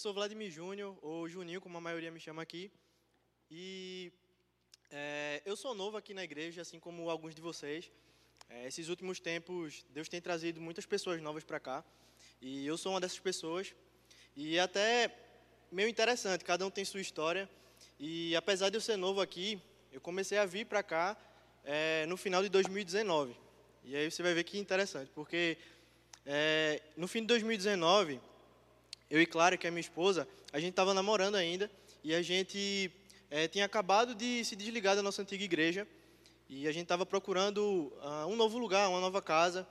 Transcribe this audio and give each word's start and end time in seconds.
sou 0.00 0.14
Vladimir 0.14 0.50
Júnior, 0.50 0.96
ou 1.02 1.28
Juninho, 1.28 1.60
como 1.60 1.76
a 1.76 1.80
maioria 1.80 2.10
me 2.10 2.18
chama 2.18 2.40
aqui. 2.40 2.70
E 3.50 4.10
é, 4.90 5.42
eu 5.44 5.54
sou 5.54 5.74
novo 5.74 5.98
aqui 5.98 6.14
na 6.14 6.24
igreja, 6.24 6.62
assim 6.62 6.80
como 6.80 7.10
alguns 7.10 7.34
de 7.34 7.42
vocês. 7.42 7.92
É, 8.48 8.66
esses 8.66 8.88
últimos 8.88 9.20
tempos, 9.20 9.84
Deus 9.90 10.08
tem 10.08 10.18
trazido 10.18 10.58
muitas 10.58 10.86
pessoas 10.86 11.20
novas 11.20 11.44
para 11.44 11.60
cá. 11.60 11.84
E 12.40 12.66
eu 12.66 12.78
sou 12.78 12.92
uma 12.92 13.00
dessas 13.00 13.18
pessoas. 13.18 13.74
E 14.34 14.56
é 14.56 14.60
até 14.60 15.14
meio 15.70 15.86
interessante, 15.90 16.44
cada 16.46 16.66
um 16.66 16.70
tem 16.70 16.82
sua 16.82 17.02
história. 17.02 17.46
E 17.98 18.34
apesar 18.34 18.70
de 18.70 18.78
eu 18.78 18.80
ser 18.80 18.96
novo 18.96 19.20
aqui, 19.20 19.60
eu 19.92 20.00
comecei 20.00 20.38
a 20.38 20.46
vir 20.46 20.64
para 20.64 20.82
cá 20.82 21.14
é, 21.62 22.06
no 22.06 22.16
final 22.16 22.42
de 22.42 22.48
2019. 22.48 23.36
E 23.84 23.94
aí 23.94 24.10
você 24.10 24.22
vai 24.22 24.32
ver 24.32 24.44
que 24.44 24.58
interessante, 24.58 25.10
porque 25.14 25.58
é, 26.24 26.80
no 26.96 27.06
fim 27.06 27.20
de 27.20 27.26
2019, 27.26 28.18
eu 29.10 29.20
e 29.20 29.26
Clara, 29.26 29.56
que 29.56 29.66
é 29.66 29.70
minha 29.70 29.80
esposa, 29.80 30.26
a 30.52 30.60
gente 30.60 30.70
estava 30.70 30.94
namorando 30.94 31.34
ainda 31.34 31.70
e 32.04 32.14
a 32.14 32.22
gente 32.22 32.90
é, 33.30 33.48
tinha 33.48 33.64
acabado 33.64 34.14
de 34.14 34.44
se 34.44 34.54
desligar 34.54 34.94
da 34.94 35.02
nossa 35.02 35.20
antiga 35.22 35.42
igreja 35.42 35.86
e 36.48 36.66
a 36.66 36.72
gente 36.72 36.84
estava 36.84 37.04
procurando 37.04 37.92
uh, 38.02 38.26
um 38.26 38.36
novo 38.36 38.58
lugar, 38.58 38.88
uma 38.88 39.00
nova 39.00 39.20
casa. 39.20 39.66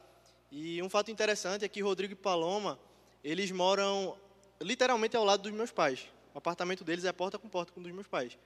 E 0.51 0.81
um 0.81 0.89
fato 0.89 1.11
interessante 1.11 1.65
é 1.65 1.67
que 1.67 1.81
Rodrigo 1.81 2.13
e 2.13 2.15
Paloma, 2.15 2.79
eles 3.23 3.51
moram 3.51 4.17
literalmente 4.61 5.15
ao 5.15 5.23
lado 5.23 5.43
dos 5.43 5.51
meus 5.51 5.71
pais. 5.71 6.07
O 6.33 6.37
apartamento 6.37 6.83
deles 6.83 7.05
é 7.05 7.11
porta 7.11 7.37
com 7.37 7.49
porta 7.49 7.71
com 7.71 7.79
o 7.79 7.83
dos 7.83 7.91
meus 7.91 8.07
pais. 8.07 8.37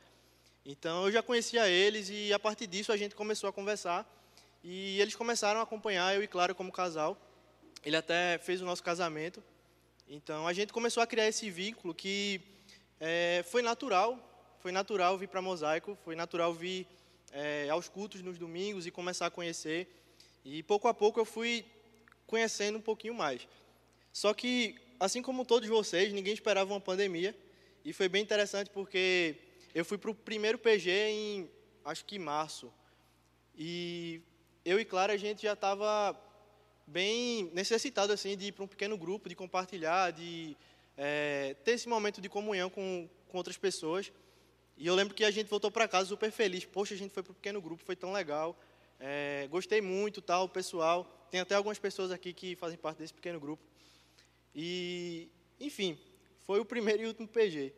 Então 0.65 1.05
eu 1.05 1.11
já 1.11 1.21
conhecia 1.21 1.67
eles 1.67 2.09
e 2.09 2.31
a 2.33 2.39
partir 2.39 2.67
disso 2.67 2.91
a 2.91 2.97
gente 2.97 3.15
começou 3.15 3.49
a 3.49 3.53
conversar 3.53 4.07
e 4.63 4.99
eles 4.99 5.15
começaram 5.15 5.59
a 5.59 5.63
acompanhar 5.63 6.15
eu 6.15 6.23
e 6.23 6.27
Clara 6.27 6.53
como 6.53 6.71
casal. 6.71 7.17
Ele 7.83 7.95
até 7.95 8.37
fez 8.37 8.61
o 8.61 8.65
nosso 8.65 8.81
casamento. 8.81 9.43
Então 10.07 10.47
a 10.47 10.53
gente 10.53 10.73
começou 10.73 11.01
a 11.01 11.07
criar 11.07 11.27
esse 11.27 11.49
vínculo 11.49 11.93
que 11.93 12.41
é, 12.99 13.43
foi 13.49 13.61
natural, 13.61 14.17
foi 14.59 14.71
natural 14.71 15.17
vir 15.17 15.27
para 15.27 15.41
Mosaico, 15.41 15.97
foi 16.03 16.15
natural 16.15 16.53
vir 16.53 16.87
é, 17.31 17.69
aos 17.69 17.89
cultos 17.89 18.21
nos 18.21 18.37
domingos 18.37 18.85
e 18.85 18.91
começar 18.91 19.25
a 19.25 19.31
conhecer. 19.31 19.87
E 20.45 20.61
pouco 20.63 20.87
a 20.87 20.93
pouco 20.93 21.19
eu 21.19 21.25
fui 21.25 21.65
conhecendo 22.27 22.77
um 22.77 22.81
pouquinho 22.81 23.13
mais. 23.13 23.47
Só 24.11 24.33
que, 24.33 24.75
assim 24.99 25.21
como 25.21 25.45
todos 25.45 25.67
vocês, 25.67 26.13
ninguém 26.13 26.33
esperava 26.33 26.71
uma 26.71 26.81
pandemia. 26.81 27.35
E 27.83 27.91
foi 27.91 28.07
bem 28.07 28.21
interessante 28.21 28.69
porque 28.69 29.35
eu 29.73 29.83
fui 29.83 29.97
para 29.97 30.11
o 30.11 30.15
primeiro 30.15 30.57
PG 30.57 30.89
em, 30.91 31.49
acho 31.83 32.05
que 32.05 32.19
março. 32.19 32.71
E 33.55 34.21
eu 34.63 34.79
e 34.79 34.85
Clara, 34.85 35.13
a 35.13 35.17
gente 35.17 35.43
já 35.43 35.53
estava 35.53 36.13
bem 36.85 37.49
necessitado 37.53 38.13
assim 38.13 38.37
de 38.37 38.47
ir 38.47 38.51
para 38.51 38.63
um 38.63 38.67
pequeno 38.67 38.97
grupo, 38.97 39.29
de 39.29 39.35
compartilhar, 39.35 40.11
de 40.11 40.55
é, 40.97 41.55
ter 41.63 41.71
esse 41.71 41.87
momento 41.87 42.21
de 42.21 42.29
comunhão 42.29 42.69
com, 42.69 43.09
com 43.27 43.37
outras 43.37 43.57
pessoas. 43.57 44.11
E 44.77 44.87
eu 44.87 44.95
lembro 44.95 45.13
que 45.13 45.23
a 45.23 45.31
gente 45.31 45.49
voltou 45.49 45.71
para 45.71 45.87
casa 45.87 46.09
super 46.09 46.31
feliz. 46.31 46.65
Poxa, 46.65 46.93
a 46.93 46.97
gente 46.97 47.13
foi 47.13 47.23
para 47.23 47.31
um 47.31 47.35
pequeno 47.35 47.61
grupo, 47.61 47.83
foi 47.83 47.95
tão 47.95 48.11
legal. 48.11 48.57
É, 48.99 49.47
gostei 49.49 49.81
muito, 49.81 50.21
tal, 50.21 50.47
pessoal. 50.49 51.27
Tem 51.29 51.39
até 51.39 51.55
algumas 51.55 51.79
pessoas 51.79 52.11
aqui 52.11 52.33
que 52.33 52.55
fazem 52.55 52.77
parte 52.77 52.99
desse 52.99 53.13
pequeno 53.13 53.39
grupo. 53.39 53.63
E, 54.55 55.29
enfim, 55.59 55.97
foi 56.45 56.59
o 56.59 56.65
primeiro 56.65 57.03
e 57.03 57.07
último 57.07 57.27
PG. 57.27 57.73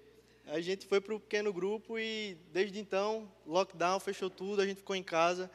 A 0.47 0.61
gente 0.61 0.85
foi 0.85 1.01
para 1.01 1.15
o 1.15 1.19
pequeno 1.19 1.51
grupo 1.51 1.97
e 1.97 2.37
desde 2.51 2.79
então, 2.79 3.31
lockdown, 3.45 3.99
fechou 3.99 4.29
tudo, 4.29 4.61
a 4.61 4.65
gente 4.65 4.77
ficou 4.77 4.95
em 4.95 5.03
casa. 5.03 5.49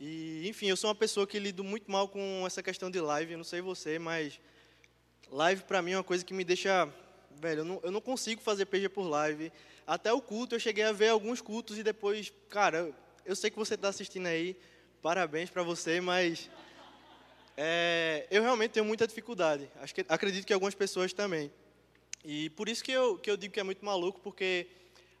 E, 0.00 0.48
enfim, 0.48 0.66
eu 0.66 0.76
sou 0.76 0.88
uma 0.88 0.94
pessoa 0.94 1.26
que 1.26 1.38
lido 1.40 1.64
muito 1.64 1.90
mal 1.90 2.08
com 2.08 2.44
essa 2.46 2.62
questão 2.62 2.88
de 2.88 3.00
live, 3.00 3.32
eu 3.32 3.38
não 3.38 3.44
sei 3.44 3.60
você, 3.60 3.98
mas 3.98 4.40
live 5.30 5.64
para 5.64 5.82
mim 5.82 5.92
é 5.92 5.96
uma 5.96 6.04
coisa 6.04 6.24
que 6.24 6.32
me 6.32 6.44
deixa. 6.44 6.88
Velho, 7.40 7.60
eu 7.60 7.64
não, 7.64 7.80
eu 7.82 7.90
não 7.90 8.00
consigo 8.00 8.40
fazer 8.40 8.66
PG 8.66 8.88
por 8.90 9.08
live. 9.08 9.52
Até 9.86 10.12
o 10.12 10.20
culto, 10.20 10.54
eu 10.54 10.60
cheguei 10.60 10.84
a 10.84 10.92
ver 10.92 11.08
alguns 11.08 11.40
cultos 11.40 11.78
e 11.78 11.82
depois, 11.82 12.32
cara, 12.48 12.92
eu 13.24 13.34
sei 13.34 13.50
que 13.50 13.58
você 13.58 13.74
está 13.74 13.88
assistindo 13.88 14.26
aí, 14.26 14.56
parabéns 15.02 15.50
para 15.50 15.62
você, 15.62 16.00
mas 16.00 16.48
é, 17.56 18.26
eu 18.30 18.42
realmente 18.42 18.72
tenho 18.72 18.86
muita 18.86 19.06
dificuldade. 19.06 19.68
Acho 19.80 19.94
que, 19.94 20.04
acredito 20.08 20.46
que 20.46 20.52
algumas 20.52 20.74
pessoas 20.74 21.12
também. 21.12 21.50
E 22.24 22.50
por 22.50 22.68
isso 22.68 22.84
que 22.84 22.92
eu, 22.92 23.18
que 23.18 23.28
eu 23.28 23.36
digo 23.36 23.52
que 23.52 23.60
é 23.60 23.64
muito 23.64 23.84
maluco, 23.84 24.20
porque 24.20 24.68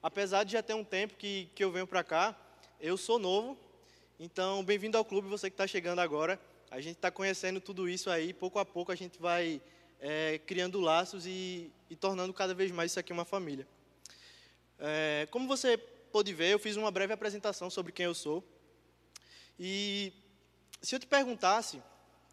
apesar 0.00 0.44
de 0.44 0.52
já 0.52 0.62
ter 0.62 0.74
um 0.74 0.84
tempo 0.84 1.16
que, 1.16 1.50
que 1.54 1.64
eu 1.64 1.72
venho 1.72 1.86
para 1.86 2.04
cá, 2.04 2.38
eu 2.80 2.96
sou 2.96 3.18
novo. 3.18 3.58
Então, 4.20 4.64
bem-vindo 4.64 4.98
ao 4.98 5.04
clube, 5.04 5.28
você 5.28 5.48
que 5.48 5.54
está 5.54 5.64
chegando 5.64 6.00
agora. 6.00 6.40
A 6.72 6.80
gente 6.80 6.96
está 6.96 7.08
conhecendo 7.08 7.60
tudo 7.60 7.88
isso 7.88 8.10
aí, 8.10 8.34
pouco 8.34 8.58
a 8.58 8.64
pouco 8.64 8.90
a 8.90 8.96
gente 8.96 9.16
vai 9.16 9.62
é, 10.00 10.40
criando 10.44 10.80
laços 10.80 11.24
e, 11.24 11.70
e, 11.88 11.94
tornando 11.94 12.34
cada 12.34 12.52
vez 12.52 12.72
mais 12.72 12.90
isso 12.90 12.98
aqui 12.98 13.12
uma 13.12 13.24
família. 13.24 13.64
É, 14.76 15.28
como 15.30 15.46
você 15.46 15.78
pôde 15.78 16.34
ver, 16.34 16.52
eu 16.52 16.58
fiz 16.58 16.74
uma 16.74 16.90
breve 16.90 17.12
apresentação 17.12 17.70
sobre 17.70 17.92
quem 17.92 18.06
eu 18.06 18.14
sou. 18.14 18.42
E 19.56 20.12
se 20.82 20.96
eu 20.96 20.98
te 20.98 21.06
perguntasse 21.06 21.80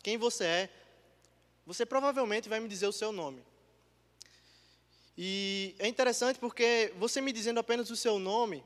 quem 0.01 0.17
você 0.17 0.43
é, 0.43 0.69
você 1.67 1.85
provavelmente 1.85 2.49
vai 2.49 2.59
me 2.59 2.67
dizer 2.67 2.87
o 2.87 2.91
seu 2.91 3.11
nome. 3.11 3.45
E 5.15 5.75
é 5.77 5.87
interessante 5.87 6.39
porque 6.39 6.91
você 6.97 7.21
me 7.21 7.31
dizendo 7.31 7.59
apenas 7.59 7.91
o 7.91 7.95
seu 7.95 8.17
nome, 8.17 8.63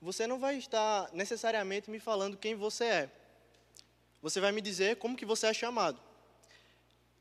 você 0.00 0.26
não 0.26 0.38
vai 0.38 0.56
estar 0.56 1.10
necessariamente 1.12 1.90
me 1.90 1.98
falando 1.98 2.36
quem 2.36 2.54
você 2.54 2.84
é. 2.84 3.10
Você 4.22 4.40
vai 4.40 4.52
me 4.52 4.60
dizer 4.60 4.96
como 4.96 5.16
que 5.16 5.26
você 5.26 5.46
é 5.46 5.52
chamado. 5.52 6.00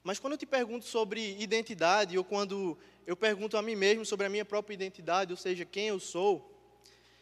Mas 0.03 0.19
quando 0.19 0.33
eu 0.33 0.37
te 0.37 0.45
pergunto 0.45 0.85
sobre 0.85 1.37
identidade, 1.39 2.17
ou 2.17 2.23
quando 2.23 2.77
eu 3.05 3.15
pergunto 3.15 3.57
a 3.57 3.61
mim 3.61 3.75
mesmo 3.75 4.05
sobre 4.05 4.25
a 4.25 4.29
minha 4.29 4.45
própria 4.45 4.73
identidade, 4.73 5.33
ou 5.33 5.37
seja, 5.37 5.65
quem 5.65 5.87
eu 5.87 5.99
sou, 5.99 6.53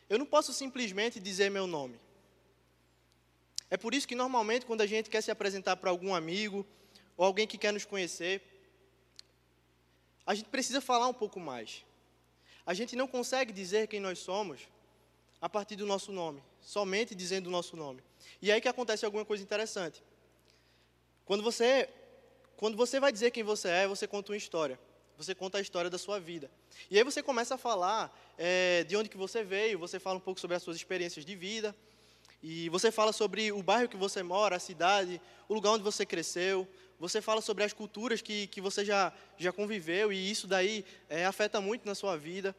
eu 0.09 0.19
não 0.19 0.25
posso 0.25 0.53
simplesmente 0.53 1.19
dizer 1.19 1.49
meu 1.49 1.65
nome. 1.65 1.99
É 3.69 3.77
por 3.77 3.93
isso 3.95 4.07
que 4.07 4.13
normalmente 4.13 4.65
quando 4.65 4.81
a 4.81 4.85
gente 4.85 5.09
quer 5.09 5.21
se 5.21 5.31
apresentar 5.31 5.77
para 5.77 5.89
algum 5.89 6.13
amigo, 6.13 6.65
ou 7.17 7.25
alguém 7.25 7.47
que 7.47 7.57
quer 7.57 7.71
nos 7.71 7.85
conhecer, 7.85 8.41
a 10.25 10.35
gente 10.35 10.49
precisa 10.49 10.81
falar 10.81 11.07
um 11.07 11.13
pouco 11.13 11.39
mais. 11.39 11.85
A 12.65 12.73
gente 12.73 12.95
não 12.95 13.07
consegue 13.07 13.53
dizer 13.53 13.87
quem 13.87 13.99
nós 13.99 14.19
somos 14.19 14.67
a 15.45 15.49
partir 15.49 15.75
do 15.75 15.85
nosso 15.85 16.11
nome, 16.11 16.41
somente 16.59 17.13
dizendo 17.13 17.45
o 17.45 17.51
nosso 17.51 17.77
nome. 17.77 18.01
E 18.41 18.51
aí 18.51 18.59
que 18.59 18.67
acontece 18.67 19.05
alguma 19.05 19.23
coisa 19.23 19.43
interessante. 19.43 20.01
Quando 21.23 21.43
você, 21.43 21.87
quando 22.57 22.75
você 22.75 22.99
vai 22.99 23.11
dizer 23.11 23.29
quem 23.29 23.43
você 23.43 23.67
é, 23.67 23.87
você 23.87 24.07
conta 24.07 24.31
uma 24.31 24.37
história. 24.37 24.79
Você 25.15 25.35
conta 25.35 25.59
a 25.59 25.61
história 25.61 25.87
da 25.87 25.99
sua 25.99 26.19
vida. 26.19 26.49
E 26.89 26.97
aí 26.97 27.03
você 27.03 27.21
começa 27.21 27.53
a 27.53 27.57
falar 27.59 28.11
é, 28.39 28.85
de 28.85 28.97
onde 28.97 29.07
que 29.07 29.17
você 29.17 29.43
veio, 29.43 29.77
você 29.77 29.99
fala 29.99 30.17
um 30.17 30.19
pouco 30.19 30.39
sobre 30.39 30.57
as 30.57 30.63
suas 30.63 30.77
experiências 30.77 31.23
de 31.23 31.35
vida, 31.35 31.75
e 32.41 32.67
você 32.69 32.91
fala 32.91 33.13
sobre 33.13 33.51
o 33.51 33.61
bairro 33.61 33.87
que 33.87 33.97
você 33.97 34.23
mora, 34.23 34.55
a 34.55 34.59
cidade, 34.59 35.21
o 35.47 35.53
lugar 35.53 35.73
onde 35.73 35.83
você 35.83 36.07
cresceu, 36.07 36.67
você 36.99 37.21
fala 37.21 37.39
sobre 37.39 37.63
as 37.63 37.71
culturas 37.71 38.19
que, 38.19 38.47
que 38.47 38.59
você 38.59 38.83
já, 38.83 39.13
já 39.37 39.51
conviveu 39.51 40.11
e 40.11 40.31
isso 40.31 40.47
daí 40.47 40.83
é, 41.07 41.23
afeta 41.23 41.61
muito 41.61 41.85
na 41.85 41.93
sua 41.93 42.17
vida. 42.17 42.55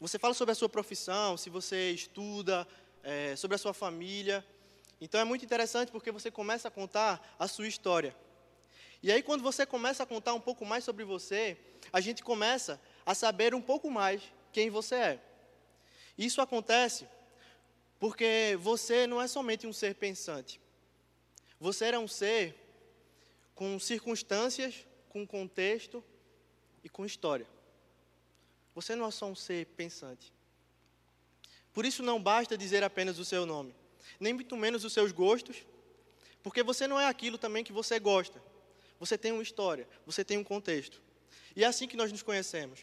Você 0.00 0.18
fala 0.18 0.34
sobre 0.34 0.52
a 0.52 0.54
sua 0.54 0.68
profissão, 0.68 1.36
se 1.36 1.48
você 1.48 1.92
estuda, 1.92 2.66
é, 3.02 3.36
sobre 3.36 3.54
a 3.54 3.58
sua 3.58 3.72
família. 3.72 4.44
Então 5.00 5.20
é 5.20 5.24
muito 5.24 5.44
interessante 5.44 5.92
porque 5.92 6.10
você 6.10 6.30
começa 6.30 6.68
a 6.68 6.70
contar 6.70 7.34
a 7.38 7.46
sua 7.46 7.68
história. 7.68 8.16
E 9.02 9.12
aí, 9.12 9.22
quando 9.22 9.42
você 9.42 9.66
começa 9.66 10.02
a 10.02 10.06
contar 10.06 10.32
um 10.32 10.40
pouco 10.40 10.64
mais 10.64 10.82
sobre 10.82 11.04
você, 11.04 11.58
a 11.92 12.00
gente 12.00 12.22
começa 12.22 12.80
a 13.04 13.14
saber 13.14 13.54
um 13.54 13.60
pouco 13.60 13.90
mais 13.90 14.22
quem 14.50 14.70
você 14.70 14.94
é. 14.94 15.20
Isso 16.16 16.40
acontece 16.40 17.06
porque 18.00 18.58
você 18.60 19.06
não 19.06 19.20
é 19.20 19.26
somente 19.26 19.66
um 19.66 19.72
ser 19.72 19.94
pensante. 19.94 20.60
Você 21.60 21.86
é 21.86 21.98
um 21.98 22.08
ser 22.08 22.54
com 23.54 23.78
circunstâncias, 23.78 24.86
com 25.08 25.26
contexto 25.26 26.02
e 26.82 26.88
com 26.88 27.04
história. 27.04 27.46
Você 28.74 28.96
não 28.96 29.06
é 29.06 29.10
só 29.10 29.26
um 29.26 29.34
ser 29.34 29.66
pensante. 29.66 30.32
Por 31.72 31.84
isso 31.84 32.02
não 32.02 32.22
basta 32.22 32.56
dizer 32.56 32.82
apenas 32.82 33.18
o 33.18 33.24
seu 33.24 33.44
nome, 33.44 33.74
nem 34.20 34.32
muito 34.32 34.56
menos 34.56 34.84
os 34.84 34.92
seus 34.92 35.12
gostos, 35.12 35.66
porque 36.42 36.62
você 36.62 36.86
não 36.86 37.00
é 37.00 37.06
aquilo 37.06 37.38
também 37.38 37.64
que 37.64 37.72
você 37.72 37.98
gosta. 37.98 38.40
Você 39.00 39.18
tem 39.18 39.32
uma 39.32 39.42
história, 39.42 39.88
você 40.06 40.24
tem 40.24 40.38
um 40.38 40.44
contexto. 40.44 41.02
E 41.56 41.64
é 41.64 41.66
assim 41.66 41.88
que 41.88 41.96
nós 41.96 42.12
nos 42.12 42.22
conhecemos. 42.22 42.80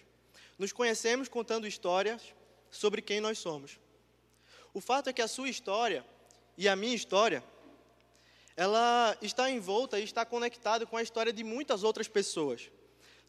Nos 0.58 0.74
conhecemos 0.74 1.30
contando 1.30 1.68
histórias 1.68 2.34
sobre 2.70 3.02
quem 3.02 3.20
nós 3.20 3.38
somos. 3.38 3.80
O 4.74 4.82
fato 4.82 5.10
é 5.10 5.14
que 5.14 5.22
a 5.22 5.28
sua 5.28 5.50
história 5.50 6.06
e 6.58 6.68
a 6.68 6.76
minha 6.76 6.96
história 6.96 7.44
ela 8.56 9.18
está 9.22 9.50
envolta 9.50 10.00
e 10.00 10.04
está 10.04 10.26
conectada 10.26 10.86
com 10.86 10.98
a 10.98 11.02
história 11.02 11.32
de 11.32 11.44
muitas 11.44 11.84
outras 11.84 12.08
pessoas. 12.08 12.70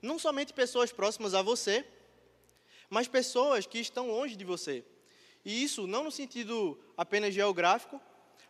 Não 0.01 0.19
somente 0.19 0.53
pessoas 0.53 0.93
próximas 0.93 1.35
a 1.35 1.43
você, 1.43 1.87
mas 2.93 3.09
pessoas 3.09 3.65
que 3.65 3.79
estão 3.79 4.09
longe 4.11 4.37
de 4.37 4.45
você. 4.45 4.85
E 5.43 5.65
isso 5.65 5.87
não 5.87 6.05
no 6.05 6.11
sentido 6.11 6.79
apenas 6.95 7.33
geográfico, 7.33 7.99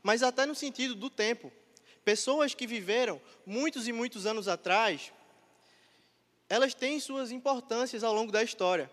mas 0.02 0.20
até 0.20 0.44
no 0.44 0.52
sentido 0.52 0.96
do 0.96 1.08
tempo. 1.08 1.52
Pessoas 2.04 2.52
que 2.52 2.66
viveram 2.66 3.22
muitos 3.46 3.86
e 3.86 3.92
muitos 3.92 4.26
anos 4.26 4.48
atrás, 4.48 5.12
elas 6.48 6.74
têm 6.74 6.98
suas 6.98 7.30
importâncias 7.30 8.02
ao 8.02 8.12
longo 8.12 8.32
da 8.32 8.42
história. 8.42 8.90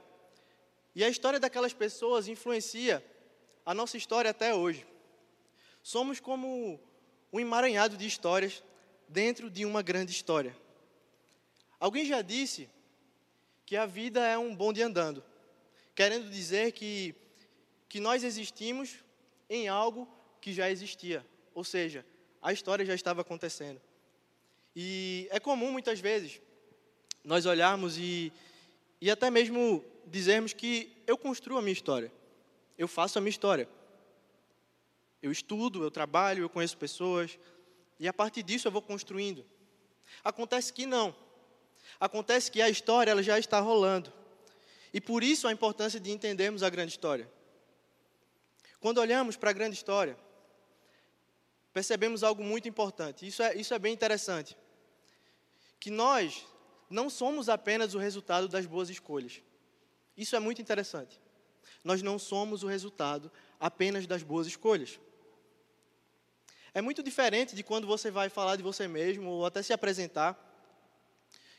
E 0.94 1.04
a 1.04 1.10
história 1.10 1.40
daquelas 1.40 1.74
pessoas 1.74 2.28
influencia 2.28 3.04
a 3.66 3.74
nossa 3.74 3.98
história 3.98 4.30
até 4.30 4.54
hoje. 4.54 4.86
Somos 5.82 6.20
como 6.20 6.80
um 7.34 7.40
emaranhado 7.40 7.98
de 7.98 8.06
histórias 8.06 8.64
dentro 9.08 9.50
de 9.50 9.66
uma 9.66 9.82
grande 9.82 10.12
história. 10.12 10.56
Alguém 11.80 12.06
já 12.06 12.22
disse 12.22 12.70
que 13.66 13.76
a 13.76 13.88
vida 13.88 14.24
é 14.24 14.38
um 14.38 14.56
bonde 14.56 14.84
andando, 14.84 15.24
querendo 16.00 16.30
dizer 16.30 16.72
que, 16.72 17.14
que 17.90 18.00
nós 18.00 18.24
existimos 18.24 19.00
em 19.50 19.68
algo 19.68 20.08
que 20.40 20.54
já 20.54 20.72
existia, 20.72 21.26
ou 21.54 21.62
seja, 21.62 22.06
a 22.42 22.54
história 22.54 22.86
já 22.86 22.96
estava 22.96 23.20
acontecendo. 23.20 23.82
E 24.74 25.28
é 25.30 25.42
comum 25.42 25.74
muitas 25.74 26.00
vezes 26.00 26.40
nós 27.22 27.46
olharmos 27.46 27.98
e, 27.98 28.32
e 29.02 29.12
até 29.12 29.30
mesmo 29.30 29.84
dizermos 30.08 30.54
que 30.54 30.90
eu 31.06 31.18
construo 31.18 31.58
a 31.58 31.62
minha 31.62 31.74
história, 31.74 32.10
eu 32.78 32.88
faço 32.88 33.18
a 33.18 33.22
minha 33.22 33.30
história. 33.30 33.68
Eu 35.22 35.34
estudo, 35.34 35.84
eu 35.84 35.92
trabalho, 35.92 36.44
eu 36.44 36.50
conheço 36.50 36.78
pessoas, 36.78 37.38
e 38.00 38.08
a 38.08 38.14
partir 38.14 38.42
disso 38.42 38.70
eu 38.70 38.72
vou 38.72 38.82
construindo. 38.82 39.46
Acontece 40.24 40.72
que 40.72 40.86
não. 40.86 41.14
Acontece 42.00 42.50
que 42.50 42.62
a 42.62 42.70
história 42.70 43.12
ela 43.12 43.22
já 43.22 43.38
está 43.38 43.60
rolando. 43.60 44.18
E 44.94 45.00
por 45.00 45.24
isso 45.24 45.48
a 45.48 45.52
importância 45.52 46.00
de 46.00 46.12
entendermos 46.12 46.64
a 46.64 46.70
grande 46.70 46.92
história. 46.92 47.30
Quando 48.80 49.00
olhamos 49.00 49.36
para 49.36 49.50
a 49.50 49.54
grande 49.54 49.76
história, 49.76 50.18
percebemos 51.74 52.24
algo 52.24 52.44
muito 52.44 52.68
importante. 52.68 53.28
Isso 53.28 53.44
é, 53.44 53.56
isso 53.56 53.74
é 53.74 53.80
bem 53.80 53.94
interessante. 53.94 54.58
Que 55.80 55.92
nós 55.92 56.46
não 56.90 57.10
somos 57.10 57.50
apenas 57.50 57.94
o 57.94 58.00
resultado 58.00 58.48
das 58.48 58.66
boas 58.66 58.90
escolhas. 58.90 59.42
Isso 60.18 60.36
é 60.36 60.40
muito 60.40 60.62
interessante. 60.62 61.20
Nós 61.84 62.02
não 62.02 62.18
somos 62.18 62.64
o 62.64 62.68
resultado 62.68 63.32
apenas 63.60 64.08
das 64.08 64.24
boas 64.24 64.48
escolhas. 64.48 65.00
É 66.74 66.82
muito 66.82 67.02
diferente 67.04 67.56
de 67.56 67.64
quando 67.64 67.88
você 67.88 68.12
vai 68.12 68.30
falar 68.30 68.56
de 68.56 68.64
você 68.64 68.88
mesmo 68.88 69.30
ou 69.30 69.46
até 69.46 69.62
se 69.62 69.74
apresentar, 69.74 70.49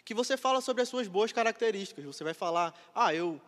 que 0.04 0.14
você 0.14 0.36
fala 0.36 0.60
sobre 0.60 0.82
as 0.82 0.88
suas 0.88 1.08
boas 1.08 1.32
características. 1.32 2.04
Você 2.04 2.24
vai 2.24 2.34
falar: 2.34 2.74
"Ah, 2.94 3.14
eu 3.14 3.40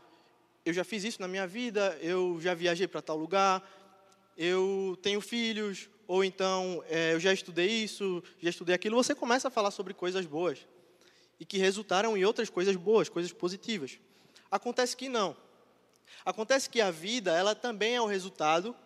eu 0.65 0.73
já 0.73 0.85
fiz 0.85 1.03
isso 1.03 1.21
na 1.21 1.27
minha 1.27 1.47
vida, 1.47 1.99
eu 2.01 2.41
já 2.41 2.55
viajei 2.55 2.87
para 2.87 3.03
tal 3.03 3.17
lugar, 3.17 3.61
eu 4.37 4.97
tenho 5.03 5.21
filhos, 5.21 5.91
ou 6.07 6.23
então 6.23 6.85
é, 6.89 7.15
eu 7.15 7.21
já 7.21 7.33
estudei 7.33 7.69
isso, 7.69 8.23
já 8.41 8.51
estudei 8.51 8.75
aquilo". 8.75 8.97
Você 8.97 9.15
começa 9.15 9.49
a 9.49 9.51
falar 9.51 9.71
sobre 9.71 9.93
coisas 9.93 10.25
boas 10.27 10.67
e 11.41 11.45
que 11.45 11.59
resultaram 11.59 12.17
em 12.17 12.25
outras 12.25 12.49
coisas 12.49 12.77
boas, 12.77 13.09
coisas 13.09 13.33
positivas. 13.33 13.99
Acontece 14.51 14.97
que 14.97 15.09
não. 15.09 15.37
Acontece 16.25 16.71
que 16.71 16.81
a 16.81 16.91
vida, 16.91 17.33
ela 17.33 17.55
também 17.55 17.97
é 17.97 18.01
o 18.01 18.07
resultado 18.07 18.77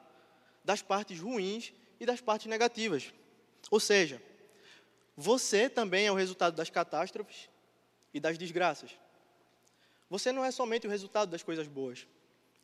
das 0.64 0.80
partes 0.80 1.20
ruins 1.20 1.72
e 2.00 2.06
das 2.06 2.20
partes 2.20 2.46
negativas. 2.46 3.12
Ou 3.70 3.78
seja, 3.78 4.22
você 5.16 5.68
também 5.68 6.06
é 6.06 6.12
o 6.12 6.14
resultado 6.14 6.54
das 6.54 6.70
catástrofes 6.70 7.48
e 8.12 8.20
das 8.20 8.38
desgraças. 8.38 8.90
Você 10.08 10.32
não 10.32 10.44
é 10.44 10.50
somente 10.50 10.86
o 10.86 10.90
resultado 10.90 11.30
das 11.30 11.42
coisas 11.42 11.66
boas. 11.66 12.06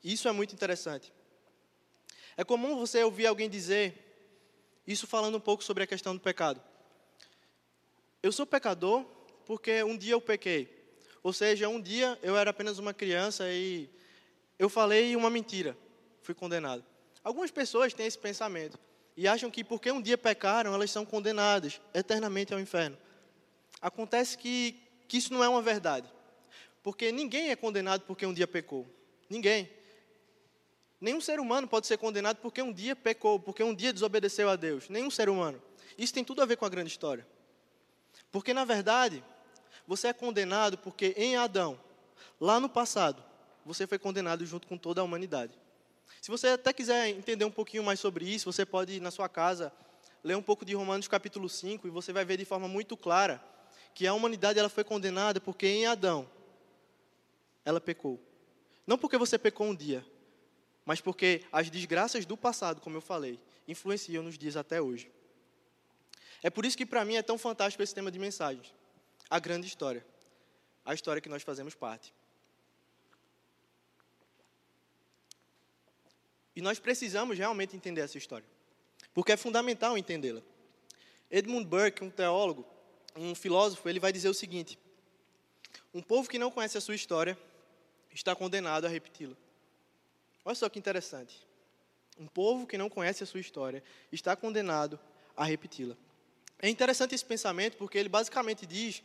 Isso 0.03 0.29
é 0.29 0.33
muito 0.33 0.55
interessante. 0.55 1.13
É 2.37 2.45
comum 2.45 2.77
você 2.77 3.03
ouvir 3.03 3.27
alguém 3.27 3.49
dizer, 3.49 3.95
isso 4.87 5.07
falando 5.07 5.37
um 5.37 5.41
pouco 5.41 5.63
sobre 5.63 5.83
a 5.83 5.87
questão 5.87 6.15
do 6.15 6.21
pecado. 6.21 6.63
Eu 8.23 8.33
sou 8.33 8.47
pecador 8.47 9.05
porque 9.45 9.83
um 9.83 9.97
dia 9.97 10.15
eu 10.15 10.21
pequei. 10.21 10.83
Ou 11.23 11.33
seja, 11.33 11.69
um 11.69 11.81
dia 11.81 12.19
eu 12.23 12.37
era 12.37 12.51
apenas 12.51 12.79
uma 12.79 12.95
criança 12.95 13.49
e 13.51 13.89
eu 14.59 14.69
falei 14.69 15.15
uma 15.15 15.31
mentira, 15.31 15.77
fui 16.23 16.35
condenado. 16.35 16.85
Algumas 17.23 17.51
pessoas 17.51 17.95
têm 17.95 18.07
esse 18.07 18.19
pensamento 18.19 18.79
e 19.17 19.29
acham 19.29 19.51
que 19.51 19.63
porque 19.63 19.91
um 19.93 20.01
dia 20.01 20.19
pecaram, 20.19 20.75
elas 20.75 20.91
são 20.91 21.05
condenadas 21.05 21.81
eternamente 21.95 22.53
ao 22.53 22.61
inferno. 22.61 22.97
Acontece 23.81 24.37
que, 24.37 24.82
que 25.13 25.19
isso 25.19 25.31
não 25.31 25.45
é 25.45 25.49
uma 25.49 25.61
verdade. 25.61 26.11
Porque 26.83 27.13
ninguém 27.13 27.51
é 27.51 27.55
condenado 27.55 28.01
porque 28.07 28.25
um 28.25 28.33
dia 28.33 28.49
pecou. 28.49 28.89
Ninguém. 29.29 29.69
Nenhum 30.99 31.21
ser 31.21 31.39
humano 31.39 31.69
pode 31.69 31.87
ser 31.87 31.99
condenado 31.99 32.39
porque 32.39 32.63
um 32.63 32.73
dia 32.73 32.97
pecou, 32.97 33.39
porque 33.39 33.63
um 33.63 33.75
dia 33.75 33.93
desobedeceu 33.93 34.49
a 34.49 34.57
Deus. 34.57 34.89
Nenhum 34.89 35.11
ser 35.11 35.29
humano. 35.29 35.63
Isso 35.99 36.15
tem 36.15 36.25
tudo 36.25 36.41
a 36.41 36.47
ver 36.47 36.57
com 36.57 36.65
a 36.65 36.69
grande 36.71 36.89
história. 36.89 37.27
Porque, 38.31 38.55
na 38.55 38.65
verdade, 38.65 39.23
você 39.87 40.09
é 40.09 40.15
condenado 40.15 40.79
porque 40.79 41.13
em 41.15 41.37
Adão, 41.37 41.79
lá 42.41 42.59
no 42.59 42.71
passado, 42.71 43.23
você 43.67 43.87
foi 43.87 43.99
condenado 43.99 44.47
junto 44.47 44.67
com 44.67 44.79
toda 44.79 45.03
a 45.03 45.05
humanidade. 45.05 45.53
Se 46.23 46.31
você 46.31 46.49
até 46.49 46.73
quiser 46.73 47.09
entender 47.09 47.45
um 47.45 47.51
pouquinho 47.51 47.85
mais 47.85 48.01
sobre 48.01 48.25
isso, 48.25 48.51
você 48.51 48.65
pode 48.65 48.95
ir 48.95 49.01
na 49.01 49.11
sua 49.11 49.29
casa 49.29 49.71
ler 50.25 50.39
um 50.39 50.43
pouco 50.43 50.65
de 50.65 50.75
Romanos 50.75 51.07
capítulo 51.07 51.51
5 51.51 51.87
e 51.87 51.91
você 51.91 52.15
vai 52.15 52.25
ver 52.25 52.39
de 52.39 52.47
forma 52.47 52.67
muito 52.67 52.97
clara 52.97 53.53
que 53.95 54.07
a 54.07 54.15
humanidade 54.15 54.59
ela 54.59 54.69
foi 54.69 54.85
condenada 54.85 55.41
porque 55.41 55.67
em 55.67 55.87
Adão 55.87 56.29
ela 57.65 57.81
pecou. 57.81 58.21
Não 58.87 58.99
porque 58.99 59.17
você 59.17 59.39
pecou 59.39 59.67
um 59.67 59.75
dia, 59.75 60.05
mas 60.85 61.01
porque 61.01 61.45
as 61.53 61.71
desgraças 61.71 62.27
do 62.27 62.37
passado, 62.37 62.81
como 62.81 62.97
eu 62.97 63.01
falei, 63.01 63.39
influenciam 63.69 64.23
nos 64.23 64.37
dias 64.37 64.57
até 64.57 64.81
hoje. 64.81 65.11
É 66.43 66.51
por 66.51 66.65
isso 66.65 66.77
que 66.77 66.85
para 66.85 67.05
mim 67.05 67.15
é 67.15 67.23
tão 67.23 67.39
fantástico 67.39 67.83
esse 67.83 67.95
tema 67.95 68.11
de 68.11 68.19
mensagens. 68.19 68.75
A 69.31 69.39
grande 69.39 69.67
história. 69.67 70.05
A 70.85 70.93
história 70.93 71.23
que 71.23 71.29
nós 71.29 71.43
fazemos 71.43 71.75
parte. 71.75 72.13
E 76.55 76.61
nós 76.61 76.79
precisamos 76.79 77.39
realmente 77.39 77.77
entender 77.77 78.03
essa 78.03 78.19
história, 78.19 78.47
porque 79.15 79.33
é 79.33 79.37
fundamental 79.37 79.97
entendê-la. 79.97 80.43
Edmund 81.31 81.67
Burke, 81.67 82.05
um 82.05 82.11
teólogo, 82.11 82.67
um 83.17 83.35
filósofo, 83.35 83.89
ele 83.89 84.01
vai 84.01 84.13
dizer 84.13 84.29
o 84.29 84.35
seguinte: 84.35 84.79
um 85.95 86.03
povo 86.03 86.29
que 86.29 86.39
não 86.39 86.51
conhece 86.51 86.79
a 86.79 86.81
sua 86.81 86.95
história 86.95 87.39
está 88.13 88.35
condenado 88.35 88.87
a 88.87 88.89
repeti-la. 88.89 89.37
Olha 90.45 90.55
só 90.55 90.69
que 90.69 90.79
interessante. 90.79 91.47
Um 92.19 92.27
povo 92.27 92.67
que 92.67 92.77
não 92.77 92.91
conhece 92.91 93.23
a 93.23 93.27
sua 93.27 93.41
história 93.41 93.83
está 94.11 94.37
condenado 94.37 94.99
a 95.37 95.45
repeti-la. 95.45 95.97
É 96.59 96.69
interessante 96.69 97.15
esse 97.15 97.25
pensamento 97.25 97.77
porque 97.77 97.99
ele 97.99 98.09
basicamente 98.09 98.67
diz 98.67 99.03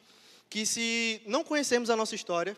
que 0.50 0.66
se 0.66 1.22
não 1.26 1.44
conhecemos 1.44 1.90
a 1.90 1.96
nossa 1.96 2.16
história, 2.16 2.58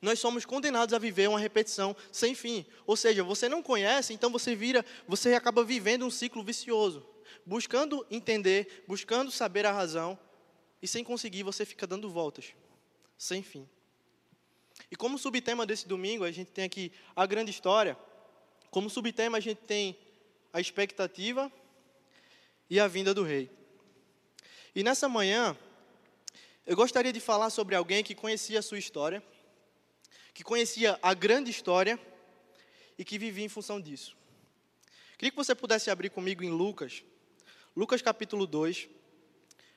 nós 0.00 0.18
somos 0.18 0.44
condenados 0.44 0.94
a 0.94 0.98
viver 0.98 1.28
uma 1.28 1.38
repetição 1.38 1.96
sem 2.10 2.34
fim. 2.34 2.66
Ou 2.86 2.96
seja, 2.96 3.22
você 3.22 3.48
não 3.48 3.62
conhece, 3.62 4.12
então 4.12 4.30
você 4.30 4.54
vira, 4.54 4.84
você 5.06 5.34
acaba 5.34 5.64
vivendo 5.64 6.04
um 6.04 6.10
ciclo 6.10 6.42
vicioso, 6.42 7.06
buscando 7.44 8.06
entender, 8.10 8.84
buscando 8.86 9.30
saber 9.30 9.66
a 9.66 9.72
razão, 9.72 10.18
e 10.82 10.88
sem 10.88 11.02
conseguir 11.02 11.42
você 11.42 11.64
fica 11.64 11.86
dando 11.86 12.10
voltas, 12.10 12.54
sem 13.16 13.42
fim. 13.42 13.68
E 14.90 14.96
como 14.96 15.18
subtema 15.18 15.64
desse 15.64 15.88
domingo, 15.88 16.24
a 16.24 16.30
gente 16.30 16.50
tem 16.50 16.64
aqui 16.64 16.92
a 17.14 17.24
grande 17.26 17.50
história. 17.50 17.96
Como 18.70 18.90
subtema, 18.90 19.38
a 19.38 19.40
gente 19.40 19.58
tem 19.58 19.98
a 20.52 20.60
expectativa 20.60 21.50
e 22.68 22.78
a 22.78 22.86
vinda 22.86 23.14
do 23.14 23.22
rei. 23.22 23.50
E 24.74 24.82
nessa 24.82 25.08
manhã, 25.08 25.56
eu 26.66 26.76
gostaria 26.76 27.12
de 27.12 27.20
falar 27.20 27.50
sobre 27.50 27.74
alguém 27.74 28.04
que 28.04 28.14
conhecia 28.14 28.58
a 28.58 28.62
sua 28.62 28.78
história 28.78 29.22
que 30.36 30.44
conhecia 30.44 30.98
a 31.02 31.14
grande 31.14 31.50
história 31.50 31.98
e 32.98 33.02
que 33.02 33.16
vivia 33.16 33.42
em 33.42 33.48
função 33.48 33.80
disso. 33.80 34.14
Queria 35.16 35.30
que 35.30 35.36
você 35.36 35.54
pudesse 35.54 35.88
abrir 35.88 36.10
comigo 36.10 36.44
em 36.44 36.50
Lucas, 36.50 37.02
Lucas 37.74 38.02
capítulo 38.02 38.46
2. 38.46 38.86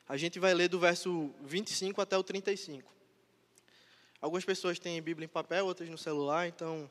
A 0.10 0.18
gente 0.18 0.40
vai 0.40 0.56
ler 0.56 0.68
do 0.68 0.80
verso 0.80 1.32
25 1.42 2.02
até 2.02 2.18
o 2.18 2.24
35. 2.24 2.92
Algumas 4.20 4.44
pessoas 4.44 4.80
têm 4.80 5.00
Bíblia 5.00 5.26
em 5.26 5.30
papel, 5.30 5.68
outras 5.68 5.88
no 5.88 6.00
celular, 6.00 6.48
então 6.48 6.90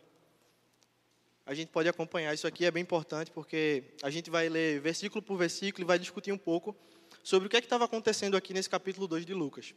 a 1.44 1.52
gente 1.52 1.70
pode 1.70 1.88
acompanhar. 1.88 2.32
Isso 2.32 2.46
aqui 2.46 2.64
é 2.64 2.70
bem 2.70 2.84
importante 2.84 3.32
porque 3.32 3.82
a 4.04 4.08
gente 4.08 4.30
vai 4.30 4.48
ler 4.48 4.80
versículo 4.80 5.20
por 5.20 5.37
versículo 5.37 5.82
e 5.82 5.84
vai 5.84 5.98
discutir 5.98 6.30
um 6.30 6.38
pouco 6.38 6.76
sobre 7.25 7.48
o 7.48 7.50
que 7.50 7.56
é 7.56 7.58
estava 7.58 7.87
acontecendo 7.87 8.37
aqui 8.37 8.54
nesse 8.54 8.70
capítulo 8.70 9.08
2 9.08 9.26
de 9.26 9.34
Lucas. 9.34 9.75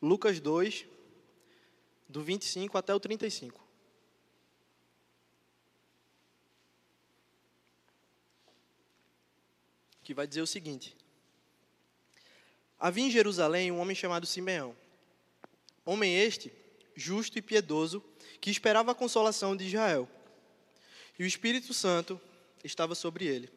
Lucas 0.00 0.40
2, 0.40 0.86
do 2.08 2.22
25 2.22 2.78
até 2.78 2.94
o 2.94 2.98
35. 2.98 3.60
Que 10.02 10.14
vai 10.14 10.26
dizer 10.26 10.40
o 10.40 10.46
seguinte: 10.46 10.96
Havia 12.78 13.04
em 13.04 13.10
Jerusalém 13.10 13.72
um 13.72 13.80
homem 13.80 13.96
chamado 13.96 14.26
Simeão. 14.26 14.76
Homem 15.84 16.16
este, 16.16 16.52
justo 16.94 17.38
e 17.38 17.42
piedoso, 17.42 18.04
que 18.40 18.50
esperava 18.50 18.92
a 18.92 18.94
consolação 18.94 19.56
de 19.56 19.66
Israel. 19.66 20.08
E 21.18 21.24
o 21.24 21.26
Espírito 21.26 21.74
Santo 21.74 22.20
estava 22.62 22.94
sobre 22.94 23.26
ele. 23.26 23.50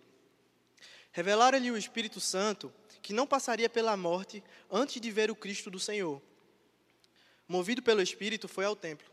Revelaram-lhe 1.11 1.71
o 1.71 1.77
Espírito 1.77 2.19
Santo 2.19 2.73
que 3.01 3.13
não 3.13 3.27
passaria 3.27 3.69
pela 3.69 3.97
morte 3.97 4.43
antes 4.71 5.01
de 5.01 5.11
ver 5.11 5.29
o 5.29 5.35
Cristo 5.35 5.69
do 5.69 5.79
Senhor 5.79 6.21
movido 7.51 7.81
pelo 7.81 8.01
Espírito, 8.01 8.47
foi 8.47 8.63
ao 8.63 8.75
templo. 8.75 9.05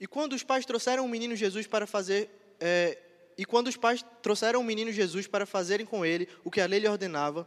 E 0.00 0.06
quando 0.06 0.32
os 0.32 0.42
pais 0.42 0.64
trouxeram 0.64 1.04
o 1.04 1.08
menino 1.08 1.36
Jesus 1.36 1.66
para 1.66 1.86
fazer 1.86 2.30
é, 2.58 2.96
e 3.36 3.44
quando 3.44 3.68
os 3.68 3.76
pais 3.76 4.04
trouxeram 4.22 4.60
o 4.60 4.64
menino 4.64 4.90
Jesus 4.90 5.26
para 5.26 5.44
fazerem 5.44 5.84
com 5.84 6.04
ele 6.06 6.26
o 6.42 6.50
que 6.50 6.60
a 6.60 6.66
lei 6.66 6.80
lhe 6.80 6.88
ordenava, 6.88 7.46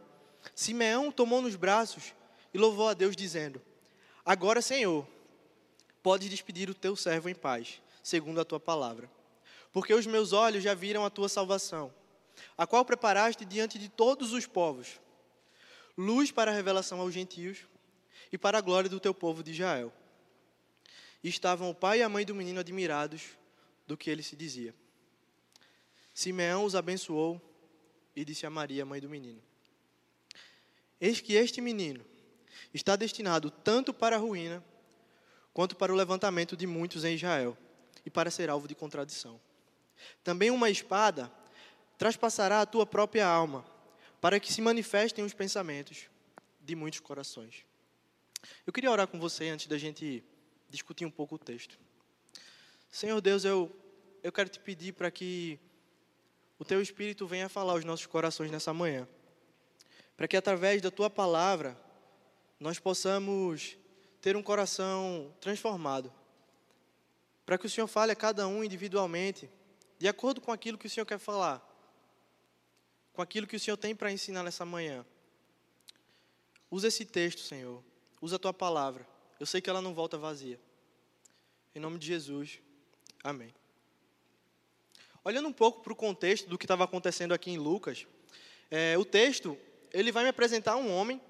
Simeão 0.54 1.10
tomou 1.10 1.40
nos 1.40 1.56
braços 1.56 2.14
e 2.52 2.58
louvou 2.58 2.88
a 2.88 2.94
Deus 2.94 3.16
dizendo: 3.16 3.60
Agora, 4.24 4.60
Senhor, 4.60 5.06
podes 6.02 6.28
despedir 6.28 6.68
o 6.68 6.74
teu 6.74 6.96
servo 6.96 7.28
em 7.28 7.34
paz, 7.34 7.80
segundo 8.02 8.40
a 8.40 8.44
tua 8.44 8.60
palavra, 8.60 9.10
porque 9.72 9.94
os 9.94 10.06
meus 10.06 10.32
olhos 10.32 10.62
já 10.62 10.74
viram 10.74 11.04
a 11.04 11.10
tua 11.10 11.28
salvação, 11.28 11.92
a 12.56 12.66
qual 12.66 12.84
preparaste 12.84 13.44
diante 13.44 13.78
de 13.78 13.88
todos 13.88 14.32
os 14.32 14.46
povos, 14.46 15.00
luz 15.96 16.30
para 16.30 16.50
a 16.50 16.54
revelação 16.54 17.00
aos 17.00 17.14
gentios 17.14 17.66
e 18.32 18.38
para 18.38 18.58
a 18.58 18.62
glória 18.62 18.90
do 18.90 19.00
teu 19.00 19.14
povo 19.14 19.42
de 19.42 19.52
Israel. 19.52 19.92
E 21.22 21.28
estavam 21.28 21.70
o 21.70 21.74
pai 21.74 22.00
e 22.00 22.02
a 22.02 22.08
mãe 22.08 22.24
do 22.24 22.34
menino 22.34 22.60
admirados 22.60 23.22
do 23.86 23.96
que 23.96 24.10
ele 24.10 24.22
se 24.22 24.34
dizia. 24.34 24.74
Simeão 26.12 26.64
os 26.64 26.74
abençoou 26.74 27.40
e 28.14 28.24
disse 28.24 28.44
a 28.44 28.50
Maria, 28.50 28.84
mãe 28.84 29.00
do 29.00 29.08
menino: 29.08 29.40
Eis 31.02 31.20
que 31.20 31.34
este 31.34 31.60
menino 31.60 32.04
está 32.72 32.94
destinado 32.94 33.50
tanto 33.50 33.92
para 33.92 34.14
a 34.14 34.18
ruína 34.20 34.62
quanto 35.52 35.74
para 35.74 35.92
o 35.92 35.96
levantamento 35.96 36.56
de 36.56 36.64
muitos 36.64 37.02
em 37.04 37.16
Israel 37.16 37.58
e 38.06 38.08
para 38.08 38.30
ser 38.30 38.48
alvo 38.48 38.68
de 38.68 38.76
contradição. 38.76 39.40
Também 40.22 40.48
uma 40.48 40.70
espada 40.70 41.28
traspassará 41.98 42.60
a 42.60 42.66
tua 42.66 42.86
própria 42.86 43.26
alma, 43.26 43.64
para 44.20 44.38
que 44.38 44.52
se 44.52 44.62
manifestem 44.62 45.24
os 45.24 45.34
pensamentos 45.34 46.08
de 46.60 46.76
muitos 46.76 47.00
corações. 47.00 47.66
Eu 48.64 48.72
queria 48.72 48.90
orar 48.90 49.08
com 49.08 49.18
você 49.18 49.48
antes 49.48 49.66
da 49.66 49.76
gente 49.76 50.22
discutir 50.70 51.04
um 51.04 51.10
pouco 51.10 51.34
o 51.34 51.38
texto. 51.38 51.76
Senhor 52.92 53.20
Deus, 53.20 53.44
eu, 53.44 53.74
eu 54.22 54.30
quero 54.30 54.48
te 54.48 54.60
pedir 54.60 54.92
para 54.92 55.10
que 55.10 55.58
o 56.60 56.64
teu 56.64 56.80
Espírito 56.80 57.26
venha 57.26 57.48
falar 57.48 57.72
aos 57.72 57.84
nossos 57.84 58.06
corações 58.06 58.52
nessa 58.52 58.72
manhã. 58.72 59.08
Para 60.22 60.28
que 60.28 60.36
através 60.36 60.80
da 60.80 60.88
tua 60.88 61.10
palavra 61.10 61.76
nós 62.60 62.78
possamos 62.78 63.76
ter 64.20 64.36
um 64.36 64.42
coração 64.42 65.34
transformado. 65.40 66.14
Para 67.44 67.58
que 67.58 67.66
o 67.66 67.68
Senhor 67.68 67.88
fale 67.88 68.12
a 68.12 68.14
cada 68.14 68.46
um 68.46 68.62
individualmente, 68.62 69.50
de 69.98 70.06
acordo 70.06 70.40
com 70.40 70.52
aquilo 70.52 70.78
que 70.78 70.86
o 70.86 70.88
Senhor 70.90 71.04
quer 71.04 71.18
falar, 71.18 71.60
com 73.12 73.20
aquilo 73.20 73.48
que 73.48 73.56
o 73.56 73.58
Senhor 73.58 73.76
tem 73.76 73.96
para 73.96 74.12
ensinar 74.12 74.44
nessa 74.44 74.64
manhã. 74.64 75.04
Usa 76.70 76.86
esse 76.86 77.04
texto, 77.04 77.40
Senhor. 77.40 77.82
Usa 78.20 78.36
a 78.36 78.38
tua 78.38 78.54
palavra. 78.54 79.04
Eu 79.40 79.46
sei 79.46 79.60
que 79.60 79.68
ela 79.68 79.82
não 79.82 79.92
volta 79.92 80.16
vazia. 80.16 80.60
Em 81.74 81.80
nome 81.80 81.98
de 81.98 82.06
Jesus. 82.06 82.60
Amém. 83.24 83.52
Olhando 85.24 85.48
um 85.48 85.52
pouco 85.52 85.82
para 85.82 85.92
o 85.92 85.96
contexto 85.96 86.48
do 86.48 86.56
que 86.56 86.64
estava 86.64 86.84
acontecendo 86.84 87.34
aqui 87.34 87.50
em 87.50 87.58
Lucas, 87.58 88.06
é, 88.70 88.96
o 88.96 89.04
texto 89.04 89.58
ele 89.92 90.12
vai 90.12 90.24
me 90.24 90.30
apresentar 90.30 90.76
um 90.76 90.92
homem 90.92 91.20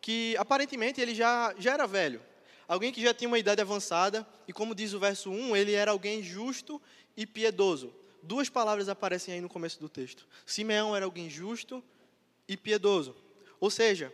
que 0.00 0.36
aparentemente 0.36 1.00
ele 1.00 1.14
já, 1.14 1.54
já 1.58 1.72
era 1.72 1.86
velho, 1.86 2.22
alguém 2.66 2.92
que 2.92 3.02
já 3.02 3.12
tinha 3.12 3.28
uma 3.28 3.38
idade 3.38 3.60
avançada, 3.60 4.26
e 4.46 4.52
como 4.52 4.74
diz 4.74 4.92
o 4.92 5.00
verso 5.00 5.30
1, 5.30 5.56
ele 5.56 5.72
era 5.72 5.90
alguém 5.90 6.22
justo 6.22 6.80
e 7.16 7.26
piedoso. 7.26 7.94
Duas 8.22 8.48
palavras 8.48 8.88
aparecem 8.88 9.34
aí 9.34 9.40
no 9.40 9.48
começo 9.48 9.80
do 9.80 9.88
texto. 9.88 10.26
Simeão 10.44 10.94
era 10.94 11.04
alguém 11.04 11.28
justo 11.28 11.82
e 12.46 12.56
piedoso. 12.56 13.16
Ou 13.58 13.70
seja, 13.70 14.12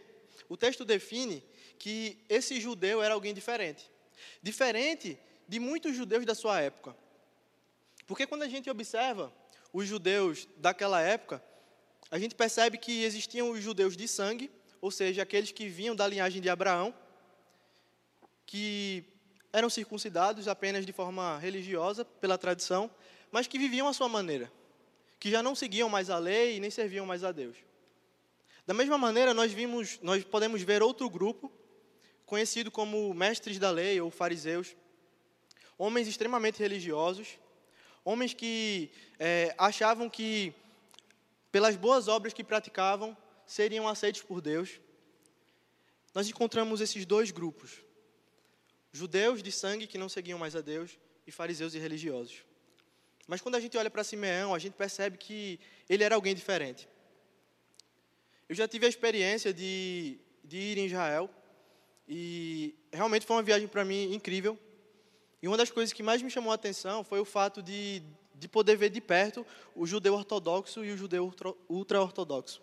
o 0.48 0.56
texto 0.56 0.84
define 0.84 1.42
que 1.78 2.18
esse 2.28 2.60
judeu 2.60 3.02
era 3.02 3.14
alguém 3.14 3.34
diferente. 3.34 3.90
Diferente 4.42 5.18
de 5.48 5.58
muitos 5.58 5.94
judeus 5.94 6.24
da 6.24 6.34
sua 6.34 6.60
época. 6.60 6.96
Porque 8.06 8.26
quando 8.26 8.42
a 8.42 8.48
gente 8.48 8.70
observa 8.70 9.32
os 9.72 9.86
judeus 9.86 10.48
daquela 10.56 11.00
época, 11.00 11.42
a 12.10 12.18
gente 12.18 12.34
percebe 12.34 12.78
que 12.78 13.04
existiam 13.04 13.50
os 13.50 13.62
judeus 13.62 13.96
de 13.96 14.06
sangue, 14.06 14.50
ou 14.80 14.90
seja, 14.90 15.22
aqueles 15.22 15.50
que 15.50 15.68
vinham 15.68 15.96
da 15.96 16.06
linhagem 16.06 16.40
de 16.40 16.48
Abraão, 16.48 16.94
que 18.44 19.04
eram 19.52 19.68
circuncidados 19.68 20.46
apenas 20.48 20.84
de 20.86 20.92
forma 20.92 21.38
religiosa, 21.38 22.04
pela 22.04 22.38
tradição, 22.38 22.90
mas 23.30 23.46
que 23.46 23.58
viviam 23.58 23.88
à 23.88 23.92
sua 23.92 24.08
maneira, 24.08 24.52
que 25.18 25.30
já 25.30 25.42
não 25.42 25.54
seguiam 25.54 25.88
mais 25.88 26.10
a 26.10 26.18
lei 26.18 26.56
e 26.56 26.60
nem 26.60 26.70
serviam 26.70 27.06
mais 27.06 27.24
a 27.24 27.32
Deus. 27.32 27.56
Da 28.66 28.74
mesma 28.74 28.98
maneira, 28.98 29.32
nós 29.32 29.52
vimos, 29.52 29.98
nós 30.02 30.24
podemos 30.24 30.62
ver 30.62 30.82
outro 30.82 31.08
grupo, 31.08 31.50
conhecido 32.24 32.70
como 32.70 33.14
mestres 33.14 33.58
da 33.58 33.70
lei 33.70 34.00
ou 34.00 34.10
fariseus, 34.10 34.76
homens 35.78 36.08
extremamente 36.08 36.58
religiosos, 36.58 37.38
homens 38.04 38.34
que 38.34 38.90
é, 39.18 39.54
achavam 39.56 40.10
que, 40.10 40.52
pelas 41.56 41.74
boas 41.74 42.06
obras 42.06 42.34
que 42.34 42.44
praticavam, 42.44 43.16
seriam 43.46 43.88
aceitos 43.88 44.20
por 44.20 44.42
Deus. 44.42 44.78
Nós 46.14 46.28
encontramos 46.28 46.82
esses 46.82 47.06
dois 47.06 47.30
grupos: 47.30 47.82
judeus 48.92 49.42
de 49.42 49.50
sangue 49.50 49.86
que 49.86 49.96
não 49.96 50.06
seguiam 50.06 50.38
mais 50.38 50.54
a 50.54 50.60
Deus 50.60 50.98
e 51.26 51.32
fariseus 51.32 51.72
e 51.72 51.78
religiosos. 51.78 52.44
Mas 53.26 53.40
quando 53.40 53.54
a 53.54 53.60
gente 53.60 53.74
olha 53.78 53.88
para 53.88 54.04
Simeão, 54.04 54.54
a 54.54 54.58
gente 54.58 54.74
percebe 54.74 55.16
que 55.16 55.58
ele 55.88 56.04
era 56.04 56.14
alguém 56.14 56.34
diferente. 56.34 56.86
Eu 58.50 58.54
já 58.54 58.68
tive 58.68 58.84
a 58.84 58.90
experiência 58.90 59.50
de, 59.50 60.20
de 60.44 60.58
ir 60.58 60.76
em 60.76 60.84
Israel 60.84 61.30
e 62.06 62.74
realmente 62.92 63.24
foi 63.24 63.34
uma 63.34 63.42
viagem 63.42 63.66
para 63.66 63.82
mim 63.82 64.12
incrível. 64.12 64.58
E 65.40 65.48
uma 65.48 65.56
das 65.56 65.70
coisas 65.70 65.90
que 65.90 66.02
mais 66.02 66.20
me 66.20 66.28
chamou 66.30 66.52
a 66.52 66.56
atenção 66.56 67.02
foi 67.02 67.18
o 67.18 67.24
fato 67.24 67.62
de, 67.62 68.02
de 68.38 68.48
poder 68.48 68.76
ver 68.76 68.90
de 68.90 69.00
perto 69.00 69.46
o 69.74 69.86
judeu 69.86 70.14
ortodoxo 70.14 70.84
e 70.84 70.92
o 70.92 70.96
judeu 70.96 71.32
ultra-ortodoxo. 71.68 72.60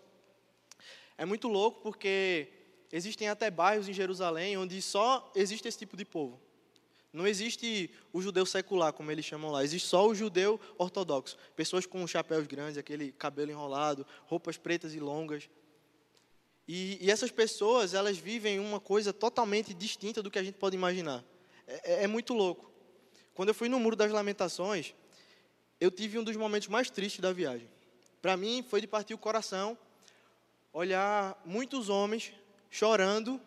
É 1.16 1.24
muito 1.24 1.48
louco 1.48 1.80
porque 1.80 2.48
existem 2.92 3.28
até 3.28 3.50
bairros 3.50 3.88
em 3.88 3.92
Jerusalém 3.92 4.56
onde 4.56 4.80
só 4.80 5.30
existe 5.34 5.68
esse 5.68 5.78
tipo 5.78 5.96
de 5.96 6.04
povo. 6.04 6.40
Não 7.12 7.28
existe 7.28 7.90
o 8.12 8.20
judeu 8.20 8.44
secular, 8.44 8.92
como 8.92 9.10
eles 9.10 9.24
chamam 9.24 9.52
lá, 9.52 9.62
existe 9.62 9.86
só 9.86 10.04
o 10.08 10.14
judeu 10.14 10.60
ortodoxo. 10.76 11.36
Pessoas 11.54 11.86
com 11.86 12.04
chapéus 12.08 12.44
grandes, 12.46 12.76
aquele 12.76 13.12
cabelo 13.12 13.52
enrolado, 13.52 14.04
roupas 14.26 14.56
pretas 14.56 14.94
e 14.94 15.00
longas. 15.00 15.48
E, 16.66 16.98
e 17.00 17.10
essas 17.10 17.30
pessoas, 17.30 17.94
elas 17.94 18.18
vivem 18.18 18.58
uma 18.58 18.80
coisa 18.80 19.12
totalmente 19.12 19.72
distinta 19.72 20.20
do 20.20 20.30
que 20.30 20.40
a 20.40 20.42
gente 20.42 20.56
pode 20.56 20.74
imaginar. 20.74 21.24
É, 21.68 21.92
é, 21.92 22.04
é 22.04 22.06
muito 22.08 22.34
louco. 22.34 22.68
Quando 23.32 23.50
eu 23.50 23.54
fui 23.54 23.68
no 23.68 23.78
Muro 23.78 23.94
das 23.94 24.10
Lamentações, 24.10 24.92
eu 25.80 25.90
tive 25.90 26.18
um 26.18 26.24
dos 26.24 26.36
momentos 26.36 26.68
mais 26.68 26.90
tristes 26.90 27.20
da 27.20 27.32
viagem. 27.32 27.68
Para 28.22 28.36
mim, 28.36 28.64
foi 28.68 28.80
de 28.80 28.86
partir 28.86 29.14
o 29.14 29.18
coração 29.18 29.76
olhar 30.72 31.40
muitos 31.44 31.88
homens 31.88 32.32
chorando. 32.70 33.40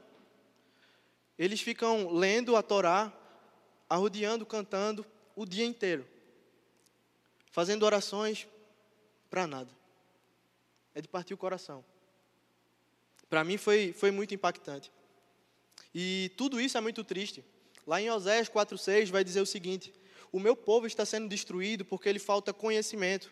Eles 1.37 1.61
ficam 1.61 2.09
lendo 2.09 2.55
a 2.55 2.63
Torá, 2.63 3.11
arrodeando, 3.89 4.45
cantando 4.45 5.05
o 5.35 5.45
dia 5.45 5.65
inteiro, 5.65 6.07
fazendo 7.51 7.83
orações 7.83 8.47
para 9.29 9.45
nada. 9.45 9.69
É 10.95 11.01
de 11.01 11.07
partir 11.07 11.33
o 11.33 11.37
coração. 11.37 11.83
Para 13.29 13.43
mim 13.43 13.57
foi, 13.57 13.93
foi 13.93 14.09
muito 14.09 14.33
impactante. 14.33 14.91
E 15.93 16.31
tudo 16.37 16.61
isso 16.61 16.77
é 16.77 16.81
muito 16.81 17.03
triste. 17.03 17.43
Lá 17.85 18.01
em 18.01 18.09
Oséias 18.09 18.49
4,6 18.49 19.09
vai 19.09 19.23
dizer 19.23 19.41
o 19.41 19.45
seguinte: 19.45 19.93
O 20.31 20.39
meu 20.39 20.55
povo 20.55 20.87
está 20.87 21.05
sendo 21.05 21.27
destruído 21.27 21.85
porque 21.85 22.11
lhe 22.11 22.19
falta 22.19 22.53
conhecimento. 22.53 23.31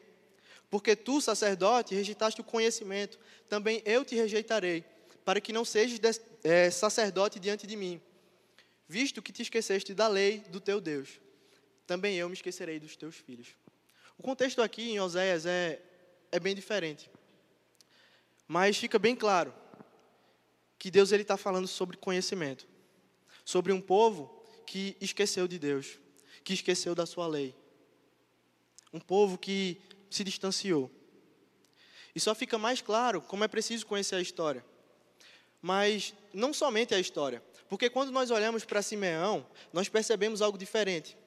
Porque 0.70 0.96
tu, 0.96 1.22
sacerdote, 1.22 1.96
rejeitaste 1.96 2.42
o 2.42 2.44
conhecimento, 2.44 3.20
também 3.48 3.82
eu 3.86 4.04
te 4.04 4.16
rejeitarei, 4.16 4.84
para 5.24 5.40
que 5.40 5.54
não 5.54 5.64
sejas 5.64 6.20
é, 6.44 6.70
sacerdote 6.72 7.40
diante 7.40 7.68
de 7.68 7.75
mim, 7.75 8.02
visto 8.88 9.22
que 9.22 9.32
te 9.32 9.42
esqueceste 9.42 9.94
da 9.94 10.08
lei 10.08 10.40
do 10.50 10.60
teu 10.60 10.82
Deus. 10.82 11.20
Também 11.86 12.16
eu 12.16 12.28
me 12.28 12.34
esquecerei 12.34 12.80
dos 12.80 12.96
teus 12.96 13.16
filhos. 13.16 13.50
O 14.18 14.24
contexto 14.24 14.62
aqui 14.62 14.92
em 14.92 15.00
Oséias 15.00 15.46
é, 15.46 15.82
é 16.32 16.40
bem 16.40 16.56
diferente. 16.56 17.10
Mas 18.48 18.78
fica 18.78 18.98
bem 18.98 19.16
claro 19.16 19.54
que 20.78 20.92
Deus 20.92 21.12
está 21.12 21.38
falando 21.38 21.68
sobre 21.68 21.98
conhecimento, 21.98 22.68
sobre 23.44 23.72
um 23.72 23.82
povo 23.82 24.44
que 24.66 24.96
esqueceu 25.00 25.48
de 25.48 25.58
Deus, 25.58 26.00
que 26.46 26.54
esqueceu 26.54 26.94
da 26.94 27.06
sua 27.06 27.28
lei. 27.28 27.54
Um 28.94 29.00
povo 29.00 29.38
que 29.38 29.82
se 30.10 30.24
distanciou. 30.24 30.90
E 32.16 32.20
só 32.20 32.34
fica 32.34 32.58
mais 32.58 32.82
claro 32.82 33.20
como 33.20 33.44
é 33.44 33.48
preciso 33.48 33.86
conhecer 33.86 34.16
a 34.16 34.22
história. 34.22 34.64
Mas 35.62 36.14
não 36.32 36.54
somente 36.54 36.94
a 36.94 37.00
história, 37.00 37.44
porque 37.68 37.90
quando 37.90 38.12
nós 38.12 38.30
olhamos 38.30 38.64
para 38.64 38.84
Simeão, 38.84 39.46
nós 39.74 39.90
percebemos 39.90 40.42
algo 40.42 40.58
diferente. 40.58 41.18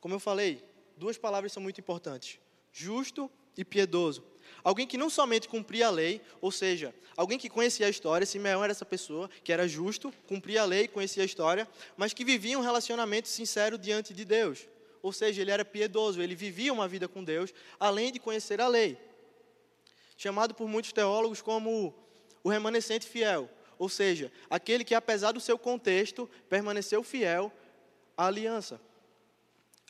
Como 0.00 0.14
eu 0.14 0.20
falei, 0.20 0.62
duas 0.96 1.16
palavras 1.16 1.52
são 1.52 1.62
muito 1.62 1.80
importantes: 1.80 2.40
justo 2.72 3.30
e 3.56 3.64
piedoso. 3.64 4.24
Alguém 4.62 4.86
que 4.86 4.96
não 4.96 5.10
somente 5.10 5.48
cumpria 5.48 5.88
a 5.88 5.90
lei, 5.90 6.20
ou 6.40 6.50
seja, 6.50 6.94
alguém 7.16 7.38
que 7.38 7.48
conhecia 7.48 7.86
a 7.86 7.90
história, 7.90 8.26
Simeão 8.26 8.62
era 8.62 8.70
essa 8.70 8.84
pessoa 8.84 9.28
que 9.42 9.52
era 9.52 9.66
justo, 9.66 10.12
cumpria 10.26 10.62
a 10.62 10.64
lei, 10.64 10.88
conhecia 10.88 11.22
a 11.22 11.26
história, 11.26 11.68
mas 11.96 12.12
que 12.12 12.24
vivia 12.24 12.58
um 12.58 12.62
relacionamento 12.62 13.28
sincero 13.28 13.76
diante 13.76 14.14
de 14.14 14.24
Deus. 14.24 14.68
Ou 15.02 15.12
seja, 15.12 15.42
ele 15.42 15.50
era 15.50 15.64
piedoso, 15.64 16.22
ele 16.22 16.34
vivia 16.34 16.72
uma 16.72 16.86
vida 16.86 17.08
com 17.08 17.24
Deus, 17.24 17.52
além 17.78 18.12
de 18.12 18.20
conhecer 18.20 18.60
a 18.60 18.68
lei. 18.68 18.96
Chamado 20.16 20.54
por 20.54 20.68
muitos 20.68 20.92
teólogos 20.92 21.42
como 21.42 21.92
o 22.44 22.48
remanescente 22.48 23.06
fiel, 23.06 23.50
ou 23.78 23.88
seja, 23.88 24.30
aquele 24.48 24.84
que, 24.84 24.94
apesar 24.94 25.32
do 25.32 25.40
seu 25.40 25.58
contexto, 25.58 26.30
permaneceu 26.48 27.02
fiel 27.02 27.52
à 28.16 28.26
aliança, 28.26 28.80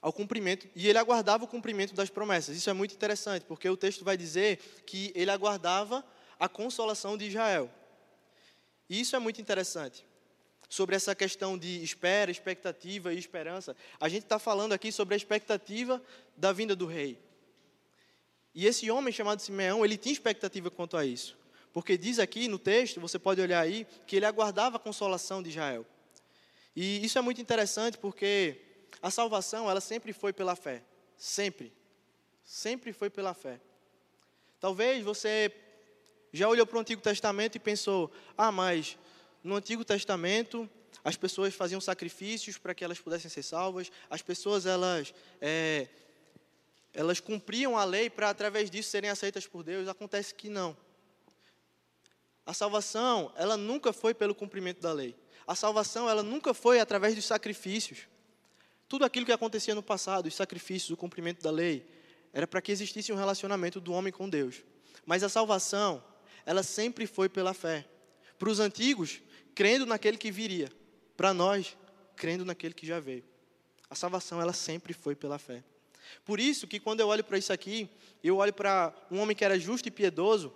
ao 0.02 0.12
cumprimento, 0.12 0.68
e 0.75 0.88
ele 0.88 0.99
aguardava 0.99 1.44
o 1.44 1.49
cumprimento 1.49 1.94
das 1.94 2.11
promessas. 2.11 2.56
Isso 2.56 2.68
é 2.68 2.73
muito 2.73 2.92
interessante, 2.92 3.44
porque 3.47 3.68
o 3.68 3.76
texto 3.76 4.04
vai 4.04 4.16
dizer 4.16 4.59
que 4.85 5.12
ele 5.14 5.30
aguardava 5.30 6.04
a 6.40 6.49
consolação 6.49 7.16
de 7.16 7.26
Israel. 7.26 7.71
E 8.90 9.00
isso 9.00 9.14
é 9.14 9.21
muito 9.21 9.40
interessante. 9.40 10.04
Sobre 10.68 10.97
essa 10.97 11.14
questão 11.14 11.56
de 11.56 11.82
espera, 11.85 12.32
expectativa 12.32 13.14
e 13.14 13.18
esperança, 13.18 13.76
a 14.00 14.09
gente 14.09 14.25
está 14.25 14.40
falando 14.40 14.73
aqui 14.73 14.90
sobre 14.90 15.14
a 15.14 15.16
expectativa 15.16 16.02
da 16.37 16.52
vinda 16.52 16.75
do 16.75 16.87
rei. 16.87 17.16
E 18.52 18.66
esse 18.66 18.90
homem 18.90 19.12
chamado 19.12 19.40
Simeão, 19.40 19.85
ele 19.85 19.97
tinha 19.97 20.12
expectativa 20.12 20.68
quanto 20.68 20.97
a 20.97 21.06
isso. 21.06 21.38
Porque 21.73 21.97
diz 21.97 22.18
aqui 22.18 22.49
no 22.49 22.59
texto, 22.59 23.00
você 23.00 23.18
pode 23.18 23.40
olhar 23.40 23.61
aí, 23.61 23.87
que 24.06 24.16
ele 24.16 24.26
aguardava 24.26 24.78
a 24.78 24.80
consolação 24.80 25.42
de 25.42 25.50
Israel. 25.50 25.87
E 26.75 27.04
isso 27.04 27.18
é 27.18 27.23
muito 27.23 27.40
interessante 27.40 27.97
porque 27.99 28.71
a 29.00 29.11
salvação, 29.11 29.70
ela 29.70 29.80
sempre 29.80 30.12
foi 30.12 30.32
pela 30.32 30.56
fé. 30.56 30.82
Sempre. 31.16 31.72
Sempre 32.44 32.92
foi 32.92 33.08
pela 33.08 33.32
fé. 33.32 33.61
Talvez 34.61 35.04
você 35.04 35.52
já 36.32 36.49
olhou 36.49 36.66
para 36.66 36.76
o 36.76 36.80
Antigo 36.80 37.02
Testamento 37.02 37.56
e 37.56 37.61
pensou: 37.61 38.11
ah, 38.37 38.50
mas 38.50 38.99
no 39.42 39.56
Antigo 39.56 39.84
Testamento 39.84 40.68
as 41.04 41.16
pessoas 41.16 41.54
faziam 41.54 41.80
sacrifícios 41.80 42.58
para 42.58 42.75
que 42.75 42.84
elas 42.84 43.00
pudessem 43.00 43.30
ser 43.30 43.42
salvas, 43.42 43.90
as 44.08 44.22
pessoas 44.22 44.66
elas, 44.66 45.12
é, 45.40 45.88
elas 46.92 47.18
cumpriam 47.18 47.76
a 47.76 47.84
lei 47.84 48.08
para 48.08 48.30
através 48.30 48.70
disso 48.70 48.90
serem 48.90 49.11
aceitas 49.11 49.46
por 49.46 49.62
Deus. 49.62 49.88
Acontece 49.88 50.34
que 50.34 50.49
não. 50.49 50.76
A 52.44 52.54
salvação, 52.54 53.32
ela 53.37 53.56
nunca 53.56 53.92
foi 53.92 54.14
pelo 54.14 54.34
cumprimento 54.34 54.80
da 54.80 54.92
lei. 54.92 55.16
A 55.46 55.54
salvação, 55.54 56.08
ela 56.08 56.22
nunca 56.22 56.54
foi 56.54 56.80
através 56.80 57.14
dos 57.14 57.25
sacrifícios. 57.25 58.06
Tudo 58.92 59.06
aquilo 59.06 59.25
que 59.25 59.32
acontecia 59.32 59.75
no 59.75 59.82
passado, 59.82 60.26
os 60.26 60.34
sacrifícios, 60.34 60.90
o 60.90 60.99
cumprimento 60.99 61.42
da 61.42 61.50
lei, 61.50 61.82
era 62.30 62.46
para 62.46 62.61
que 62.61 62.70
existisse 62.70 63.11
um 63.11 63.16
relacionamento 63.16 63.80
do 63.80 63.90
homem 63.90 64.12
com 64.12 64.28
Deus. 64.28 64.62
Mas 65.06 65.22
a 65.22 65.30
salvação, 65.30 66.04
ela 66.44 66.62
sempre 66.62 67.06
foi 67.06 67.26
pela 67.26 67.54
fé. 67.54 67.87
Para 68.38 68.50
os 68.50 68.61
antigos, 68.61 69.22
crendo 69.54 69.87
naquele 69.87 70.18
que 70.18 70.30
viria. 70.30 70.70
Para 71.16 71.32
nós, 71.32 71.75
crendo 72.16 72.44
naquele 72.44 72.75
que 72.75 72.87
já 72.87 73.00
veio. 73.00 73.25
A 73.88 73.94
salvação, 73.94 74.42
ela 74.42 74.52
sempre 74.52 74.92
foi 74.92 75.14
pela 75.14 75.38
fé. 75.38 75.64
Por 76.22 76.38
isso 76.38 76.66
que 76.66 76.78
quando 76.78 77.00
eu 77.00 77.08
olho 77.08 77.25
para 77.25 77.38
isso 77.38 77.50
aqui, 77.50 77.88
eu 78.22 78.37
olho 78.37 78.52
para 78.52 78.94
um 79.11 79.20
homem 79.20 79.35
que 79.35 79.42
era 79.42 79.59
justo 79.59 79.88
e 79.88 79.90
piedoso, 79.90 80.55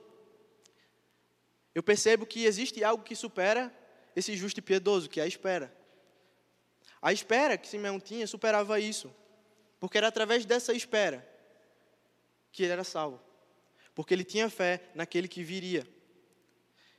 eu 1.75 1.83
percebo 1.83 2.27
que 2.27 2.45
existe 2.45 2.85
algo 2.85 3.03
que 3.03 3.17
supera 3.17 3.75
esse 4.15 4.37
justo 4.37 4.59
e 4.59 4.63
piedoso, 4.63 5.09
que 5.09 5.21
é 5.21 5.23
a 5.23 5.27
espera. 5.27 5.75
A 7.01 7.13
espera 7.13 7.57
que 7.57 7.69
Simeão 7.69 8.01
tinha 8.01 8.27
superava 8.27 8.81
isso, 8.81 9.15
porque 9.79 9.99
era 9.99 10.09
através 10.09 10.45
dessa 10.45 10.73
espera 10.73 11.27
que 12.53 12.63
ele 12.63 12.73
era 12.73 12.85
salvo. 12.85 13.21
Porque 13.95 14.15
ele 14.15 14.25
tinha 14.25 14.49
fé 14.51 14.83
naquele 14.95 15.29
que 15.29 15.43
viria. 15.43 15.87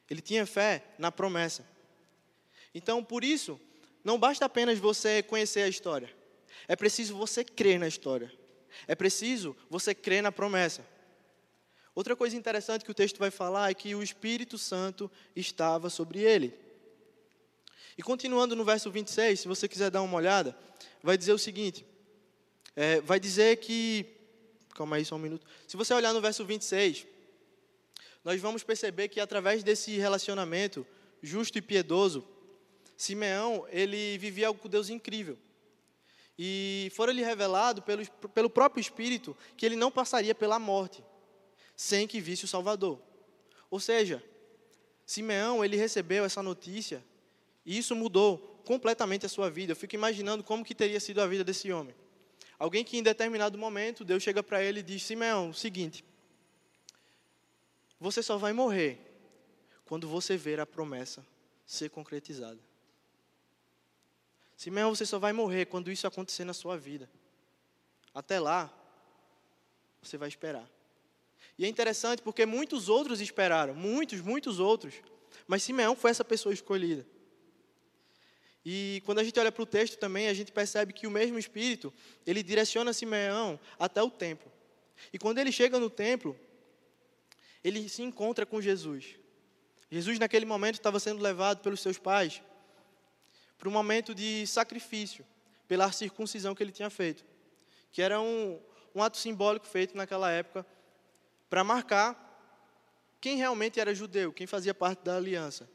Ele 0.09 0.21
tinha 0.21 0.45
fé 0.45 0.83
na 0.97 1.11
promessa. 1.11 1.67
Então, 2.73 3.03
por 3.03 3.23
isso, 3.23 3.59
não 4.03 4.19
basta 4.19 4.45
apenas 4.45 4.79
você 4.79 5.21
conhecer 5.21 5.61
a 5.61 5.67
história. 5.67 6.09
É 6.67 6.75
preciso 6.75 7.15
você 7.15 7.43
crer 7.43 7.79
na 7.79 7.87
história. 7.87 8.31
É 8.87 8.95
preciso 8.95 9.55
você 9.69 9.93
crer 9.93 10.21
na 10.21 10.31
promessa. 10.31 10.85
Outra 11.95 12.15
coisa 12.15 12.37
interessante 12.37 12.85
que 12.85 12.91
o 12.91 12.95
texto 12.95 13.17
vai 13.17 13.31
falar 13.31 13.71
é 13.71 13.73
que 13.73 13.95
o 13.95 14.03
Espírito 14.03 14.57
Santo 14.57 15.11
estava 15.35 15.89
sobre 15.89 16.21
ele. 16.21 16.53
E 17.97 18.03
continuando 18.03 18.55
no 18.55 18.63
verso 18.63 18.91
26, 18.91 19.39
se 19.39 19.47
você 19.47 19.67
quiser 19.67 19.89
dar 19.89 20.01
uma 20.01 20.17
olhada, 20.17 20.57
vai 21.01 21.17
dizer 21.17 21.33
o 21.33 21.37
seguinte: 21.37 21.85
é, 22.75 23.01
vai 23.01 23.19
dizer 23.19 23.57
que. 23.57 24.05
Calma 24.75 24.97
aí 24.97 25.05
só 25.05 25.15
um 25.15 25.19
minuto. 25.19 25.45
Se 25.67 25.75
você 25.75 25.93
olhar 25.93 26.13
no 26.13 26.21
verso 26.21 26.45
26, 26.45 27.07
nós 28.23 28.39
vamos 28.39 28.63
perceber 28.63 29.07
que 29.07 29.19
através 29.19 29.63
desse 29.63 29.97
relacionamento 29.97 30.85
justo 31.21 31.57
e 31.57 31.61
piedoso, 31.61 32.23
Simeão, 32.95 33.65
ele 33.69 34.17
vivia 34.19 34.47
algo 34.47 34.59
com 34.59 34.69
Deus 34.69 34.89
incrível. 34.89 35.37
E 36.37 36.91
fora-lhe 36.95 37.23
revelado 37.23 37.81
pelo, 37.81 38.05
pelo 38.35 38.49
próprio 38.49 38.79
Espírito 38.79 39.35
que 39.55 39.65
ele 39.65 39.75
não 39.75 39.89
passaria 39.89 40.35
pela 40.35 40.59
morte 40.59 41.03
sem 41.75 42.07
que 42.07 42.19
visse 42.19 42.45
o 42.45 42.47
Salvador. 42.47 42.99
Ou 43.69 43.79
seja, 43.79 44.23
Simeão, 45.05 45.63
ele 45.63 45.77
recebeu 45.77 46.25
essa 46.25 46.41
notícia 46.41 47.03
e 47.67 47.77
isso 47.77 47.93
mudou 47.93 48.37
completamente 48.65 49.25
a 49.25 49.29
sua 49.29 49.49
vida. 49.49 49.73
Eu 49.73 49.75
fico 49.75 49.93
imaginando 49.93 50.41
como 50.41 50.63
que 50.63 50.73
teria 50.73 51.01
sido 51.01 51.21
a 51.21 51.27
vida 51.27 51.43
desse 51.43 51.69
homem. 51.69 51.93
Alguém 52.57 52.81
que 52.81 52.97
em 52.97 53.03
determinado 53.03 53.57
momento 53.57 54.05
Deus 54.05 54.23
chega 54.23 54.41
para 54.41 54.63
ele 54.63 54.79
e 54.79 54.83
diz: 54.83 55.03
Simeão, 55.03 55.49
o 55.49 55.53
seguinte, 55.53 56.03
você 57.99 58.23
só 58.23 58.37
vai 58.37 58.53
morrer 58.53 58.99
quando 59.83 60.07
você 60.07 60.37
ver 60.37 60.61
a 60.61 60.65
promessa 60.65 61.25
ser 61.65 61.89
concretizada. 61.89 62.59
Simeão, 64.55 64.95
você 64.95 65.05
só 65.05 65.19
vai 65.19 65.33
morrer 65.33 65.65
quando 65.65 65.91
isso 65.91 66.07
acontecer 66.07 66.45
na 66.45 66.53
sua 66.53 66.77
vida. 66.77 67.09
Até 68.13 68.39
lá, 68.39 68.73
você 70.01 70.17
vai 70.17 70.29
esperar. 70.29 70.67
E 71.59 71.65
é 71.65 71.67
interessante 71.67 72.21
porque 72.21 72.45
muitos 72.45 72.87
outros 72.87 73.19
esperaram, 73.19 73.75
muitos, 73.75 74.21
muitos 74.21 74.57
outros. 74.57 74.95
Mas 75.45 75.63
Simeão 75.63 75.97
foi 75.97 76.11
essa 76.11 76.23
pessoa 76.23 76.53
escolhida. 76.53 77.05
E 78.69 79.01
quando 79.05 79.19
a 79.19 79.23
gente 79.23 79.39
olha 79.39 79.49
para 79.49 79.63
o 79.63 79.65
texto 79.65 79.97
também, 79.97 80.27
a 80.27 80.33
gente 80.33 80.51
percebe 80.51 80.91
que 80.91 81.07
o 81.07 81.09
mesmo 81.09 81.39
Espírito, 81.39 81.93
ele 82.25 82.43
direciona 82.43 82.91
Simeão 82.91 83.57
até 83.79 84.03
o 84.03 84.11
templo. 84.11 84.51
E 85.13 85.17
quando 85.17 85.37
ele 85.37 85.53
chega 85.53 85.79
no 85.79 85.89
templo, 85.89 86.37
ele 87.63 87.87
se 87.87 88.01
encontra 88.01 88.45
com 88.45 88.61
Jesus. 88.61 89.15
Jesus, 89.89 90.19
naquele 90.19 90.45
momento, 90.45 90.75
estava 90.75 90.99
sendo 90.99 91.23
levado 91.23 91.61
pelos 91.61 91.79
seus 91.79 91.97
pais 91.97 92.43
para 93.57 93.69
um 93.69 93.71
momento 93.71 94.13
de 94.13 94.45
sacrifício, 94.45 95.25
pela 95.65 95.89
circuncisão 95.93 96.53
que 96.53 96.61
ele 96.61 96.73
tinha 96.73 96.89
feito, 96.89 97.23
que 97.89 98.01
era 98.01 98.19
um, 98.19 98.59
um 98.93 99.01
ato 99.01 99.17
simbólico 99.17 99.65
feito 99.65 99.95
naquela 99.95 100.29
época 100.29 100.65
para 101.49 101.63
marcar 101.63 102.21
quem 103.21 103.37
realmente 103.37 103.79
era 103.79 103.95
judeu, 103.95 104.33
quem 104.33 104.45
fazia 104.45 104.73
parte 104.73 105.05
da 105.05 105.15
aliança. 105.15 105.69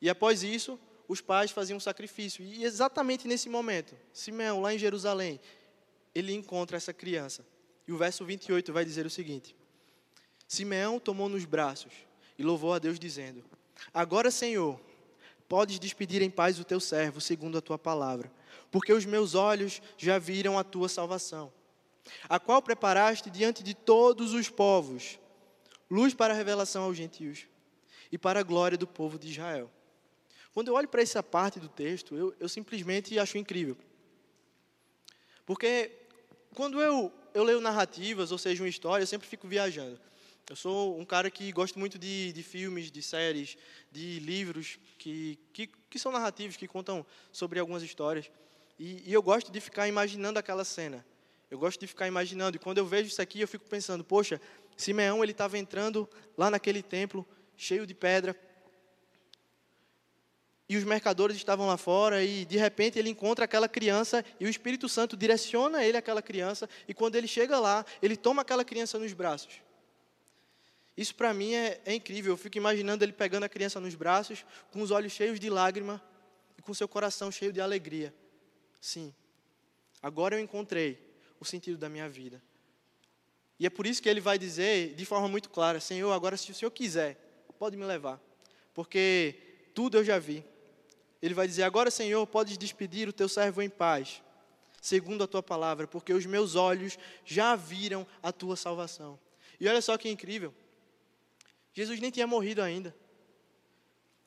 E 0.00 0.10
após 0.10 0.42
isso, 0.42 0.76
os 1.12 1.20
pais 1.20 1.50
faziam 1.50 1.76
um 1.76 1.80
sacrifício. 1.80 2.44
E 2.44 2.64
exatamente 2.64 3.28
nesse 3.28 3.48
momento, 3.48 3.94
Simeão, 4.12 4.60
lá 4.60 4.74
em 4.74 4.78
Jerusalém, 4.78 5.40
ele 6.14 6.34
encontra 6.34 6.76
essa 6.76 6.92
criança. 6.92 7.44
E 7.86 7.92
o 7.92 7.96
verso 7.96 8.24
28 8.24 8.72
vai 8.72 8.84
dizer 8.84 9.06
o 9.06 9.10
seguinte: 9.10 9.54
Simeão 10.46 10.98
tomou 10.98 11.28
nos 11.28 11.44
braços 11.44 11.92
e 12.38 12.42
louvou 12.42 12.74
a 12.74 12.78
Deus, 12.78 12.98
dizendo: 12.98 13.44
Agora, 13.92 14.30
Senhor, 14.30 14.80
podes 15.48 15.78
despedir 15.78 16.22
em 16.22 16.30
paz 16.30 16.58
o 16.58 16.64
teu 16.64 16.80
servo, 16.80 17.20
segundo 17.20 17.58
a 17.58 17.62
tua 17.62 17.78
palavra, 17.78 18.32
porque 18.70 18.92
os 18.92 19.04
meus 19.04 19.34
olhos 19.34 19.80
já 19.96 20.18
viram 20.18 20.58
a 20.58 20.64
tua 20.64 20.88
salvação 20.88 21.52
a 22.28 22.38
qual 22.38 22.62
preparaste 22.62 23.30
diante 23.30 23.62
de 23.62 23.74
todos 23.74 24.32
os 24.32 24.48
povos, 24.48 25.18
luz 25.90 26.14
para 26.14 26.34
a 26.34 26.36
revelação 26.36 26.84
aos 26.84 26.96
gentios 26.96 27.46
e 28.10 28.18
para 28.18 28.40
a 28.40 28.42
glória 28.42 28.76
do 28.76 28.86
povo 28.86 29.18
de 29.18 29.28
Israel. 29.28 29.70
Quando 30.52 30.68
eu 30.68 30.74
olho 30.74 30.88
para 30.88 31.02
essa 31.02 31.22
parte 31.22 31.58
do 31.58 31.68
texto, 31.68 32.16
eu, 32.16 32.34
eu 32.38 32.48
simplesmente 32.48 33.18
acho 33.18 33.38
incrível. 33.38 33.76
Porque 35.46 35.90
quando 36.54 36.80
eu, 36.80 37.12
eu 37.34 37.42
leio 37.42 37.60
narrativas, 37.60 38.30
ou 38.30 38.38
seja, 38.38 38.62
uma 38.62 38.68
história, 38.68 39.02
eu 39.02 39.06
sempre 39.06 39.26
fico 39.26 39.48
viajando. 39.48 39.98
Eu 40.50 40.56
sou 40.56 40.98
um 40.98 41.04
cara 41.04 41.30
que 41.30 41.50
gosto 41.52 41.78
muito 41.78 41.98
de, 41.98 42.32
de 42.32 42.42
filmes, 42.42 42.90
de 42.90 43.02
séries, 43.02 43.56
de 43.90 44.18
livros 44.18 44.78
que, 44.98 45.38
que, 45.52 45.66
que, 45.88 45.98
são 45.98 46.12
narrativos, 46.12 46.56
que 46.56 46.68
contam 46.68 47.06
sobre 47.30 47.58
algumas 47.58 47.82
histórias. 47.82 48.30
E, 48.78 49.02
e 49.06 49.12
eu 49.12 49.22
gosto 49.22 49.50
de 49.50 49.60
ficar 49.60 49.88
imaginando 49.88 50.38
aquela 50.38 50.64
cena. 50.64 51.04
Eu 51.50 51.58
gosto 51.58 51.80
de 51.80 51.86
ficar 51.86 52.06
imaginando. 52.06 52.56
E 52.56 52.58
quando 52.58 52.78
eu 52.78 52.86
vejo 52.86 53.08
isso 53.08 53.22
aqui, 53.22 53.40
eu 53.40 53.48
fico 53.48 53.64
pensando, 53.68 54.04
poxa, 54.04 54.40
Simeão 54.76 55.22
ele 55.22 55.32
estava 55.32 55.56
entrando 55.56 56.08
lá 56.36 56.50
naquele 56.50 56.82
templo 56.82 57.26
cheio 57.56 57.86
de 57.86 57.94
pedra. 57.94 58.36
E 60.72 60.76
os 60.78 60.84
mercadores 60.84 61.36
estavam 61.36 61.66
lá 61.66 61.76
fora 61.76 62.24
e 62.24 62.46
de 62.46 62.56
repente 62.56 62.98
ele 62.98 63.10
encontra 63.10 63.44
aquela 63.44 63.68
criança 63.68 64.24
e 64.40 64.46
o 64.46 64.48
Espírito 64.48 64.88
Santo 64.88 65.18
direciona 65.18 65.84
ele 65.84 65.98
àquela 65.98 66.22
criança 66.22 66.66
e 66.88 66.94
quando 66.94 67.14
ele 67.14 67.28
chega 67.28 67.60
lá, 67.60 67.84
ele 68.00 68.16
toma 68.16 68.40
aquela 68.40 68.64
criança 68.64 68.98
nos 68.98 69.12
braços. 69.12 69.60
Isso 70.96 71.14
para 71.14 71.34
mim 71.34 71.52
é, 71.52 71.78
é, 71.84 71.92
incrível. 71.92 72.32
Eu 72.32 72.38
fico 72.38 72.56
imaginando 72.56 73.04
ele 73.04 73.12
pegando 73.12 73.44
a 73.44 73.50
criança 73.50 73.78
nos 73.80 73.94
braços, 73.94 74.46
com 74.70 74.80
os 74.80 74.90
olhos 74.90 75.12
cheios 75.12 75.38
de 75.38 75.50
lágrima 75.50 76.02
e 76.56 76.62
com 76.62 76.72
seu 76.72 76.88
coração 76.88 77.30
cheio 77.30 77.52
de 77.52 77.60
alegria. 77.60 78.14
Sim, 78.80 79.14
agora 80.02 80.36
eu 80.36 80.40
encontrei 80.40 80.98
o 81.38 81.44
sentido 81.44 81.76
da 81.76 81.90
minha 81.90 82.08
vida. 82.08 82.42
E 83.60 83.66
é 83.66 83.68
por 83.68 83.86
isso 83.86 84.02
que 84.02 84.08
ele 84.08 84.22
vai 84.22 84.38
dizer 84.38 84.94
de 84.94 85.04
forma 85.04 85.28
muito 85.28 85.50
clara: 85.50 85.80
Senhor, 85.80 86.10
agora 86.12 86.34
se 86.38 86.50
o 86.50 86.54
Senhor 86.54 86.70
quiser, 86.70 87.44
pode 87.58 87.76
me 87.76 87.84
levar, 87.84 88.18
porque 88.72 89.68
tudo 89.74 89.98
eu 89.98 90.04
já 90.04 90.18
vi. 90.18 90.42
Ele 91.22 91.34
vai 91.34 91.46
dizer: 91.46 91.62
Agora, 91.62 91.90
Senhor, 91.90 92.26
podes 92.26 92.58
despedir 92.58 93.08
o 93.08 93.12
teu 93.12 93.28
servo 93.28 93.62
em 93.62 93.70
paz, 93.70 94.20
segundo 94.80 95.22
a 95.22 95.28
tua 95.28 95.42
palavra, 95.42 95.86
porque 95.86 96.12
os 96.12 96.26
meus 96.26 96.56
olhos 96.56 96.98
já 97.24 97.54
viram 97.54 98.04
a 98.20 98.32
tua 98.32 98.56
salvação. 98.56 99.18
E 99.60 99.68
olha 99.68 99.80
só 99.80 99.96
que 99.96 100.10
incrível. 100.10 100.52
Jesus 101.72 102.00
nem 102.00 102.10
tinha 102.10 102.26
morrido 102.26 102.60
ainda. 102.60 102.94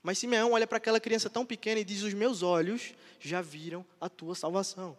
Mas 0.01 0.17
Simeão 0.17 0.53
olha 0.53 0.65
para 0.65 0.77
aquela 0.77 0.99
criança 0.99 1.29
tão 1.29 1.45
pequena 1.45 1.81
e 1.81 1.84
diz: 1.84 2.01
Os 2.01 2.13
meus 2.13 2.41
olhos 2.41 2.93
já 3.19 3.41
viram 3.41 3.86
a 3.99 4.08
tua 4.08 4.34
salvação. 4.34 4.97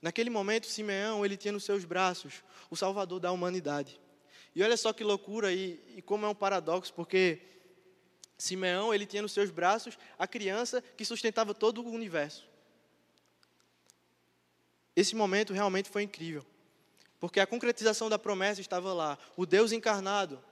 Naquele 0.00 0.30
momento, 0.30 0.66
Simeão, 0.66 1.24
ele 1.24 1.36
tinha 1.36 1.52
nos 1.52 1.64
seus 1.64 1.84
braços 1.84 2.44
o 2.70 2.76
Salvador 2.76 3.20
da 3.20 3.32
humanidade. 3.32 4.00
E 4.54 4.62
olha 4.62 4.76
só 4.76 4.92
que 4.92 5.04
loucura 5.04 5.52
e, 5.52 5.78
e 5.96 6.02
como 6.02 6.24
é 6.24 6.28
um 6.28 6.34
paradoxo, 6.34 6.94
porque 6.94 7.40
Simeão, 8.38 8.94
ele 8.94 9.04
tinha 9.04 9.20
nos 9.20 9.32
seus 9.32 9.50
braços 9.50 9.98
a 10.16 10.26
criança 10.26 10.80
que 10.96 11.04
sustentava 11.04 11.52
todo 11.52 11.82
o 11.82 11.90
universo. 11.90 12.48
Esse 14.94 15.16
momento 15.16 15.52
realmente 15.52 15.90
foi 15.90 16.04
incrível, 16.04 16.46
porque 17.18 17.40
a 17.40 17.46
concretização 17.46 18.08
da 18.08 18.18
promessa 18.18 18.60
estava 18.60 18.92
lá. 18.92 19.18
O 19.36 19.44
Deus 19.44 19.72
encarnado 19.72 20.42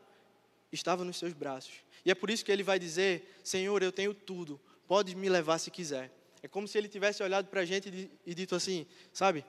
estava 0.72 1.04
nos 1.04 1.16
seus 1.16 1.32
braços. 1.32 1.74
E 2.04 2.10
é 2.10 2.14
por 2.14 2.28
isso 2.28 2.44
que 2.44 2.50
ele 2.50 2.62
vai 2.62 2.78
dizer: 2.78 3.38
Senhor, 3.42 3.82
eu 3.82 3.92
tenho 3.92 4.12
tudo, 4.12 4.60
pode 4.86 5.14
me 5.14 5.28
levar 5.28 5.58
se 5.58 5.70
quiser. 5.70 6.10
É 6.42 6.48
como 6.48 6.66
se 6.66 6.76
ele 6.76 6.88
tivesse 6.88 7.22
olhado 7.22 7.48
para 7.48 7.60
a 7.60 7.64
gente 7.64 8.10
e 8.24 8.34
dito 8.34 8.54
assim: 8.54 8.86
Sabe, 9.12 9.44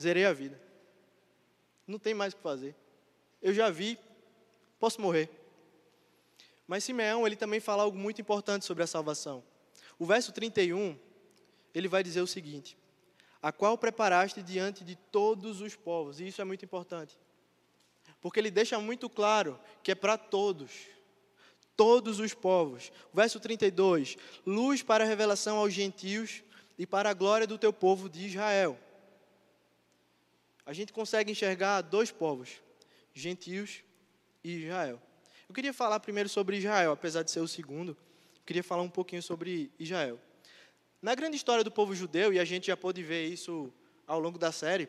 zerei 0.00 0.24
a 0.24 0.32
vida. 0.32 0.60
Não 1.86 1.98
tem 1.98 2.14
mais 2.14 2.32
o 2.32 2.36
que 2.36 2.42
fazer. 2.42 2.74
Eu 3.42 3.52
já 3.52 3.68
vi, 3.70 3.98
posso 4.78 5.00
morrer. 5.00 5.28
Mas 6.66 6.84
Simeão, 6.84 7.26
ele 7.26 7.36
também 7.36 7.60
fala 7.60 7.82
algo 7.82 7.98
muito 7.98 8.20
importante 8.20 8.64
sobre 8.64 8.82
a 8.82 8.86
salvação. 8.86 9.44
O 9.98 10.06
verso 10.06 10.32
31, 10.32 10.98
ele 11.74 11.88
vai 11.88 12.02
dizer 12.02 12.20
o 12.20 12.26
seguinte: 12.26 12.76
A 13.42 13.52
qual 13.52 13.76
preparaste 13.76 14.42
diante 14.42 14.82
de 14.82 14.96
todos 14.96 15.60
os 15.60 15.76
povos. 15.76 16.20
E 16.20 16.28
isso 16.28 16.40
é 16.40 16.44
muito 16.44 16.64
importante. 16.64 17.18
Porque 18.20 18.40
ele 18.40 18.50
deixa 18.50 18.78
muito 18.78 19.08
claro 19.08 19.60
que 19.82 19.92
é 19.92 19.94
para 19.94 20.16
todos. 20.16 20.70
Todos 21.76 22.20
os 22.20 22.32
povos. 22.32 22.90
O 23.12 23.16
verso 23.16 23.38
32: 23.38 24.16
Luz 24.46 24.82
para 24.82 25.04
a 25.04 25.06
revelação 25.06 25.58
aos 25.58 25.72
gentios 25.72 26.42
e 26.78 26.86
para 26.86 27.10
a 27.10 27.14
glória 27.14 27.46
do 27.46 27.58
teu 27.58 27.72
povo 27.72 28.08
de 28.08 28.26
Israel. 28.26 28.78
A 30.66 30.72
gente 30.72 30.92
consegue 30.92 31.30
enxergar 31.30 31.82
dois 31.82 32.10
povos, 32.10 32.62
gentios 33.12 33.84
e 34.42 34.64
Israel. 34.64 35.00
Eu 35.54 35.62
queria 35.62 35.72
falar 35.72 36.00
primeiro 36.00 36.28
sobre 36.28 36.56
Israel, 36.56 36.90
apesar 36.90 37.22
de 37.22 37.30
ser 37.30 37.38
o 37.38 37.46
segundo. 37.46 37.90
Eu 37.92 38.42
queria 38.44 38.64
falar 38.64 38.82
um 38.82 38.90
pouquinho 38.90 39.22
sobre 39.22 39.70
Israel. 39.78 40.18
Na 41.00 41.14
grande 41.14 41.36
história 41.36 41.62
do 41.62 41.70
povo 41.70 41.94
judeu, 41.94 42.32
e 42.32 42.40
a 42.40 42.44
gente 42.44 42.66
já 42.66 42.76
pôde 42.76 43.04
ver 43.04 43.28
isso 43.28 43.72
ao 44.04 44.18
longo 44.18 44.36
da 44.36 44.50
série, 44.50 44.88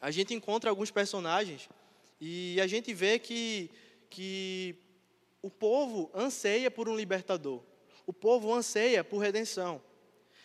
a 0.00 0.12
gente 0.12 0.32
encontra 0.32 0.70
alguns 0.70 0.92
personagens 0.92 1.68
e 2.20 2.60
a 2.60 2.68
gente 2.68 2.94
vê 2.94 3.18
que, 3.18 3.68
que 4.08 4.76
o 5.42 5.50
povo 5.50 6.12
anseia 6.14 6.70
por 6.70 6.88
um 6.88 6.94
libertador. 6.94 7.60
O 8.06 8.12
povo 8.12 8.54
anseia 8.54 9.02
por 9.02 9.18
redenção. 9.18 9.82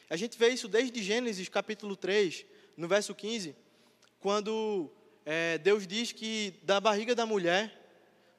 A 0.09 0.15
gente 0.15 0.35
vê 0.35 0.49
isso 0.49 0.67
desde 0.67 0.99
Gênesis 1.03 1.47
capítulo 1.47 1.95
3, 1.95 2.43
no 2.75 2.87
verso 2.87 3.13
15, 3.13 3.55
quando 4.19 4.89
é, 5.23 5.59
Deus 5.59 5.85
diz 5.85 6.11
que 6.11 6.55
da 6.63 6.79
barriga 6.79 7.13
da 7.13 7.27
mulher 7.27 7.80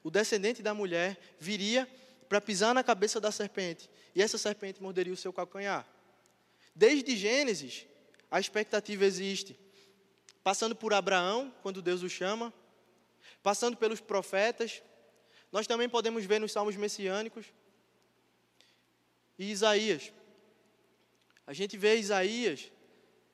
o 0.02 0.10
descendente 0.10 0.62
da 0.62 0.74
mulher 0.74 1.18
viria 1.38 1.88
para 2.28 2.40
pisar 2.40 2.74
na 2.74 2.82
cabeça 2.82 3.20
da 3.20 3.30
serpente, 3.30 3.90
e 4.14 4.22
essa 4.22 4.38
serpente 4.38 4.82
morderia 4.82 5.12
o 5.12 5.16
seu 5.16 5.32
calcanhar. 5.32 5.86
Desde 6.74 7.16
Gênesis, 7.16 7.86
a 8.30 8.40
expectativa 8.40 9.04
existe. 9.04 9.58
Passando 10.42 10.74
por 10.74 10.92
Abraão, 10.92 11.54
quando 11.62 11.82
Deus 11.82 12.02
o 12.02 12.08
chama, 12.08 12.52
passando 13.42 13.76
pelos 13.76 14.00
profetas, 14.00 14.82
nós 15.52 15.66
também 15.66 15.88
podemos 15.88 16.24
ver 16.24 16.40
nos 16.40 16.52
salmos 16.52 16.74
messiânicos. 16.74 17.46
E 19.38 19.50
Isaías. 19.50 20.12
A 21.46 21.52
gente 21.52 21.76
vê 21.76 21.96
Isaías 21.96 22.72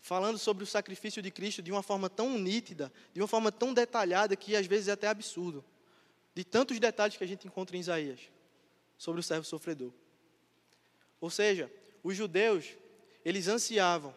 falando 0.01 0.39
sobre 0.39 0.65
o 0.65 0.67
sacrifício 0.67 1.23
de 1.23 1.31
Cristo 1.31 1.63
de 1.63 1.71
uma 1.71 1.83
forma 1.83 2.11
tão 2.11 2.37
nítida, 2.39 2.93
de 3.15 3.21
uma 3.21 3.29
forma 3.29 3.53
tão 3.53 3.73
detalhada 3.73 4.35
que 4.35 4.57
às 4.57 4.67
vezes 4.67 4.89
é 4.89 4.93
até 4.93 5.07
absurdo 5.07 5.65
de 6.39 6.45
tantos 6.45 6.79
detalhes 6.79 7.17
que 7.17 7.25
a 7.25 7.27
gente 7.27 7.49
encontra 7.49 7.77
em 7.77 7.81
Isaías 7.81 8.21
sobre 8.97 9.19
o 9.19 9.25
servo 9.25 9.45
sofredor. 9.45 9.91
Ou 11.21 11.31
seja, 11.31 11.69
os 12.01 12.17
judeus, 12.17 12.77
eles 13.25 13.49
ansiavam, 13.49 14.15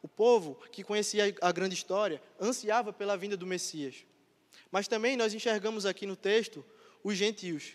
o 0.00 0.06
povo 0.06 0.54
que 0.70 0.84
conhecia 0.84 1.34
a 1.40 1.50
grande 1.50 1.74
história, 1.74 2.22
ansiava 2.40 2.92
pela 2.92 3.16
vinda 3.16 3.36
do 3.36 3.44
Messias. 3.44 4.06
Mas 4.70 4.86
também 4.86 5.16
nós 5.16 5.34
enxergamos 5.34 5.84
aqui 5.84 6.06
no 6.06 6.14
texto 6.14 6.64
os 7.02 7.16
gentios. 7.16 7.72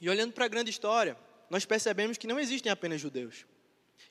E 0.00 0.08
olhando 0.08 0.32
para 0.34 0.44
a 0.44 0.48
grande 0.48 0.70
história, 0.70 1.18
nós 1.50 1.64
percebemos 1.64 2.16
que 2.16 2.28
não 2.28 2.38
existem 2.38 2.70
apenas 2.70 3.00
judeus. 3.00 3.44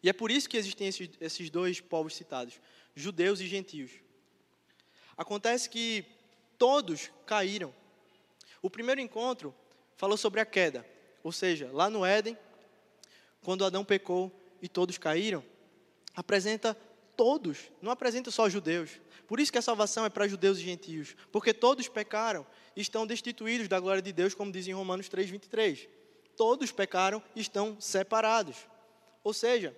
E 0.04 0.10
é 0.10 0.14
por 0.14 0.30
isso 0.30 0.50
que 0.50 0.58
existem 0.58 0.90
esses, 0.90 1.10
esses 1.22 1.50
dois 1.50 1.80
povos 1.80 2.14
citados, 2.14 2.60
judeus 2.94 3.40
e 3.40 3.48
gentios. 3.48 3.92
Acontece 5.16 5.70
que 5.70 6.17
todos 6.58 7.12
caíram. 7.26 7.74
O 8.62 8.70
primeiro 8.70 9.02
encontro 9.02 9.54
falou 9.96 10.18
sobre 10.18 10.40
a 10.40 10.46
queda, 10.46 10.86
ou 11.24 11.32
seja, 11.32 11.70
lá 11.72 11.90
no 11.90 12.06
Éden, 12.06 12.38
quando 13.42 13.66
Adão 13.66 13.84
pecou 13.86 14.32
e 14.62 14.68
todos 14.68 14.98
caíram, 14.98 15.44
apresenta 16.16 16.78
todos, 17.16 17.72
não 17.82 17.92
apresenta 17.92 18.32
só 18.32 18.50
judeus. 18.50 19.00
Por 19.28 19.40
isso 19.40 19.52
que 19.52 19.58
a 19.58 19.62
salvação 19.62 20.06
é 20.06 20.10
para 20.10 20.28
judeus 20.28 20.58
e 20.58 20.62
gentios, 20.62 21.16
porque 21.32 21.54
todos 21.54 21.88
pecaram 21.88 22.46
e 22.76 22.82
estão 22.82 23.06
destituídos 23.06 23.68
da 23.68 23.80
glória 23.80 24.02
de 24.02 24.14
Deus, 24.14 24.34
como 24.34 24.52
diz 24.52 24.68
em 24.68 24.74
Romanos 24.74 25.10
3:23. 25.10 25.88
Todos 26.36 26.72
pecaram 26.72 27.22
e 27.36 27.42
estão 27.42 27.80
separados. 27.82 28.56
Ou 29.24 29.34
seja, 29.34 29.76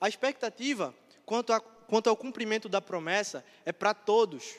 a 0.00 0.08
expectativa 0.08 0.94
quanto, 1.24 1.52
a, 1.52 1.60
quanto 1.60 2.10
ao 2.10 2.16
cumprimento 2.16 2.68
da 2.68 2.80
promessa 2.80 3.44
é 3.64 3.72
para 3.72 3.94
todos. 3.94 4.56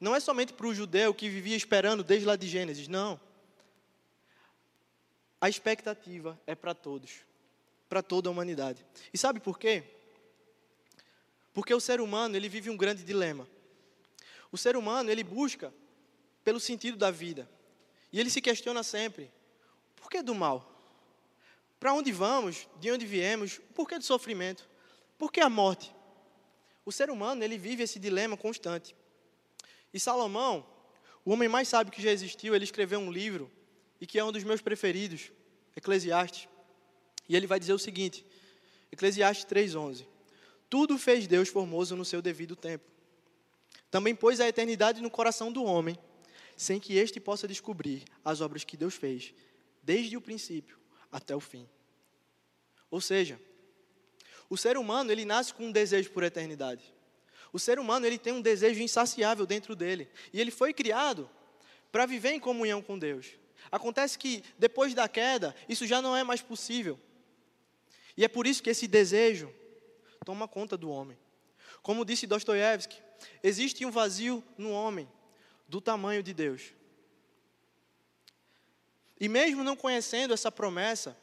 Não 0.00 0.14
é 0.14 0.20
somente 0.20 0.52
para 0.52 0.66
o 0.66 0.74
judeu 0.74 1.14
que 1.14 1.28
vivia 1.28 1.56
esperando 1.56 2.04
desde 2.04 2.26
lá 2.26 2.36
de 2.36 2.48
Gênesis, 2.48 2.88
não. 2.88 3.20
A 5.40 5.48
expectativa 5.48 6.38
é 6.46 6.54
para 6.54 6.74
todos, 6.74 7.20
para 7.88 8.02
toda 8.02 8.28
a 8.28 8.32
humanidade. 8.32 8.84
E 9.12 9.18
sabe 9.18 9.40
por 9.40 9.58
quê? 9.58 9.84
Porque 11.52 11.72
o 11.72 11.80
ser 11.80 12.00
humano, 12.00 12.36
ele 12.36 12.48
vive 12.48 12.68
um 12.68 12.76
grande 12.76 13.02
dilema. 13.02 13.48
O 14.52 14.58
ser 14.58 14.76
humano, 14.76 15.10
ele 15.10 15.24
busca 15.24 15.72
pelo 16.44 16.60
sentido 16.60 16.96
da 16.96 17.10
vida. 17.10 17.48
E 18.12 18.20
ele 18.20 18.30
se 18.30 18.40
questiona 18.40 18.82
sempre: 18.82 19.30
por 19.96 20.10
que 20.10 20.22
do 20.22 20.34
mal? 20.34 20.72
Para 21.78 21.92
onde 21.92 22.12
vamos? 22.12 22.68
De 22.80 22.90
onde 22.90 23.06
viemos? 23.06 23.60
Por 23.74 23.88
que 23.88 23.98
do 23.98 24.04
sofrimento? 24.04 24.68
Por 25.18 25.30
que 25.32 25.40
a 25.40 25.48
morte? 25.48 25.94
O 26.84 26.92
ser 26.92 27.10
humano, 27.10 27.42
ele 27.42 27.58
vive 27.58 27.82
esse 27.82 27.98
dilema 27.98 28.36
constante. 28.36 28.94
E 29.96 29.98
Salomão, 29.98 30.62
o 31.24 31.32
homem 31.32 31.48
mais 31.48 31.68
sábio 31.68 31.90
que 31.90 32.02
já 32.02 32.10
existiu, 32.10 32.54
ele 32.54 32.64
escreveu 32.64 32.98
um 32.98 33.10
livro, 33.10 33.50
e 33.98 34.06
que 34.06 34.18
é 34.18 34.22
um 34.22 34.30
dos 34.30 34.44
meus 34.44 34.60
preferidos, 34.60 35.32
Eclesiastes. 35.74 36.50
E 37.26 37.34
ele 37.34 37.46
vai 37.46 37.58
dizer 37.58 37.72
o 37.72 37.78
seguinte, 37.78 38.22
Eclesiastes 38.92 39.46
3,11: 39.46 40.06
Tudo 40.68 40.98
fez 40.98 41.26
Deus 41.26 41.48
formoso 41.48 41.96
no 41.96 42.04
seu 42.04 42.20
devido 42.20 42.54
tempo. 42.54 42.84
Também 43.90 44.14
pôs 44.14 44.38
a 44.38 44.46
eternidade 44.46 45.00
no 45.00 45.10
coração 45.10 45.50
do 45.50 45.64
homem, 45.64 45.98
sem 46.58 46.78
que 46.78 46.98
este 46.98 47.18
possa 47.18 47.48
descobrir 47.48 48.04
as 48.22 48.42
obras 48.42 48.64
que 48.64 48.76
Deus 48.76 48.96
fez, 48.96 49.32
desde 49.82 50.14
o 50.14 50.20
princípio 50.20 50.78
até 51.10 51.34
o 51.34 51.40
fim. 51.40 51.66
Ou 52.90 53.00
seja, 53.00 53.40
o 54.50 54.58
ser 54.58 54.76
humano 54.76 55.10
ele 55.10 55.24
nasce 55.24 55.54
com 55.54 55.64
um 55.64 55.72
desejo 55.72 56.10
por 56.10 56.22
eternidade. 56.22 56.94
O 57.56 57.58
ser 57.58 57.78
humano 57.78 58.04
ele 58.04 58.18
tem 58.18 58.34
um 58.34 58.42
desejo 58.42 58.82
insaciável 58.82 59.46
dentro 59.46 59.74
dele. 59.74 60.10
E 60.30 60.38
ele 60.38 60.50
foi 60.50 60.74
criado 60.74 61.26
para 61.90 62.04
viver 62.04 62.32
em 62.32 62.38
comunhão 62.38 62.82
com 62.82 62.98
Deus. 62.98 63.28
Acontece 63.72 64.18
que 64.18 64.44
depois 64.58 64.92
da 64.92 65.08
queda, 65.08 65.56
isso 65.66 65.86
já 65.86 66.02
não 66.02 66.14
é 66.14 66.22
mais 66.22 66.42
possível. 66.42 67.00
E 68.14 68.26
é 68.26 68.28
por 68.28 68.46
isso 68.46 68.62
que 68.62 68.68
esse 68.68 68.86
desejo 68.86 69.50
toma 70.22 70.46
conta 70.46 70.76
do 70.76 70.90
homem. 70.90 71.16
Como 71.80 72.04
disse 72.04 72.26
Dostoiévski, 72.26 72.98
existe 73.42 73.86
um 73.86 73.90
vazio 73.90 74.44
no 74.58 74.70
homem, 74.70 75.08
do 75.66 75.80
tamanho 75.80 76.22
de 76.22 76.34
Deus. 76.34 76.74
E 79.18 79.30
mesmo 79.30 79.64
não 79.64 79.76
conhecendo 79.76 80.34
essa 80.34 80.52
promessa, 80.52 81.16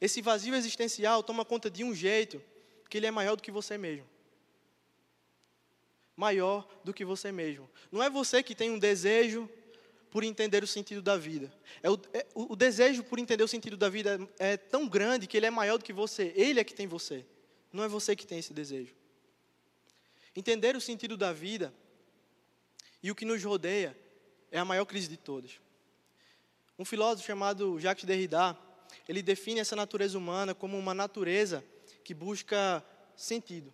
esse 0.00 0.20
vazio 0.20 0.56
existencial 0.56 1.22
toma 1.22 1.44
conta 1.44 1.70
de 1.70 1.84
um 1.84 1.94
jeito 1.94 2.42
que 2.90 2.98
ele 2.98 3.06
é 3.06 3.12
maior 3.12 3.36
do 3.36 3.42
que 3.42 3.52
você 3.52 3.78
mesmo. 3.78 4.15
Maior 6.16 6.66
do 6.82 6.94
que 6.94 7.04
você 7.04 7.30
mesmo. 7.30 7.68
Não 7.92 8.02
é 8.02 8.08
você 8.08 8.42
que 8.42 8.54
tem 8.54 8.70
um 8.70 8.78
desejo 8.78 9.48
por 10.10 10.24
entender 10.24 10.64
o 10.64 10.66
sentido 10.66 11.02
da 11.02 11.16
vida. 11.16 11.52
É 11.82 11.90
o, 11.90 12.00
é, 12.14 12.26
o, 12.34 12.56
desejo 12.56 13.04
por 13.04 13.18
entender 13.18 13.44
o 13.44 13.48
sentido 13.48 13.76
da 13.76 13.88
vida 13.88 14.18
é, 14.38 14.52
é 14.52 14.56
tão 14.56 14.88
grande 14.88 15.26
que 15.26 15.36
ele 15.36 15.46
é 15.46 15.50
maior 15.50 15.76
do 15.76 15.84
que 15.84 15.92
você. 15.92 16.32
Ele 16.34 16.58
é 16.58 16.64
que 16.64 16.74
tem 16.74 16.86
você. 16.86 17.26
Não 17.72 17.84
é 17.84 17.88
você 17.88 18.16
que 18.16 18.26
tem 18.26 18.38
esse 18.38 18.54
desejo. 18.54 18.94
Entender 20.34 20.74
o 20.74 20.80
sentido 20.80 21.16
da 21.16 21.32
vida 21.32 21.72
e 23.02 23.10
o 23.10 23.14
que 23.14 23.24
nos 23.24 23.42
rodeia 23.44 23.96
é 24.50 24.58
a 24.58 24.64
maior 24.64 24.84
crise 24.86 25.08
de 25.08 25.16
todas. 25.16 25.60
Um 26.78 26.84
filósofo 26.84 27.26
chamado 27.26 27.78
Jacques 27.78 28.04
Derrida, 28.04 28.56
ele 29.08 29.22
define 29.22 29.60
essa 29.60 29.76
natureza 29.76 30.16
humana 30.16 30.54
como 30.54 30.78
uma 30.78 30.94
natureza 30.94 31.64
que 32.04 32.14
busca 32.14 32.84
sentido. 33.16 33.72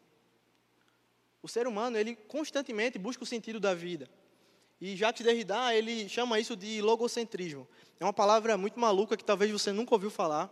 O 1.43 1.49
ser 1.49 1.67
humano, 1.67 1.99
ele 1.99 2.15
constantemente 2.15 2.99
busca 2.99 3.25
o 3.25 3.27
sentido 3.27 3.59
da 3.59 3.75
vida. 3.75 4.09
E 4.81 4.97
Jacques 4.97 5.25
Derrida, 5.25 5.75
ele 5.75 6.09
chama 6.09 6.39
isso 6.39 6.57
de 6.57 6.81
logocentrismo. 6.81 7.69
É 7.99 8.05
uma 8.05 8.13
palavra 8.13 8.57
muito 8.57 8.79
maluca 8.79 9.17
que 9.17 9.25
talvez 9.25 9.51
você 9.51 9.73
nunca 9.73 9.95
ouviu 9.95 10.11
falar, 10.11 10.51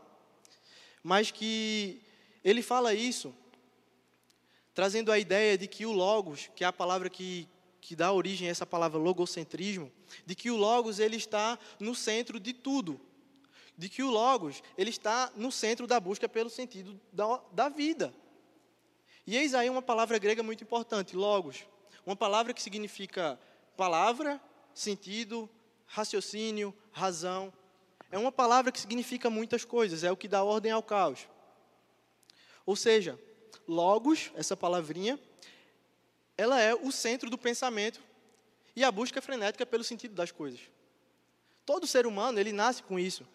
mas 1.03 1.31
que 1.31 2.03
ele 2.45 2.63
fala 2.63 2.95
isso 2.95 3.35
trazendo 4.75 5.11
a 5.11 5.19
ideia 5.19 5.59
de 5.59 5.67
que 5.67 5.85
o 5.85 5.93
logos, 5.93 6.49
que 6.55 6.65
é 6.65 6.67
a 6.67 6.73
palavra 6.73 7.11
que, 7.11 7.49
que 7.81 7.97
dá 7.97 8.13
origem 8.13 8.49
a 8.49 8.51
essa 8.51 8.65
palavra 8.65 8.99
logocentrismo, 8.99 9.91
de 10.25 10.35
que 10.35 10.51
o 10.51 10.57
logos 10.57 10.99
ele 10.99 11.17
está 11.17 11.59
no 11.79 11.95
centro 11.95 12.39
de 12.39 12.53
tudo, 12.53 13.01
de 13.77 13.89
que 13.89 14.03
o 14.03 14.11
logos 14.11 14.63
ele 14.79 14.91
está 14.91 15.33
no 15.37 15.51
centro 15.51 15.87
da 15.87 15.99
busca 15.99 16.29
pelo 16.29 16.51
sentido 16.51 17.01
da, 17.13 17.41
da 17.53 17.69
vida. 17.69 18.15
E 19.27 19.37
eis 19.37 19.55
aí 19.55 19.69
uma 19.71 19.83
palavra 19.83 20.19
grega 20.19 20.43
muito 20.43 20.65
importante, 20.65 21.15
logos, 21.17 21.67
uma 22.05 22.17
palavra 22.17 22.53
que 22.53 22.63
significa 22.63 23.39
palavra, 23.77 24.41
sentido, 24.75 25.49
raciocínio, 25.87 26.75
razão. 26.93 27.53
É 28.11 28.19
uma 28.19 28.33
palavra 28.33 28.73
que 28.73 28.81
significa 28.81 29.31
muitas 29.31 29.65
coisas, 29.65 30.03
é 30.03 30.11
o 30.11 30.17
que 30.17 30.29
dá 30.29 30.43
ordem 30.43 30.73
ao 30.73 30.83
caos. 30.83 31.29
Ou 32.67 32.77
seja, 32.77 33.19
logos, 33.67 34.31
essa 34.35 34.57
palavrinha, 34.57 35.19
ela 36.37 36.61
é 36.61 36.75
o 36.75 36.91
centro 36.91 37.29
do 37.29 37.39
pensamento 37.39 38.01
e 38.75 38.83
a 38.83 38.91
busca 38.91 39.21
frenética 39.21 39.67
pelo 39.67 39.85
sentido 39.85 40.15
das 40.15 40.33
coisas. 40.33 40.61
Todo 41.67 41.87
ser 41.87 42.07
humano, 42.07 42.39
ele 42.39 42.53
nasce 42.53 42.83
com 42.83 42.99
isso. 42.99 43.27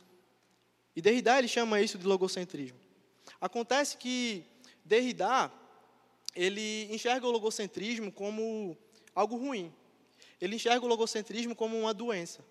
E 0.95 1.01
Derrida, 1.01 1.37
ele 1.37 1.47
chama 1.47 1.81
isso 1.81 1.97
de 1.97 2.05
logocentrismo. 2.05 2.79
Acontece 3.39 3.97
que 3.97 4.45
Derrida, 4.83 5.51
ele 6.35 6.93
enxerga 6.93 7.25
o 7.25 7.31
logocentrismo 7.31 8.11
como 8.11 8.77
algo 9.15 9.37
ruim. 9.37 9.73
Ele 10.41 10.57
enxerga 10.57 10.85
o 10.85 10.89
logocentrismo 10.89 11.55
como 11.55 11.79
uma 11.79 11.93
doença. 11.93 12.43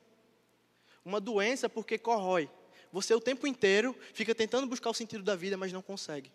Uma 1.05 1.21
doença 1.21 1.69
porque 1.69 1.99
corrói. 1.99 2.49
Você 2.91 3.13
o 3.15 3.21
tempo 3.21 3.47
inteiro 3.47 3.95
fica 4.15 4.35
tentando 4.35 4.67
buscar 4.67 4.89
o 4.89 4.95
sentido 4.95 5.23
da 5.23 5.37
vida, 5.37 5.57
mas 5.57 5.73
não 5.73 5.83
consegue. 5.83 6.33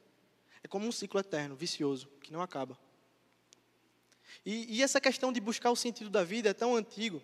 É 0.64 0.68
como 0.68 0.86
um 0.86 0.92
ciclo 0.92 1.20
eterno, 1.20 1.56
vicioso, 1.56 2.08
que 2.22 2.32
não 2.32 2.42
acaba. 2.42 2.78
E, 4.46 4.78
e, 4.78 4.84
essa 4.84 5.02
questão 5.02 5.34
de 5.34 5.40
buscar 5.40 5.72
o 5.72 5.76
sentido 5.76 6.10
da 6.10 6.24
vida 6.24 6.50
é 6.50 6.54
tão 6.54 6.76
antigo 6.76 7.22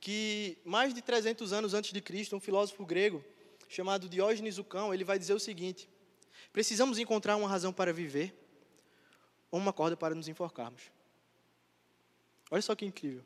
que 0.00 0.58
mais 0.64 0.94
de 0.94 1.02
300 1.02 1.52
anos 1.52 1.74
antes 1.74 1.92
de 1.92 2.00
Cristo, 2.00 2.34
um 2.34 2.40
filósofo 2.40 2.84
grego 2.84 3.24
chamado 3.68 4.08
Diógenes 4.08 4.58
o 4.58 4.64
Cão, 4.64 4.92
ele 4.92 5.04
vai 5.04 5.18
dizer 5.18 5.34
o 5.34 5.38
seguinte: 5.38 5.88
precisamos 6.52 6.98
encontrar 6.98 7.36
uma 7.36 7.48
razão 7.48 7.72
para 7.72 7.92
viver 7.92 8.41
ou 9.52 9.60
uma 9.60 9.72
corda 9.72 9.96
para 9.96 10.14
nos 10.14 10.26
enforcarmos. 10.26 10.82
Olha 12.50 12.62
só 12.62 12.74
que 12.74 12.84
incrível. 12.84 13.22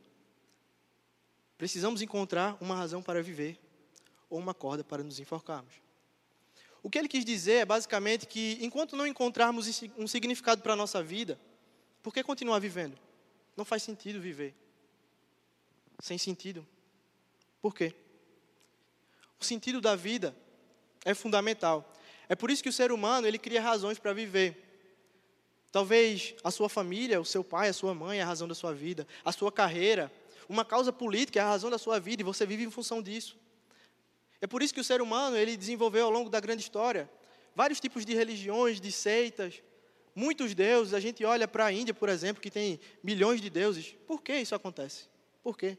Precisamos 1.56 2.02
encontrar 2.02 2.58
uma 2.60 2.76
razão 2.76 3.02
para 3.02 3.22
viver 3.22 3.58
ou 4.28 4.38
uma 4.38 4.52
corda 4.52 4.84
para 4.84 5.02
nos 5.02 5.18
enforcarmos. 5.18 5.72
O 6.82 6.90
que 6.90 6.98
ele 6.98 7.08
quis 7.08 7.24
dizer 7.24 7.54
é 7.54 7.64
basicamente 7.64 8.26
que 8.26 8.58
enquanto 8.60 8.96
não 8.96 9.06
encontrarmos 9.06 9.82
um 9.96 10.06
significado 10.06 10.60
para 10.62 10.74
a 10.74 10.76
nossa 10.76 11.02
vida, 11.02 11.40
por 12.02 12.12
que 12.12 12.22
continuar 12.22 12.58
vivendo? 12.58 12.98
Não 13.56 13.64
faz 13.64 13.82
sentido 13.82 14.20
viver. 14.20 14.54
Sem 16.00 16.18
sentido. 16.18 16.66
Por 17.62 17.74
quê? 17.74 17.94
O 19.40 19.44
sentido 19.44 19.80
da 19.80 19.96
vida 19.96 20.36
é 21.04 21.14
fundamental. 21.14 21.92
É 22.28 22.34
por 22.34 22.50
isso 22.50 22.62
que 22.62 22.68
o 22.68 22.72
ser 22.72 22.92
humano, 22.92 23.26
ele 23.26 23.38
cria 23.38 23.62
razões 23.62 23.98
para 23.98 24.12
viver. 24.12 24.65
Talvez 25.72 26.34
a 26.42 26.50
sua 26.50 26.68
família, 26.68 27.20
o 27.20 27.24
seu 27.24 27.44
pai, 27.44 27.68
a 27.68 27.72
sua 27.72 27.94
mãe 27.94 28.18
é 28.18 28.22
a 28.22 28.26
razão 28.26 28.48
da 28.48 28.54
sua 28.54 28.72
vida, 28.72 29.06
a 29.24 29.32
sua 29.32 29.52
carreira, 29.52 30.10
uma 30.48 30.64
causa 30.64 30.92
política 30.92 31.40
é 31.40 31.42
a 31.42 31.48
razão 31.48 31.70
da 31.70 31.78
sua 31.78 31.98
vida 31.98 32.22
e 32.22 32.24
você 32.24 32.46
vive 32.46 32.62
em 32.62 32.70
função 32.70 33.02
disso. 33.02 33.36
É 34.40 34.46
por 34.46 34.62
isso 34.62 34.72
que 34.72 34.80
o 34.80 34.84
ser 34.84 35.00
humano, 35.00 35.36
ele 35.36 35.56
desenvolveu 35.56 36.06
ao 36.06 36.10
longo 36.10 36.30
da 36.30 36.40
grande 36.40 36.62
história 36.62 37.10
vários 37.54 37.80
tipos 37.80 38.04
de 38.04 38.14
religiões, 38.14 38.80
de 38.80 38.92
seitas, 38.92 39.62
muitos 40.14 40.54
deuses. 40.54 40.94
A 40.94 41.00
gente 41.00 41.24
olha 41.24 41.48
para 41.48 41.66
a 41.66 41.72
Índia, 41.72 41.94
por 41.94 42.08
exemplo, 42.08 42.42
que 42.42 42.50
tem 42.50 42.78
milhões 43.02 43.40
de 43.40 43.50
deuses. 43.50 43.96
Por 44.06 44.22
que 44.22 44.34
isso 44.36 44.54
acontece? 44.54 45.08
Por 45.42 45.56
quê? 45.56 45.76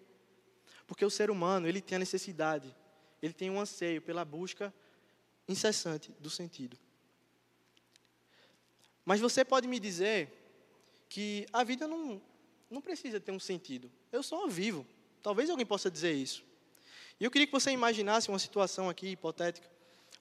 Porque 0.85 1.05
o 1.05 1.09
ser 1.09 1.29
humano, 1.29 1.67
ele 1.67 1.81
tem 1.81 1.97
a 1.97 1.99
necessidade, 1.99 2.75
ele 3.21 3.33
tem 3.33 3.49
um 3.49 3.59
anseio 3.59 4.01
pela 4.01 4.25
busca 4.25 4.73
incessante 5.47 6.11
do 6.19 6.29
sentido. 6.29 6.77
Mas 9.07 9.21
você 9.21 9.45
pode 9.45 9.69
me 9.69 9.79
dizer 9.79 10.29
que 11.07 11.47
a 11.53 11.63
vida 11.63 11.87
não, 11.87 12.21
não 12.69 12.81
precisa 12.81 13.21
ter 13.21 13.31
um 13.31 13.39
sentido. 13.39 13.89
Eu 14.11 14.21
só 14.21 14.45
vivo. 14.47 14.85
Talvez 15.23 15.49
alguém 15.49 15.65
possa 15.65 15.89
dizer 15.89 16.11
isso. 16.11 16.43
E 17.17 17.23
eu 17.23 17.31
queria 17.31 17.47
que 17.47 17.53
você 17.53 17.71
imaginasse 17.71 18.27
uma 18.27 18.37
situação 18.37 18.89
aqui 18.89 19.07
hipotética, 19.07 19.65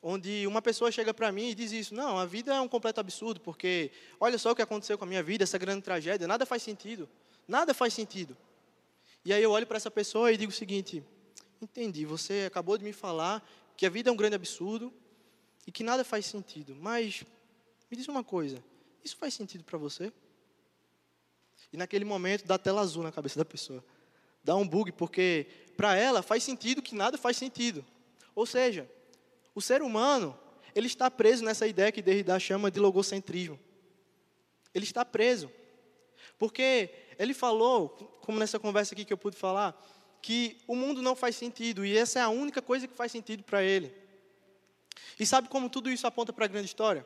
onde 0.01 0.47
uma 0.47 0.63
pessoa 0.63 0.93
chega 0.93 1.13
para 1.13 1.33
mim 1.33 1.49
e 1.49 1.55
diz 1.57 1.73
isso: 1.73 1.97
não, 1.97 2.17
a 2.17 2.25
vida 2.25 2.55
é 2.55 2.61
um 2.61 2.69
completo 2.69 3.01
absurdo, 3.01 3.41
porque 3.41 3.91
olha 4.21 4.39
só 4.39 4.53
o 4.53 4.55
que 4.55 4.63
aconteceu 4.63 4.97
com 4.97 5.05
a 5.05 5.09
minha 5.09 5.23
vida, 5.23 5.43
essa 5.43 5.59
grande 5.59 5.83
tragédia, 5.83 6.29
nada 6.29 6.47
faz 6.47 6.63
sentido, 6.63 7.09
nada 7.49 7.75
faz 7.75 7.93
sentido. 7.93 8.37
E 9.25 9.33
aí 9.33 9.43
eu 9.43 9.51
olho 9.51 9.67
para 9.67 9.79
essa 9.79 9.91
pessoa 9.91 10.31
e 10.31 10.37
digo 10.37 10.53
o 10.53 10.55
seguinte: 10.55 11.03
entendi, 11.61 12.07
você 12.07 12.45
acabou 12.47 12.79
de 12.79 12.85
me 12.85 12.93
falar 12.93 13.45
que 13.77 13.85
a 13.85 13.91
vida 13.91 14.11
é 14.11 14.13
um 14.13 14.17
grande 14.17 14.37
absurdo 14.37 14.95
e 15.67 15.73
que 15.73 15.83
nada 15.83 16.05
faz 16.05 16.25
sentido, 16.25 16.77
mas 16.77 17.25
me 17.91 17.97
diz 17.97 18.07
uma 18.07 18.23
coisa: 18.23 18.63
isso 19.07 19.17
faz 19.17 19.33
sentido 19.35 19.65
para 19.65 19.79
você? 19.79 20.13
E 21.73 21.77
naquele 21.77 22.05
momento 22.05 22.45
dá 22.45 22.59
tela 22.59 22.81
azul 22.81 23.03
na 23.03 23.11
cabeça 23.11 23.39
da 23.39 23.45
pessoa 23.45 23.83
dá 24.47 24.55
um 24.55 24.67
bug, 24.67 24.93
porque 24.93 25.49
para 25.77 25.97
ela 25.97 26.23
faz 26.23 26.45
sentido 26.45 26.81
que 26.81 26.95
nada 26.95 27.19
faz 27.19 27.37
sentido. 27.37 27.85
Ou 28.33 28.47
seja, 28.47 28.89
o 29.53 29.61
ser 29.61 29.83
humano, 29.83 30.39
ele 30.73 30.87
está 30.87 31.11
preso 31.11 31.45
nessa 31.45 31.67
ideia 31.67 31.91
que 31.91 32.01
Derrida 32.01 32.39
chama 32.39 32.71
de 32.71 32.79
logocentrismo. 32.79 33.59
Ele 34.73 34.85
está 34.85 35.05
preso. 35.05 35.51
Porque 36.39 36.91
ele 37.19 37.35
falou, 37.35 37.89
como 38.25 38.39
nessa 38.39 38.59
conversa 38.61 38.95
aqui 38.95 39.05
que 39.05 39.13
eu 39.13 39.19
pude 39.19 39.37
falar, 39.37 39.75
que 40.23 40.59
o 40.69 40.77
mundo 40.77 41.03
não 41.03 41.17
faz 41.17 41.35
sentido 41.35 41.85
e 41.85 41.99
essa 41.99 42.21
é 42.21 42.23
a 42.23 42.29
única 42.29 42.63
coisa 42.63 42.87
que 42.87 42.95
faz 42.95 43.11
sentido 43.11 43.43
para 43.43 43.65
ele. 43.65 43.93
E 45.19 45.27
sabe 45.27 45.49
como 45.49 45.69
tudo 45.69 45.91
isso 45.91 46.07
aponta 46.07 46.33
para 46.33 46.45
a 46.45 46.49
grande 46.49 46.67
história? 46.67 47.05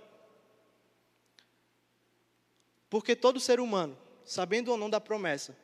Porque 2.91 3.15
todo 3.15 3.39
ser 3.39 3.61
humano, 3.61 3.97
sabendo 4.25 4.73
ou 4.73 4.77
não 4.77 4.91
da 4.91 5.01
promessa, 5.01 5.57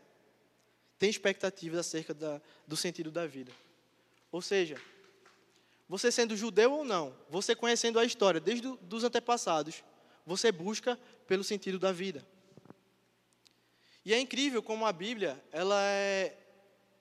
tem 0.97 1.11
expectativas 1.11 1.81
acerca 1.81 2.15
da, 2.15 2.41
do 2.67 2.77
sentido 2.77 3.11
da 3.11 3.27
vida. 3.27 3.53
Ou 4.31 4.41
seja, 4.41 4.81
você 5.89 6.11
sendo 6.11 6.37
judeu 6.37 6.73
ou 6.73 6.85
não, 6.85 7.15
você 7.29 7.55
conhecendo 7.55 7.99
a 7.99 8.05
história 8.05 8.41
desde 8.41 8.67
os 8.69 9.05
antepassados, 9.05 9.83
você 10.25 10.51
busca 10.53 10.99
pelo 11.27 11.43
sentido 11.43 11.79
da 11.81 11.91
vida. 11.91 12.27
E 14.05 14.15
é 14.15 14.21
incrível 14.21 14.63
como 14.63 14.87
a 14.87 14.93
Bíblia, 14.93 15.43
ela 15.51 15.83
é, 15.83 16.39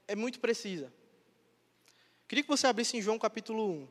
é 0.08 0.16
muito 0.16 0.40
precisa. 0.40 0.92
Queria 2.28 2.44
que 2.44 2.50
você 2.50 2.66
abrisse 2.66 2.98
em 2.98 3.02
João 3.02 3.20
capítulo 3.20 3.70
1. 3.70 3.88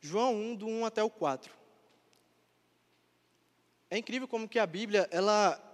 João 0.00 0.34
1, 0.34 0.56
do 0.56 0.66
1 0.66 0.84
até 0.84 1.02
o 1.02 1.08
4. 1.08 1.57
É 3.90 3.98
incrível 3.98 4.28
como 4.28 4.48
que 4.48 4.58
a 4.58 4.66
Bíblia, 4.66 5.08
ela 5.10 5.64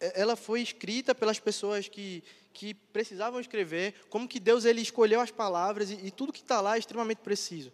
é, 0.00 0.22
ela 0.22 0.34
foi 0.34 0.62
escrita 0.62 1.14
pelas 1.14 1.38
pessoas 1.38 1.86
que, 1.86 2.24
que 2.54 2.72
precisavam 2.72 3.38
escrever, 3.38 3.94
como 4.08 4.26
que 4.26 4.40
Deus 4.40 4.64
ele 4.64 4.80
escolheu 4.80 5.20
as 5.20 5.30
palavras 5.30 5.90
e, 5.90 6.06
e 6.06 6.10
tudo 6.10 6.32
que 6.32 6.40
está 6.40 6.60
lá 6.60 6.76
é 6.76 6.78
extremamente 6.78 7.18
preciso. 7.18 7.70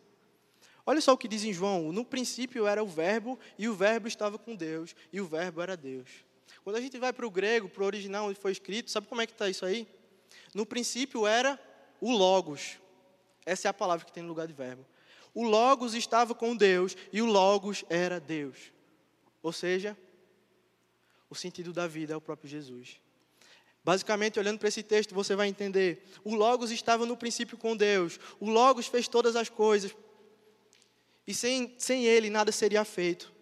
Olha 0.85 1.01
só 1.01 1.13
o 1.13 1.19
que 1.19 1.29
diz 1.29 1.45
em 1.45 1.53
João: 1.53 1.93
no 1.93 2.05
princípio 2.05 2.67
era 2.67 2.83
o 2.83 2.87
Verbo, 2.87 3.39
e 3.57 3.69
o 3.69 3.75
Verbo 3.75 4.09
estava 4.09 4.39
com 4.39 4.55
Deus, 4.57 4.95
e 5.13 5.21
o 5.21 5.27
Verbo 5.27 5.63
era 5.63 5.77
Deus. 5.77 6.09
Quando 6.65 6.77
a 6.77 6.81
gente 6.81 6.99
vai 6.99 7.13
para 7.13 7.27
o 7.27 7.31
grego, 7.31 7.69
para 7.69 7.83
o 7.83 7.87
original 7.87 8.27
onde 8.27 8.39
foi 8.39 8.51
escrito, 8.51 8.91
sabe 8.91 9.07
como 9.07 9.21
é 9.21 9.27
que 9.27 9.33
está 9.33 9.49
isso 9.49 9.65
aí? 9.65 9.87
No 10.53 10.67
princípio 10.67 11.27
era 11.27 11.61
o 12.01 12.11
Logos. 12.13 12.79
Essa 13.45 13.69
é 13.69 13.71
a 13.71 13.75
palavra 13.75 14.05
que 14.05 14.13
tem 14.13 14.23
no 14.23 14.29
lugar 14.29 14.49
de 14.49 14.53
verbo. 14.53 14.85
O 15.33 15.45
Logos 15.45 15.95
estava 15.95 16.35
com 16.35 16.57
Deus 16.57 16.97
e 17.13 17.23
o 17.23 17.27
Logos 17.27 17.85
era 17.89 18.19
Deus. 18.19 18.73
Ou 19.47 19.53
seja, 19.53 19.97
o 21.31 21.35
sentido 21.37 21.73
da 21.73 21.87
vida 21.87 22.13
é 22.13 22.17
o 22.17 22.21
próprio 22.21 22.51
Jesus. 22.51 23.01
Basicamente, 23.85 24.41
olhando 24.41 24.59
para 24.59 24.67
esse 24.67 24.83
texto, 24.83 25.15
você 25.15 25.37
vai 25.37 25.47
entender: 25.47 26.03
o 26.25 26.35
Logos 26.35 26.73
estava 26.73 27.07
no 27.07 27.17
princípio 27.17 27.57
com 27.57 27.77
Deus, 27.77 28.19
o 28.41 28.51
Logos 28.51 28.89
fez 28.89 29.07
todas 29.07 29.37
as 29.37 29.49
coisas, 29.49 29.95
e 31.25 31.33
sem, 31.33 31.77
sem 31.79 32.07
ele 32.07 32.29
nada 32.29 32.51
seria 32.51 32.85
feito. 32.85 33.33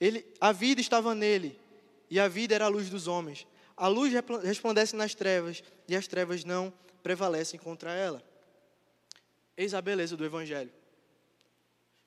Ele, 0.00 0.24
a 0.40 0.52
vida 0.52 0.80
estava 0.80 1.14
nele, 1.14 1.60
e 2.08 2.18
a 2.18 2.26
vida 2.26 2.54
era 2.54 2.64
a 2.64 2.68
luz 2.68 2.88
dos 2.88 3.06
homens. 3.06 3.46
A 3.76 3.88
luz 3.88 4.10
resplandece 4.42 4.96
nas 4.96 5.14
trevas, 5.14 5.62
e 5.86 5.94
as 5.94 6.08
trevas 6.08 6.44
não 6.44 6.72
prevalecem 7.02 7.60
contra 7.60 7.92
ela. 7.92 8.26
Eis 9.54 9.74
a 9.74 9.82
beleza 9.82 10.16
do 10.16 10.24
Evangelho. 10.24 10.72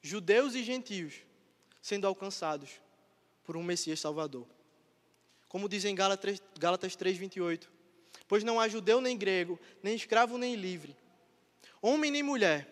Judeus 0.01 0.55
e 0.55 0.63
gentios 0.63 1.29
sendo 1.81 2.07
alcançados 2.07 2.69
por 3.43 3.57
um 3.57 3.63
Messias 3.63 3.99
Salvador 3.99 4.47
como 5.51 5.67
diz 5.67 5.83
em 5.83 5.93
Gálatas, 5.93 6.41
Gálatas 6.57 6.95
3:28. 6.95 7.69
Pois 8.25 8.41
não 8.41 8.57
há 8.57 8.69
judeu 8.69 9.01
nem 9.01 9.17
grego, 9.17 9.59
nem 9.83 9.93
escravo 9.93 10.37
nem 10.37 10.55
livre, 10.55 10.95
homem 11.81 12.09
nem 12.09 12.23
mulher, 12.23 12.69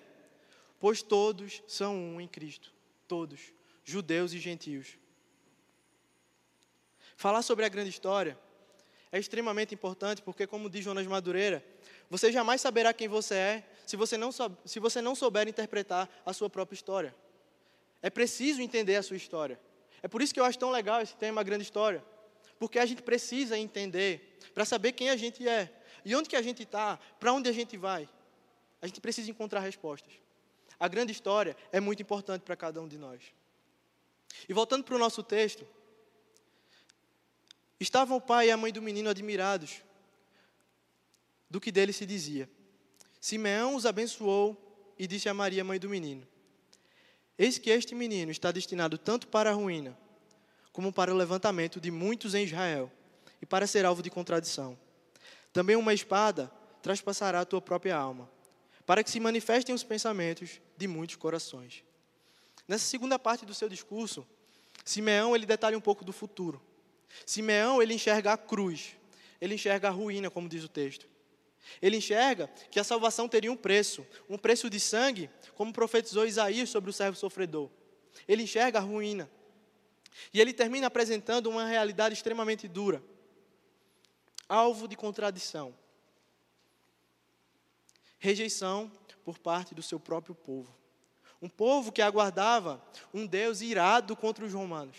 pois 0.80 1.02
todos 1.02 1.62
são 1.68 1.94
um 1.94 2.22
em 2.22 2.28
Cristo, 2.28 2.74
todos, 3.06 3.52
judeus 3.84 4.32
e 4.32 4.40
gentios. 4.40 4.98
Falar 7.18 7.42
sobre 7.42 7.66
a 7.66 7.70
grande 7.70 7.90
história 7.90 8.40
é 9.12 9.20
extremamente 9.20 9.76
importante, 9.76 10.22
porque, 10.22 10.48
como 10.48 10.70
diz 10.70 10.86
Jonas 10.86 11.06
Madureira, 11.06 11.62
você 12.10 12.32
jamais 12.32 12.62
saberá 12.62 12.94
quem 12.94 13.10
você 13.10 13.36
é 13.36 13.70
se 13.86 13.98
você 13.98 14.16
não, 14.16 14.32
se 14.32 14.80
você 14.80 15.02
não 15.02 15.16
souber 15.16 15.50
interpretar 15.50 16.10
a 16.26 16.32
sua 16.32 16.50
própria 16.50 16.76
história. 16.76 17.14
É 18.02 18.10
preciso 18.10 18.62
entender 18.62 18.96
a 18.96 19.04
sua 19.04 19.18
história. 19.18 19.60
É 20.02 20.08
por 20.08 20.22
isso 20.22 20.34
que 20.34 20.40
eu 20.40 20.46
acho 20.46 20.58
tão 20.58 20.72
legal 20.72 21.02
esse 21.02 21.16
tema, 21.16 21.42
a 21.42 21.44
grande 21.44 21.64
história. 21.64 22.04
Porque 22.58 22.80
a 22.80 22.86
gente 22.86 23.02
precisa 23.02 23.58
entender 23.58 24.38
para 24.54 24.66
saber 24.66 24.92
quem 24.94 25.10
a 25.10 25.16
gente 25.16 25.48
é 25.48 25.72
e 26.04 26.16
onde 26.16 26.30
que 26.30 26.36
a 26.36 26.42
gente 26.42 26.64
está, 26.64 26.98
para 27.20 27.34
onde 27.34 27.50
a 27.50 27.52
gente 27.52 27.78
vai. 27.78 28.08
A 28.82 28.88
gente 28.88 29.02
precisa 29.02 29.30
encontrar 29.30 29.60
respostas. 29.60 30.14
A 30.80 30.88
grande 30.88 31.12
história 31.12 31.56
é 31.72 31.80
muito 31.80 32.02
importante 32.02 32.44
para 32.44 32.56
cada 32.56 32.82
um 32.82 32.88
de 32.88 32.98
nós. 32.98 33.22
E 34.48 34.54
voltando 34.54 34.84
para 34.84 34.96
o 34.96 35.00
nosso 35.00 35.22
texto, 35.22 35.68
estavam 37.80 38.18
o 38.18 38.22
pai 38.22 38.48
e 38.48 38.52
a 38.52 38.58
mãe 38.58 38.72
do 38.72 38.82
menino 38.82 39.10
admirados 39.10 39.82
do 41.50 41.60
que 41.60 41.72
dele 41.72 41.92
se 41.92 42.06
dizia. 42.06 42.50
Simeão 43.20 43.76
os 43.76 43.86
abençoou 43.86 44.94
e 44.98 45.08
disse 45.08 45.28
a 45.28 45.34
Maria, 45.34 45.64
mãe 45.64 45.80
do 45.80 45.90
menino: 45.90 46.26
Eis 47.40 47.58
que 47.58 47.72
este 47.72 47.96
menino 47.96 48.32
está 48.32 48.52
destinado 48.52 48.98
tanto 48.98 49.28
para 49.28 49.50
a 49.50 49.54
ruína 49.54 49.98
como 50.72 50.94
para 50.94 51.14
o 51.14 51.18
levantamento 51.18 51.80
de 51.80 51.92
muitos 51.92 52.34
em 52.34 52.46
Israel, 52.46 52.92
e 53.42 53.46
para 53.46 53.68
ser 53.68 53.86
alvo 53.86 54.02
de 54.02 54.10
contradição. 54.10 54.78
Também 55.52 55.76
uma 55.76 55.94
espada 55.94 56.52
traspassará 56.82 57.42
a 57.42 57.46
tua 57.46 57.62
própria 57.62 57.96
alma, 57.96 58.30
para 58.86 59.04
que 59.04 59.12
se 59.12 59.20
manifestem 59.20 59.74
os 59.74 59.84
pensamentos 59.84 60.62
de 60.78 60.88
muitos 60.88 61.16
corações. 61.16 61.84
Nessa 62.68 62.86
segunda 62.86 63.18
parte 63.18 63.46
do 63.46 63.54
seu 63.54 63.68
discurso, 63.68 64.26
Simeão 64.86 65.36
ele 65.36 65.46
detalha 65.46 65.78
um 65.78 65.82
pouco 65.82 66.06
do 66.06 66.14
futuro. 66.14 66.62
Simeão 67.26 67.82
ele 67.82 67.94
enxerga 67.94 68.34
a 68.34 68.38
cruz, 68.38 68.96
ele 69.42 69.56
enxerga 69.56 69.88
a 69.88 69.92
ruína, 69.92 70.30
como 70.30 70.48
diz 70.48 70.64
o 70.64 70.70
texto. 70.70 71.08
Ele 71.82 71.98
enxerga 71.98 72.48
que 72.70 72.80
a 72.80 72.84
salvação 72.84 73.28
teria 73.28 73.52
um 73.52 73.58
preço, 73.58 74.06
um 74.30 74.38
preço 74.38 74.70
de 74.70 74.80
sangue, 74.80 75.30
como 75.56 75.74
profetizou 75.74 76.26
Isaías 76.26 76.70
sobre 76.70 76.90
o 76.90 76.94
servo 76.94 77.18
sofredor. 77.18 77.70
Ele 78.28 78.44
enxerga 78.44 78.80
a 78.80 78.82
ruína, 78.82 79.30
e 80.34 80.42
ele 80.42 80.54
termina 80.54 80.88
apresentando 80.88 81.50
uma 81.50 81.66
realidade 81.66 82.14
extremamente 82.14 82.68
dura, 82.68 83.02
alvo 84.48 84.88
de 84.88 84.96
contradição, 84.96 85.74
rejeição 88.18 88.92
por 89.24 89.38
parte 89.38 89.74
do 89.74 89.84
seu 89.84 90.00
próprio 90.00 90.36
povo. 90.36 90.76
Um 91.42 91.48
povo 91.48 91.92
que 91.92 92.02
aguardava 92.02 92.84
um 93.14 93.26
Deus 93.26 93.62
irado 93.62 94.16
contra 94.16 94.44
os 94.44 94.52
romanos. 94.52 94.98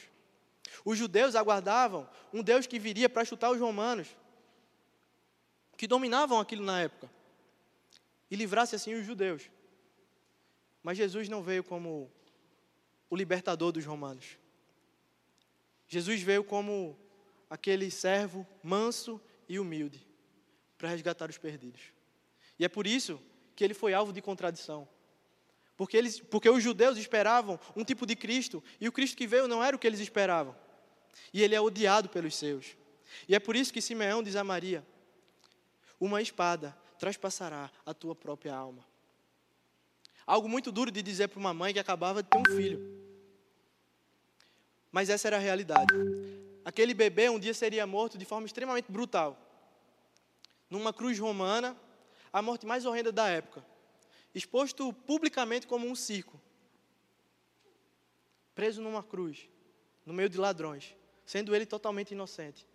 Os 0.85 0.96
judeus 0.96 1.35
aguardavam 1.35 2.09
um 2.33 2.42
Deus 2.42 2.66
que 2.66 2.78
viria 2.78 3.09
para 3.09 3.24
chutar 3.24 3.50
os 3.50 3.61
romanos, 3.61 4.09
que 5.80 5.86
dominavam 5.86 6.38
aquilo 6.38 6.62
na 6.62 6.78
época, 6.78 7.10
e 8.30 8.36
livrasse 8.36 8.76
assim 8.76 8.92
os 8.92 9.06
judeus. 9.06 9.50
Mas 10.82 10.98
Jesus 10.98 11.26
não 11.26 11.42
veio 11.42 11.64
como 11.64 12.12
o 13.08 13.16
libertador 13.16 13.72
dos 13.72 13.86
romanos. 13.86 14.36
Jesus 15.88 16.20
veio 16.20 16.44
como 16.44 16.98
aquele 17.48 17.90
servo 17.90 18.46
manso 18.62 19.18
e 19.48 19.58
humilde 19.58 20.06
para 20.76 20.90
resgatar 20.90 21.30
os 21.30 21.38
perdidos. 21.38 21.80
E 22.58 22.64
é 22.66 22.68
por 22.68 22.86
isso 22.86 23.18
que 23.56 23.64
ele 23.64 23.72
foi 23.72 23.94
alvo 23.94 24.12
de 24.12 24.20
contradição. 24.20 24.86
Porque, 25.78 25.96
eles, 25.96 26.20
porque 26.20 26.50
os 26.50 26.62
judeus 26.62 26.98
esperavam 26.98 27.58
um 27.74 27.84
tipo 27.84 28.04
de 28.04 28.14
Cristo 28.14 28.62
e 28.78 28.86
o 28.86 28.92
Cristo 28.92 29.16
que 29.16 29.26
veio 29.26 29.48
não 29.48 29.64
era 29.64 29.74
o 29.74 29.78
que 29.78 29.86
eles 29.86 30.00
esperavam. 30.00 30.54
E 31.32 31.42
ele 31.42 31.54
é 31.54 31.60
odiado 31.60 32.10
pelos 32.10 32.36
seus. 32.36 32.76
E 33.26 33.34
é 33.34 33.38
por 33.38 33.56
isso 33.56 33.72
que 33.72 33.80
Simeão 33.80 34.22
diz 34.22 34.36
a 34.36 34.44
Maria: 34.44 34.84
Uma 36.00 36.22
espada 36.22 36.74
traspassará 36.98 37.70
a 37.84 37.92
tua 37.92 38.16
própria 38.16 38.54
alma. 38.54 38.84
Algo 40.26 40.48
muito 40.48 40.72
duro 40.72 40.90
de 40.90 41.02
dizer 41.02 41.28
para 41.28 41.38
uma 41.38 41.52
mãe 41.52 41.74
que 41.74 41.78
acabava 41.78 42.22
de 42.22 42.28
ter 42.30 42.38
um 42.38 42.56
filho. 42.56 43.00
Mas 44.90 45.10
essa 45.10 45.28
era 45.28 45.36
a 45.36 45.40
realidade. 45.40 45.92
Aquele 46.64 46.94
bebê 46.94 47.28
um 47.28 47.38
dia 47.38 47.52
seria 47.52 47.86
morto 47.86 48.16
de 48.16 48.24
forma 48.24 48.46
extremamente 48.46 48.90
brutal. 48.90 49.38
Numa 50.70 50.92
cruz 50.92 51.18
romana, 51.18 51.76
a 52.32 52.40
morte 52.40 52.64
mais 52.64 52.86
horrenda 52.86 53.12
da 53.12 53.28
época. 53.28 53.64
Exposto 54.34 54.92
publicamente 54.92 55.66
como 55.66 55.86
um 55.86 55.94
circo. 55.94 56.40
Preso 58.54 58.80
numa 58.80 59.02
cruz, 59.02 59.48
no 60.06 60.12
meio 60.14 60.28
de 60.28 60.38
ladrões, 60.38 60.94
sendo 61.26 61.54
ele 61.54 61.66
totalmente 61.66 62.12
inocente. 62.12 62.66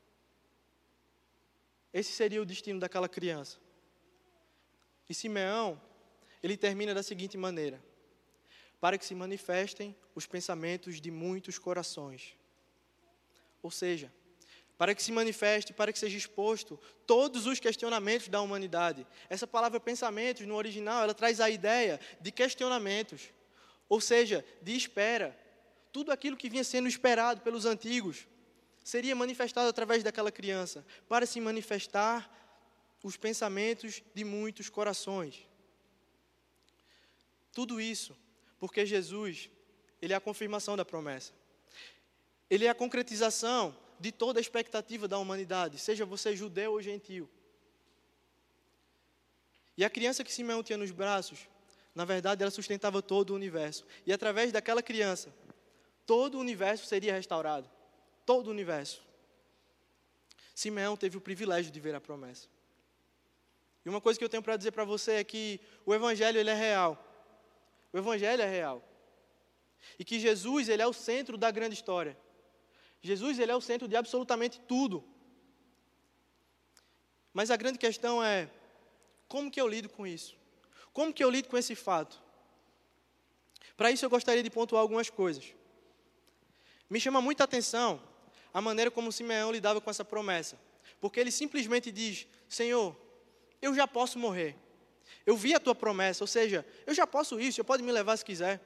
Esse 1.95 2.11
seria 2.11 2.41
o 2.41 2.45
destino 2.45 2.77
daquela 2.77 3.07
criança. 3.07 3.57
E 5.09 5.13
Simeão, 5.13 5.81
ele 6.43 6.57
termina 6.57 6.93
da 6.93 7.01
seguinte 7.01 7.37
maneira: 7.37 7.81
para 8.81 8.97
que 8.97 9.05
se 9.05 9.15
manifestem 9.15 9.95
os 10.13 10.27
pensamentos 10.27 10.99
de 10.99 11.09
muitos 11.09 11.57
corações. 11.57 12.35
Ou 13.63 13.71
seja, 13.71 14.11
para 14.77 14.93
que 14.93 15.01
se 15.01 15.09
manifeste, 15.09 15.71
para 15.71 15.93
que 15.93 15.97
seja 15.97 16.17
exposto 16.17 16.77
todos 17.07 17.47
os 17.47 17.61
questionamentos 17.61 18.27
da 18.27 18.41
humanidade. 18.41 19.07
Essa 19.29 19.47
palavra 19.47 19.79
pensamentos, 19.79 20.45
no 20.45 20.55
original, 20.55 21.01
ela 21.01 21.13
traz 21.13 21.39
a 21.39 21.49
ideia 21.49 21.97
de 22.19 22.29
questionamentos, 22.29 23.31
ou 23.87 24.01
seja, 24.01 24.43
de 24.61 24.75
espera. 24.75 25.33
Tudo 25.93 26.11
aquilo 26.11 26.35
que 26.35 26.49
vinha 26.49 26.65
sendo 26.65 26.89
esperado 26.89 27.39
pelos 27.39 27.65
antigos 27.65 28.27
seria 28.85 29.15
manifestado 29.15 29.67
através 29.67 30.03
daquela 30.03 30.31
criança, 30.31 30.85
para 31.09 31.25
se 31.25 31.41
manifestar 31.41 32.31
os 33.03 33.17
pensamentos 33.17 34.03
de 34.13 34.23
muitos 34.23 34.69
corações. 34.69 35.47
Tudo 37.51 37.81
isso 37.81 38.15
porque 38.59 38.85
Jesus, 38.85 39.49
ele 40.01 40.13
é 40.13 40.15
a 40.15 40.21
confirmação 40.21 40.77
da 40.77 40.85
promessa. 40.85 41.33
Ele 42.49 42.65
é 42.65 42.69
a 42.69 42.75
concretização 42.75 43.75
de 43.99 44.11
toda 44.11 44.39
a 44.39 44.41
expectativa 44.41 45.07
da 45.07 45.17
humanidade, 45.17 45.79
seja 45.79 46.05
você 46.05 46.35
judeu 46.35 46.73
ou 46.73 46.81
gentil. 46.81 47.29
E 49.77 49.83
a 49.83 49.89
criança 49.89 50.23
que 50.23 50.31
Simeão 50.31 50.63
tinha 50.63 50.77
nos 50.77 50.91
braços, 50.91 51.47
na 51.93 52.05
verdade, 52.05 52.43
ela 52.43 52.51
sustentava 52.51 53.01
todo 53.01 53.31
o 53.31 53.35
universo. 53.35 53.85
E 54.05 54.13
através 54.13 54.51
daquela 54.51 54.83
criança, 54.83 55.33
todo 56.05 56.35
o 56.35 56.39
universo 56.39 56.85
seria 56.85 57.13
restaurado. 57.13 57.74
Todo 58.25 58.47
o 58.47 58.51
universo. 58.51 59.01
Simeão 60.53 60.95
teve 60.95 61.17
o 61.17 61.21
privilégio 61.21 61.71
de 61.71 61.79
ver 61.79 61.93
a 61.95 62.01
promessa. 62.01 62.47
E 63.85 63.89
uma 63.89 64.01
coisa 64.01 64.17
que 64.17 64.25
eu 64.25 64.29
tenho 64.29 64.41
para 64.41 64.57
dizer 64.57 64.71
para 64.71 64.83
você 64.83 65.13
é 65.13 65.23
que 65.23 65.59
o 65.85 65.93
evangelho 65.93 66.39
ele 66.39 66.49
é 66.49 66.53
real. 66.53 66.97
O 67.93 67.97
evangelho 67.97 68.41
é 68.41 68.49
real. 68.49 68.83
E 69.99 70.03
que 70.03 70.19
Jesus, 70.19 70.69
ele 70.69 70.81
é 70.81 70.87
o 70.87 70.93
centro 70.93 71.37
da 71.37 71.51
grande 71.51 71.75
história. 71.75 72.17
Jesus, 73.01 73.37
ele 73.37 73.51
é 73.51 73.55
o 73.55 73.61
centro 73.61 73.87
de 73.87 73.95
absolutamente 73.95 74.59
tudo. 74.61 75.03
Mas 77.31 77.51
a 77.51 77.57
grande 77.57 77.77
questão 77.77 78.23
é 78.23 78.49
como 79.27 79.51
que 79.51 79.59
eu 79.59 79.67
lido 79.67 79.89
com 79.89 80.07
isso? 80.07 80.35
Como 80.91 81.13
que 81.13 81.23
eu 81.23 81.29
lido 81.29 81.49
com 81.49 81.57
esse 81.57 81.75
fato? 81.75 82.23
Para 83.75 83.91
isso 83.91 84.05
eu 84.05 84.09
gostaria 84.09 84.41
de 84.41 84.49
pontuar 84.49 84.81
algumas 84.81 85.09
coisas. 85.09 85.53
Me 86.89 86.99
chama 86.99 87.19
muita 87.21 87.43
atenção 87.43 88.01
a 88.55 88.61
maneira 88.61 88.89
como 88.89 89.11
Simeão 89.11 89.51
lidava 89.51 89.81
com 89.81 89.89
essa 89.89 90.05
promessa. 90.05 90.57
Porque 91.01 91.19
ele 91.19 91.29
simplesmente 91.29 91.91
diz: 91.91 92.25
Senhor, 92.47 92.95
eu 93.61 93.75
já 93.75 93.85
posso 93.85 94.17
morrer. 94.17 94.55
Eu 95.25 95.35
vi 95.35 95.53
a 95.53 95.59
tua 95.59 95.75
promessa, 95.75 96.23
ou 96.23 96.27
seja, 96.27 96.65
eu 96.87 96.93
já 96.93 97.05
posso 97.05 97.37
isso, 97.37 97.57
você 97.57 97.63
pode 97.65 97.83
me 97.83 97.91
levar 97.91 98.15
se 98.15 98.23
quiser. 98.23 98.61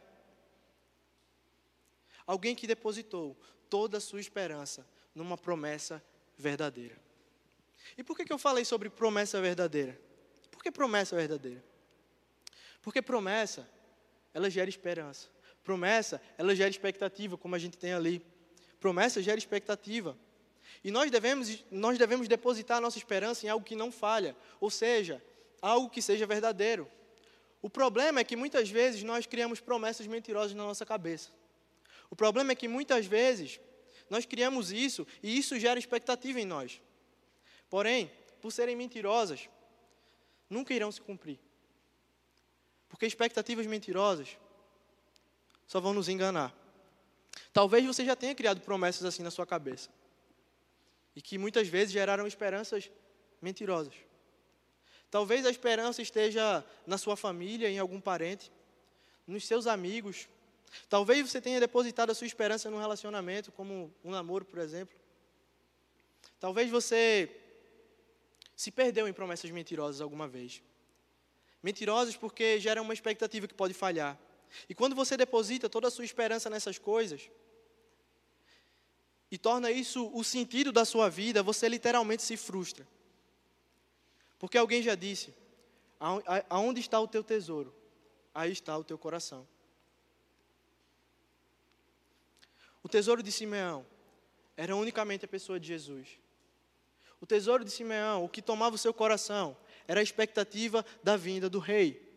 Alguém 2.23 2.53
que 2.53 2.67
depositou 2.67 3.35
toda 3.67 3.97
a 3.97 3.99
sua 3.99 4.19
esperança 4.19 4.85
numa 5.15 5.35
promessa 5.35 6.03
verdadeira. 6.37 6.95
E 7.97 8.03
por 8.03 8.15
que, 8.15 8.25
que 8.25 8.31
eu 8.31 8.37
falei 8.37 8.63
sobre 8.63 8.91
promessa 8.91 9.41
verdadeira? 9.41 9.99
Por 10.51 10.61
que 10.61 10.71
promessa 10.71 11.15
verdadeira? 11.15 11.63
Porque 12.83 13.01
promessa, 13.01 13.67
ela 14.35 14.51
gera 14.51 14.69
esperança. 14.69 15.29
Promessa, 15.63 16.21
ela 16.37 16.55
gera 16.55 16.69
expectativa, 16.69 17.35
como 17.39 17.55
a 17.55 17.59
gente 17.59 17.75
tem 17.75 17.91
ali. 17.91 18.23
Promessa 18.79 19.21
gera 19.21 19.37
expectativa. 19.37 20.17
E 20.83 20.91
nós 20.91 21.11
devemos, 21.11 21.63
nós 21.69 21.97
devemos 21.97 22.27
depositar 22.27 22.79
nossa 22.79 22.97
esperança 22.97 23.45
em 23.45 23.49
algo 23.49 23.65
que 23.65 23.75
não 23.75 23.91
falha, 23.91 24.35
ou 24.61 24.69
seja, 24.69 25.21
algo 25.61 25.89
que 25.89 26.01
seja 26.01 26.25
verdadeiro. 26.25 26.89
O 27.61 27.69
problema 27.69 28.21
é 28.21 28.23
que 28.23 28.35
muitas 28.35 28.69
vezes 28.69 29.03
nós 29.03 29.25
criamos 29.25 29.59
promessas 29.59 30.07
mentirosas 30.07 30.53
na 30.53 30.63
nossa 30.63 30.85
cabeça. 30.85 31.29
O 32.09 32.15
problema 32.15 32.53
é 32.53 32.55
que 32.55 32.67
muitas 32.67 33.05
vezes 33.05 33.59
nós 34.09 34.25
criamos 34.25 34.71
isso 34.71 35.05
e 35.21 35.37
isso 35.37 35.59
gera 35.59 35.77
expectativa 35.77 36.39
em 36.39 36.45
nós. 36.45 36.81
Porém, 37.69 38.11
por 38.41 38.51
serem 38.51 38.75
mentirosas, 38.75 39.49
nunca 40.49 40.73
irão 40.73 40.91
se 40.91 41.01
cumprir. 41.01 41.37
Porque 42.87 43.05
expectativas 43.05 43.67
mentirosas 43.67 44.37
só 45.67 45.79
vão 45.79 45.93
nos 45.93 46.09
enganar. 46.09 46.55
Talvez 47.51 47.85
você 47.85 48.05
já 48.05 48.15
tenha 48.15 48.35
criado 48.35 48.61
promessas 48.61 49.03
assim 49.05 49.23
na 49.23 49.31
sua 49.31 49.45
cabeça. 49.45 49.89
E 51.15 51.21
que 51.21 51.37
muitas 51.37 51.67
vezes 51.67 51.91
geraram 51.91 52.27
esperanças 52.27 52.89
mentirosas. 53.41 53.93
Talvez 55.09 55.45
a 55.45 55.49
esperança 55.49 56.01
esteja 56.01 56.63
na 56.85 56.97
sua 56.97 57.17
família, 57.17 57.69
em 57.69 57.79
algum 57.79 57.99
parente, 57.99 58.51
nos 59.25 59.45
seus 59.45 59.65
amigos. 59.65 60.27
Talvez 60.87 61.27
você 61.27 61.41
tenha 61.41 61.59
depositado 61.59 62.11
a 62.11 62.15
sua 62.15 62.27
esperança 62.27 62.69
num 62.69 62.79
relacionamento, 62.79 63.51
como 63.51 63.93
um 64.03 64.11
namoro, 64.11 64.45
por 64.45 64.59
exemplo. 64.59 64.95
Talvez 66.39 66.69
você 66.69 67.29
se 68.55 68.71
perdeu 68.71 69.07
em 69.07 69.13
promessas 69.13 69.49
mentirosas 69.49 70.01
alguma 70.01 70.27
vez. 70.27 70.61
Mentirosas 71.61 72.15
porque 72.15 72.59
geram 72.59 72.83
uma 72.83 72.93
expectativa 72.93 73.47
que 73.47 73.53
pode 73.53 73.73
falhar. 73.73 74.17
E 74.67 74.75
quando 74.75 74.95
você 74.95 75.15
deposita 75.15 75.69
toda 75.69 75.87
a 75.87 75.91
sua 75.91 76.05
esperança 76.05 76.49
nessas 76.49 76.77
coisas, 76.77 77.29
e 79.31 79.37
torna 79.37 79.69
isso 79.71 80.09
o 80.13 80.23
sentido 80.23 80.71
da 80.71 80.85
sua 80.85 81.09
vida, 81.09 81.43
você 81.43 81.69
literalmente 81.69 82.23
se 82.23 82.35
frustra. 82.35 82.87
Porque 84.39 84.57
alguém 84.57 84.81
já 84.81 84.95
disse: 84.95 85.33
aonde 86.49 86.79
está 86.79 86.99
o 86.99 87.07
teu 87.07 87.23
tesouro? 87.23 87.73
Aí 88.33 88.51
está 88.51 88.77
o 88.77 88.83
teu 88.83 88.97
coração. 88.97 89.47
O 92.81 92.87
tesouro 92.87 93.21
de 93.21 93.31
Simeão 93.31 93.85
era 94.55 94.75
unicamente 94.75 95.25
a 95.25 95.27
pessoa 95.27 95.59
de 95.59 95.67
Jesus. 95.67 96.07
O 97.21 97.25
tesouro 97.25 97.65
de 97.65 97.71
Simeão, 97.71 98.23
o 98.23 98.29
que 98.29 98.41
tomava 98.41 98.75
o 98.75 98.79
seu 98.79 98.93
coração, 98.93 99.55
era 99.87 99.99
a 99.99 100.03
expectativa 100.03 100.85
da 101.03 101.17
vinda 101.17 101.49
do 101.49 101.59
rei. 101.59 102.07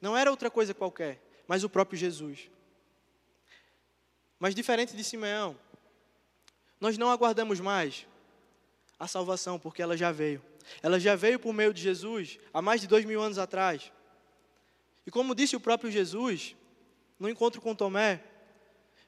Não 0.00 0.16
era 0.16 0.30
outra 0.30 0.50
coisa 0.50 0.74
qualquer, 0.74 1.22
mas 1.48 1.64
o 1.64 1.68
próprio 1.68 1.98
Jesus. 1.98 2.50
Mas 4.38 4.54
diferente 4.54 4.94
de 4.94 5.02
Simeão, 5.02 5.58
nós 6.80 6.96
não 6.96 7.10
aguardamos 7.10 7.58
mais 7.58 8.06
a 8.98 9.08
salvação, 9.08 9.58
porque 9.58 9.82
ela 9.82 9.96
já 9.96 10.12
veio. 10.12 10.40
Ela 10.82 11.00
já 11.00 11.16
veio 11.16 11.40
por 11.40 11.52
meio 11.54 11.72
de 11.72 11.80
Jesus 11.80 12.38
há 12.52 12.60
mais 12.60 12.82
de 12.82 12.86
dois 12.86 13.04
mil 13.04 13.20
anos 13.20 13.38
atrás. 13.38 13.90
E 15.06 15.10
como 15.10 15.34
disse 15.34 15.56
o 15.56 15.60
próprio 15.60 15.90
Jesus, 15.90 16.54
no 17.18 17.28
encontro 17.28 17.60
com 17.62 17.74
Tomé, 17.74 18.22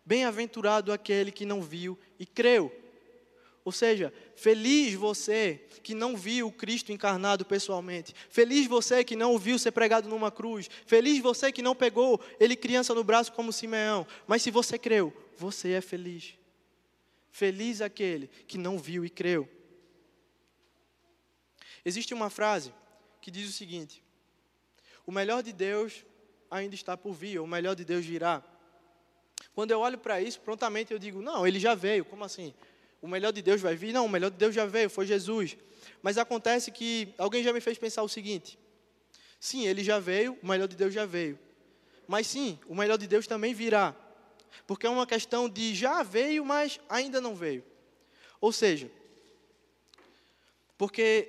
bem-aventurado 0.05 0.93
aquele 0.93 1.31
que 1.31 1.45
não 1.45 1.61
viu 1.61 1.99
e 2.19 2.25
creu. 2.25 2.75
Ou 3.65 3.73
seja, 3.73 4.13
feliz 4.35 4.95
você 4.95 5.67
que 5.83 5.95
não 5.95 6.17
viu 6.17 6.49
o 6.49 6.53
Cristo 6.53 6.93
encarnado 6.93 7.45
pessoalmente. 7.45 8.15
Feliz 8.31 8.67
você 8.67 9.05
que 9.05 9.15
não 9.15 9.35
o 9.35 9.39
viu 9.39 9.59
ser 9.59 9.71
pregado 9.71 10.09
numa 10.09 10.31
cruz. 10.31 10.69
Feliz 10.87 11.21
você 11.21 11.53
que 11.53 11.63
não 11.63 11.75
pegou 11.75 12.21
ele 12.39 12.57
criança 12.57 12.95
no 12.95 13.05
braço 13.05 13.33
como 13.33 13.53
Simeão. 13.53 14.07
Mas 14.27 14.43
se 14.43 14.51
você 14.51 14.79
creu, 14.79 15.13
você 15.37 15.73
é 15.73 15.81
feliz. 15.81 16.35
Feliz 17.31 17.81
aquele 17.81 18.29
que 18.47 18.57
não 18.57 18.79
viu 18.79 19.05
e 19.05 19.11
creu. 19.11 19.49
Existe 21.85 22.15
uma 22.15 22.31
frase 22.31 22.73
que 23.21 23.31
diz 23.31 23.49
o 23.49 23.53
seguinte: 23.53 24.03
O 25.07 25.13
melhor 25.13 25.43
de 25.43 25.53
Deus 25.53 26.05
ainda 26.51 26.75
está 26.75 26.97
por 26.97 27.13
vir, 27.13 27.39
ou 27.39 27.45
o 27.45 27.49
melhor 27.49 27.75
de 27.75 27.85
Deus 27.85 28.05
virá. 28.05 28.43
Quando 29.55 29.71
eu 29.71 29.81
olho 29.81 29.99
para 29.99 30.21
isso, 30.21 30.41
prontamente 30.41 30.93
eu 30.93 30.99
digo: 30.99 31.23
Não, 31.23 31.47
ele 31.47 31.61
já 31.61 31.75
veio, 31.75 32.05
como 32.05 32.25
assim? 32.25 32.55
O 33.01 33.09
melhor 33.09 33.33
de 33.33 33.41
Deus 33.43 33.61
vai 33.61 33.75
vir? 33.75 33.93
Não, 33.93 34.07
o 34.07 34.09
melhor 34.09 34.31
de 34.31 34.37
Deus 34.37 34.55
já 34.55 34.67
veio, 34.67 34.91
foi 34.91 35.07
Jesus. 35.07 35.57
Mas 36.03 36.19
acontece 36.19 36.71
que 36.71 37.15
alguém 37.17 37.43
já 37.43 37.53
me 37.53 37.61
fez 37.61 37.79
pensar 37.79 38.03
o 38.03 38.09
seguinte: 38.09 38.59
Sim, 39.39 39.67
ele 39.67 39.83
já 39.83 39.99
veio, 39.99 40.39
o 40.43 40.47
melhor 40.47 40.69
de 40.69 40.77
Deus 40.77 40.93
já 40.93 41.07
veio. 41.07 41.39
Mas 42.07 42.27
sim, 42.27 42.59
o 42.67 42.75
melhor 42.75 42.99
de 42.99 43.07
Deus 43.07 43.27
também 43.27 43.55
virá. 43.55 43.95
Porque 44.67 44.87
é 44.87 44.91
uma 44.91 45.07
questão 45.07 45.49
de 45.49 45.75
já 45.75 46.03
veio, 46.03 46.45
mas 46.45 46.79
ainda 46.89 47.21
não 47.21 47.35
veio. 47.35 47.65
Ou 48.41 48.53
seja, 48.53 48.91
porque 50.77 51.29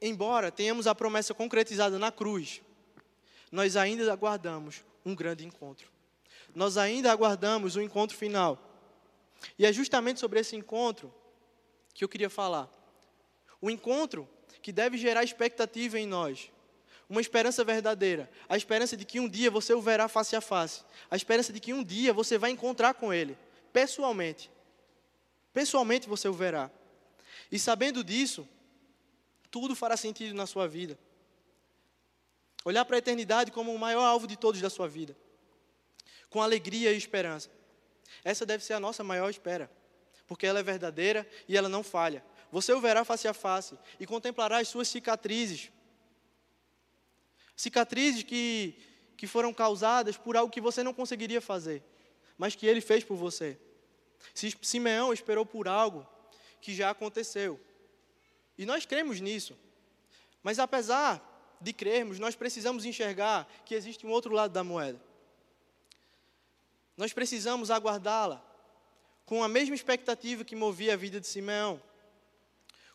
embora 0.00 0.50
tenhamos 0.50 0.86
a 0.86 0.94
promessa 0.94 1.32
concretizada 1.32 1.98
na 1.98 2.12
cruz, 2.12 2.60
nós 3.50 3.76
ainda 3.76 4.12
aguardamos 4.12 4.84
um 5.04 5.14
grande 5.14 5.44
encontro. 5.44 5.90
Nós 6.54 6.76
ainda 6.76 7.10
aguardamos 7.10 7.76
o 7.76 7.80
encontro 7.80 8.16
final. 8.16 8.71
E 9.58 9.66
é 9.66 9.72
justamente 9.72 10.20
sobre 10.20 10.40
esse 10.40 10.56
encontro 10.56 11.12
que 11.94 12.04
eu 12.04 12.08
queria 12.08 12.30
falar. 12.30 12.70
O 13.60 13.70
encontro 13.70 14.28
que 14.62 14.72
deve 14.72 14.96
gerar 14.96 15.24
expectativa 15.24 15.98
em 15.98 16.06
nós. 16.06 16.50
Uma 17.08 17.20
esperança 17.20 17.64
verdadeira. 17.64 18.30
A 18.48 18.56
esperança 18.56 18.96
de 18.96 19.04
que 19.04 19.20
um 19.20 19.28
dia 19.28 19.50
você 19.50 19.74
o 19.74 19.80
verá 19.80 20.08
face 20.08 20.34
a 20.34 20.40
face. 20.40 20.82
A 21.10 21.16
esperança 21.16 21.52
de 21.52 21.60
que 21.60 21.72
um 21.72 21.82
dia 21.82 22.12
você 22.12 22.38
vai 22.38 22.50
encontrar 22.50 22.94
com 22.94 23.12
ele, 23.12 23.36
pessoalmente. 23.72 24.50
Pessoalmente 25.52 26.08
você 26.08 26.28
o 26.28 26.32
verá. 26.32 26.70
E 27.50 27.58
sabendo 27.58 28.02
disso, 28.02 28.48
tudo 29.50 29.76
fará 29.76 29.96
sentido 29.96 30.34
na 30.34 30.46
sua 30.46 30.66
vida. 30.66 30.98
Olhar 32.64 32.84
para 32.84 32.96
a 32.96 32.98
eternidade 32.98 33.50
como 33.50 33.74
o 33.74 33.78
maior 33.78 34.04
alvo 34.04 34.26
de 34.26 34.36
todos 34.36 34.60
da 34.60 34.70
sua 34.70 34.88
vida, 34.88 35.16
com 36.30 36.40
alegria 36.40 36.92
e 36.92 36.96
esperança. 36.96 37.50
Essa 38.24 38.46
deve 38.46 38.64
ser 38.64 38.74
a 38.74 38.80
nossa 38.80 39.02
maior 39.02 39.30
espera, 39.30 39.70
porque 40.26 40.46
ela 40.46 40.60
é 40.60 40.62
verdadeira 40.62 41.28
e 41.48 41.56
ela 41.56 41.68
não 41.68 41.82
falha. 41.82 42.24
Você 42.50 42.72
o 42.72 42.80
verá 42.80 43.04
face 43.04 43.26
a 43.26 43.32
face 43.32 43.78
e 43.98 44.06
contemplará 44.06 44.58
as 44.58 44.68
suas 44.68 44.88
cicatrizes. 44.88 45.72
Cicatrizes 47.56 48.22
que, 48.22 48.76
que 49.16 49.26
foram 49.26 49.54
causadas 49.54 50.16
por 50.16 50.36
algo 50.36 50.52
que 50.52 50.60
você 50.60 50.82
não 50.82 50.92
conseguiria 50.92 51.40
fazer, 51.40 51.82
mas 52.36 52.54
que 52.54 52.66
ele 52.66 52.80
fez 52.80 53.04
por 53.04 53.16
você. 53.16 53.58
Simeão 54.34 55.12
esperou 55.12 55.46
por 55.46 55.66
algo 55.66 56.06
que 56.60 56.74
já 56.74 56.90
aconteceu. 56.90 57.60
E 58.56 58.66
nós 58.66 58.86
cremos 58.86 59.20
nisso. 59.20 59.58
Mas 60.42 60.58
apesar 60.58 61.56
de 61.60 61.72
crermos, 61.72 62.18
nós 62.18 62.34
precisamos 62.34 62.84
enxergar 62.84 63.48
que 63.64 63.74
existe 63.74 64.06
um 64.06 64.10
outro 64.10 64.34
lado 64.34 64.52
da 64.52 64.64
moeda. 64.64 65.00
Nós 66.96 67.12
precisamos 67.12 67.70
aguardá-la 67.70 68.44
com 69.24 69.42
a 69.42 69.48
mesma 69.48 69.74
expectativa 69.74 70.44
que 70.44 70.54
movia 70.54 70.94
a 70.94 70.96
vida 70.96 71.20
de 71.20 71.26
Simeão. 71.26 71.82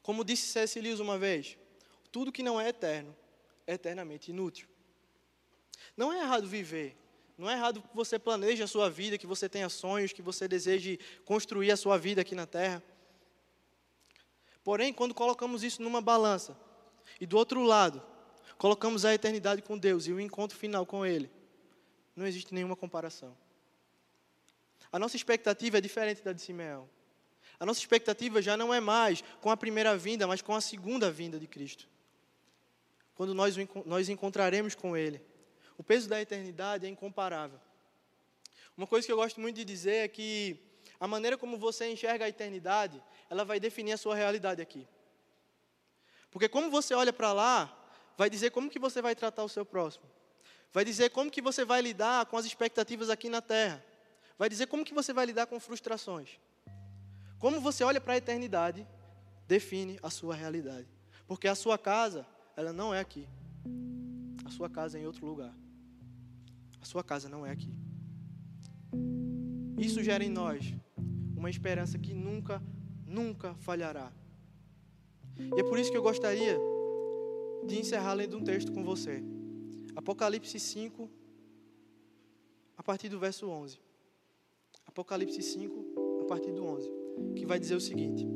Como 0.02 0.24
disse 0.24 0.48
C.S. 0.48 0.80
Uma 1.02 1.18
vez, 1.18 1.58
tudo 2.12 2.32
que 2.32 2.44
não 2.44 2.60
é 2.60 2.70
eterno 2.70 3.16
é 3.66 3.74
eternamente 3.74 4.32
inútil. 4.32 4.68
Não 5.96 6.14
é 6.14 6.22
errado 6.22 6.48
viver, 6.48 6.96
não 7.38 7.50
é 7.50 7.54
errado 7.54 7.82
que 7.82 7.96
você 7.96 8.18
planeje 8.18 8.64
a 8.64 8.68
sua 8.68 8.90
vida, 8.90 9.18
que 9.18 9.28
você 9.28 9.48
tenha 9.48 9.70
sonhos, 9.70 10.14
que 10.14 10.22
você 10.22 10.48
deseje 10.48 11.00
construir 11.26 11.72
a 11.72 11.78
sua 11.78 11.98
vida 11.98 12.22
aqui 12.22 12.34
na 12.34 12.46
terra. 12.46 12.82
Porém, 14.64 14.94
quando 14.94 15.14
colocamos 15.14 15.64
isso 15.64 15.82
numa 15.82 16.02
balança, 16.02 16.58
e 17.22 17.26
do 17.26 17.38
outro 17.38 17.64
lado, 17.64 18.02
colocamos 18.58 19.06
a 19.06 19.14
eternidade 19.14 19.62
com 19.62 19.78
Deus 19.78 20.08
e 20.08 20.12
o 20.12 20.20
encontro 20.20 20.58
final 20.58 20.86
com 20.86 21.06
Ele, 21.06 21.30
não 22.16 22.26
existe 22.26 22.54
nenhuma 22.54 22.76
comparação. 22.76 23.38
A 24.92 25.00
nossa 25.00 25.16
expectativa 25.16 25.78
é 25.78 25.82
diferente 25.82 26.22
da 26.24 26.34
de 26.34 26.42
Simeão. 26.42 26.90
A 27.60 27.66
nossa 27.66 27.80
expectativa 27.80 28.42
já 28.42 28.56
não 28.56 28.74
é 28.74 28.80
mais 28.80 29.24
com 29.42 29.50
a 29.50 29.58
primeira 29.58 29.98
vinda, 29.98 30.28
mas 30.28 30.42
com 30.42 30.54
a 30.54 30.62
segunda 30.62 31.10
vinda 31.10 31.40
de 31.40 31.48
Cristo. 31.48 31.88
Quando 33.16 33.34
nós, 33.34 33.56
nós 33.86 34.10
encontraremos 34.10 34.76
com 34.76 34.96
Ele. 34.96 35.22
O 35.78 35.84
peso 35.84 36.08
da 36.08 36.22
eternidade 36.22 36.86
é 36.86 36.90
incomparável. 36.90 37.60
Uma 38.76 38.86
coisa 38.86 39.06
que 39.06 39.12
eu 39.12 39.18
gosto 39.18 39.42
muito 39.42 39.56
de 39.56 39.66
dizer 39.66 40.06
é 40.06 40.08
que 40.08 40.60
A 41.00 41.08
maneira 41.08 41.38
como 41.38 41.58
você 41.58 41.92
enxerga 41.92 42.26
a 42.26 42.30
eternidade, 42.30 43.02
ela 43.30 43.46
vai 43.46 43.60
definir 43.60 43.94
a 43.94 43.98
sua 43.98 44.16
realidade 44.16 44.62
aqui. 44.62 44.88
Porque 46.32 46.50
como 46.50 46.70
você 46.70 46.94
olha 46.94 47.14
para 47.14 47.34
lá, 47.34 47.92
vai 48.18 48.30
dizer 48.30 48.52
como 48.52 48.70
que 48.70 48.80
você 48.80 49.02
vai 49.02 49.16
tratar 49.16 49.44
o 49.44 49.50
seu 49.50 49.66
próximo. 49.66 50.06
Vai 50.74 50.84
dizer 50.84 51.10
como 51.12 51.32
que 51.32 51.42
você 51.42 51.64
vai 51.64 51.82
lidar 51.82 52.26
com 52.26 52.38
as 52.38 52.46
expectativas 52.46 53.10
aqui 53.10 53.30
na 53.30 53.42
terra. 53.42 53.84
Vai 54.38 54.50
dizer 54.50 54.68
como 54.68 54.86
que 54.86 54.94
você 54.94 55.12
vai 55.12 55.26
lidar 55.26 55.48
com 55.48 55.60
frustrações. 55.60 56.40
Como 57.40 57.60
você 57.60 57.84
olha 57.84 58.00
para 58.00 58.14
a 58.14 58.18
eternidade, 58.18 58.88
define 59.48 60.00
a 60.04 60.10
sua 60.10 60.36
realidade. 60.36 60.88
Porque 61.28 61.48
a 61.48 61.56
sua 61.56 61.78
casa, 61.78 62.26
ela 62.56 62.72
não 62.72 62.94
é 62.94 63.00
aqui. 63.00 63.28
A 64.46 64.50
sua 64.50 64.70
casa 64.70 64.98
é 64.98 65.02
em 65.02 65.08
outro 65.08 65.26
lugar. 65.26 65.54
A 66.82 66.86
sua 66.86 67.04
casa 67.04 67.28
não 67.28 67.46
é 67.46 67.52
aqui. 67.52 67.74
Isso 69.78 70.04
gera 70.04 70.24
em 70.24 70.30
nós 70.30 70.74
uma 71.36 71.50
esperança 71.50 71.98
que 72.00 72.14
nunca, 72.14 72.62
nunca 73.06 73.54
falhará. 73.56 74.12
E 75.38 75.60
é 75.60 75.64
por 75.64 75.78
isso 75.78 75.92
que 75.92 75.98
eu 75.98 76.02
gostaria 76.02 76.58
de 77.66 77.80
encerrar 77.80 78.14
lendo 78.14 78.38
um 78.38 78.44
texto 78.44 78.72
com 78.72 78.84
você. 78.84 79.24
Apocalipse 79.96 80.60
5, 80.60 81.10
a 82.76 82.84
partir 82.84 83.10
do 83.10 83.20
verso 83.20 83.48
11. 83.50 83.87
Apocalipse 84.98 85.44
5, 85.44 86.22
a 86.22 86.26
partir 86.26 86.52
do 86.52 86.66
11, 86.66 86.90
que 87.36 87.46
vai 87.46 87.60
dizer 87.60 87.76
o 87.76 87.80
seguinte: 87.80 88.28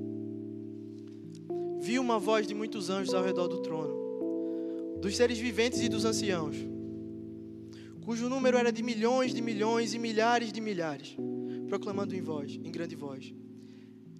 Vi 1.79 1.97
uma 1.97 2.19
voz 2.19 2.45
de 2.45 2.53
muitos 2.53 2.87
anjos 2.87 3.15
ao 3.15 3.23
redor 3.23 3.47
do 3.47 3.63
trono, 3.63 4.99
dos 5.01 5.17
seres 5.17 5.39
viventes 5.39 5.81
e 5.81 5.89
dos 5.89 6.05
anciãos, 6.05 6.55
cujo 8.05 8.29
número 8.29 8.59
era 8.59 8.71
de 8.71 8.83
milhões 8.83 9.33
de 9.33 9.41
milhões 9.41 9.95
e 9.95 9.97
milhares 9.97 10.53
de 10.53 10.61
milhares, 10.61 11.17
proclamando 11.67 12.15
em 12.15 12.21
voz, 12.21 12.59
em 12.63 12.71
grande 12.71 12.95
voz: 12.95 13.33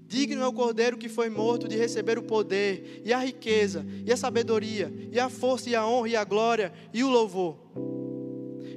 Digno 0.07 0.41
é 0.41 0.47
o 0.47 0.51
cordeiro 0.51 0.97
que 0.97 1.09
foi 1.09 1.29
morto 1.29 1.67
de 1.67 1.77
receber 1.77 2.17
o 2.17 2.23
poder, 2.23 3.03
e 3.05 3.13
a 3.13 3.19
riqueza, 3.19 3.85
e 4.03 4.11
a 4.11 4.17
sabedoria, 4.17 4.91
e 5.11 5.19
a 5.19 5.29
força, 5.29 5.69
e 5.69 5.75
a 5.75 5.85
honra, 5.85 6.09
e 6.09 6.15
a 6.15 6.23
glória, 6.23 6.73
e 6.91 7.03
o 7.03 7.09
louvor. 7.11 7.59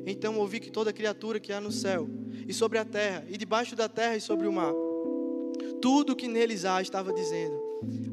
Então 0.06 0.38
ouvi 0.38 0.60
que 0.60 0.70
toda 0.70 0.92
criatura 0.92 1.40
que 1.40 1.50
há 1.50 1.62
no 1.62 1.72
céu, 1.72 2.06
e 2.46 2.52
sobre 2.52 2.78
a 2.78 2.84
terra, 2.84 3.24
e 3.28 3.36
debaixo 3.36 3.74
da 3.74 3.88
terra 3.88 4.16
e 4.16 4.20
sobre 4.20 4.46
o 4.46 4.52
mar, 4.52 4.72
tudo 5.80 6.16
que 6.16 6.28
neles 6.28 6.64
há 6.64 6.80
estava 6.80 7.12
dizendo: 7.12 7.60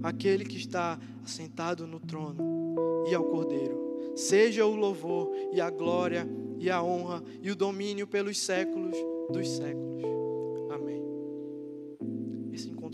Aquele 0.04 0.46
que 0.46 0.58
está 0.58 1.00
assentado 1.24 1.88
no 1.88 2.00
trono 2.00 3.06
e 3.10 3.16
ao 3.16 3.24
cordeiro, 3.24 4.14
seja 4.16 4.66
o 4.66 4.76
louvor, 4.76 5.32
e 5.54 5.62
a 5.62 5.70
glória, 5.70 6.28
e 6.60 6.70
a 6.70 6.82
honra, 6.82 7.24
e 7.42 7.50
o 7.52 7.56
domínio 7.56 8.08
pelos 8.08 8.40
séculos 8.40 8.96
dos 9.32 9.48
séculos. 9.50 9.92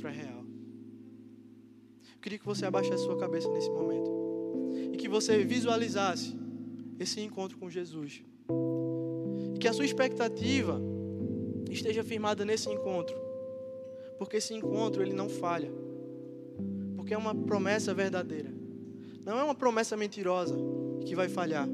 É 0.08 0.12
real. 0.12 0.46
Eu 2.14 2.20
queria 2.22 2.40
que 2.40 2.46
você 2.46 2.66
abaixasse 2.66 3.04
sua 3.04 3.18
cabeça 3.18 3.50
nesse 3.50 3.70
momento 3.70 4.10
e 4.94 4.96
que 4.96 5.10
você 5.10 5.44
visualizasse 5.44 6.34
esse 6.98 7.20
encontro 7.20 7.58
com 7.58 7.70
Jesus. 7.70 8.24
E 9.54 9.58
que 9.60 9.68
a 9.68 9.74
sua 9.74 9.84
expectativa 9.84 10.80
esteja 11.74 12.04
firmada 12.04 12.46
nesse 12.46 12.70
encontro. 12.70 13.16
Porque 14.18 14.38
esse 14.38 14.54
encontro 14.54 15.02
ele 15.02 15.14
não 15.14 15.30
falha. 15.30 15.72
Porque 16.96 17.14
é 17.14 17.18
uma 17.18 17.36
promessa 17.36 17.94
verdadeira. 17.94 18.52
Não 19.26 19.38
é 19.40 19.44
uma 19.44 19.56
promessa 19.56 19.96
mentirosa 19.96 20.56
que 21.06 21.16
vai 21.16 21.30
falhar. 21.30 21.68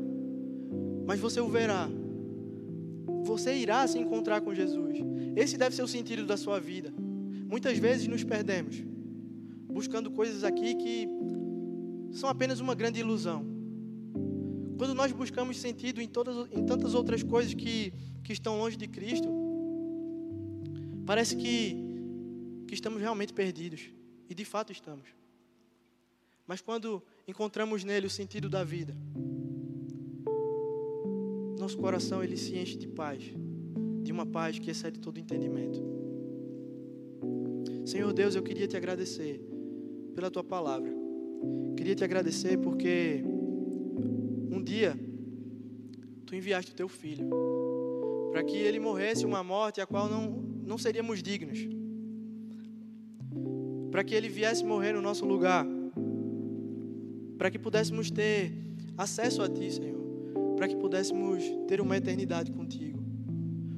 Mas 1.05 1.19
você 1.19 1.39
o 1.39 1.47
verá. 1.47 1.89
Você 3.23 3.55
irá 3.55 3.87
se 3.87 3.97
encontrar 3.97 4.41
com 4.41 4.53
Jesus. 4.53 4.97
Esse 5.35 5.57
deve 5.57 5.75
ser 5.75 5.83
o 5.83 5.87
sentido 5.87 6.25
da 6.25 6.37
sua 6.37 6.59
vida. 6.59 6.93
Muitas 7.47 7.77
vezes 7.77 8.07
nos 8.07 8.23
perdemos, 8.23 8.83
buscando 9.67 10.09
coisas 10.11 10.43
aqui 10.43 10.75
que 10.75 11.07
são 12.11 12.29
apenas 12.29 12.59
uma 12.59 12.75
grande 12.75 12.99
ilusão. 12.99 13.45
Quando 14.77 14.93
nós 14.93 15.11
buscamos 15.11 15.57
sentido 15.59 16.01
em, 16.01 16.07
todas, 16.07 16.47
em 16.51 16.65
tantas 16.65 16.93
outras 16.93 17.23
coisas 17.23 17.53
que, 17.53 17.93
que 18.23 18.33
estão 18.33 18.57
longe 18.57 18.75
de 18.75 18.87
Cristo, 18.87 19.27
parece 21.05 21.35
que, 21.35 21.75
que 22.67 22.73
estamos 22.73 23.01
realmente 23.01 23.33
perdidos. 23.33 23.89
E 24.29 24.33
de 24.33 24.45
fato 24.45 24.71
estamos. 24.71 25.07
Mas 26.47 26.61
quando 26.61 27.03
encontramos 27.27 27.83
nele 27.83 28.07
o 28.07 28.09
sentido 28.09 28.49
da 28.49 28.63
vida, 28.63 28.95
nosso 31.59 31.77
coração 31.77 32.23
ele 32.23 32.35
se 32.35 32.57
enche 32.57 32.77
de 32.77 32.87
paz, 32.87 33.23
de 34.01 34.11
uma 34.11 34.25
paz 34.25 34.59
que 34.59 34.69
excede 34.69 34.99
todo 34.99 35.19
entendimento. 35.19 35.81
Senhor 37.85 38.11
Deus, 38.13 38.35
eu 38.35 38.43
queria 38.43 38.67
te 38.67 38.75
agradecer 38.75 39.39
pela 40.15 40.31
tua 40.31 40.43
palavra. 40.43 40.91
Queria 41.77 41.95
te 41.95 42.03
agradecer 42.03 42.57
porque 42.57 43.23
um 44.51 44.61
dia 44.63 44.97
tu 46.25 46.35
enviaste 46.35 46.71
o 46.71 46.75
teu 46.75 46.87
filho 46.87 47.29
para 48.31 48.43
que 48.43 48.57
ele 48.57 48.79
morresse 48.79 49.25
uma 49.25 49.43
morte 49.43 49.79
a 49.79 49.85
qual 49.85 50.09
não, 50.09 50.43
não 50.66 50.78
seríamos 50.78 51.22
dignos. 51.22 51.59
Para 53.91 54.03
que 54.03 54.16
ele 54.16 54.30
viesse 54.30 54.66
morrer 54.66 54.93
no 54.93 55.01
nosso 55.01 55.26
lugar. 55.26 55.66
Para 57.38 57.51
que 57.51 57.59
pudéssemos 57.59 58.09
ter 58.09 58.51
acesso 58.97 59.41
a 59.41 59.49
ti, 59.49 59.72
Senhor. 59.72 60.01
Para 60.55 60.68
que 60.68 60.76
pudéssemos 60.76 61.43
ter 61.68 61.80
uma 61.82 61.97
eternidade 61.97 62.51
contigo. 62.51 63.03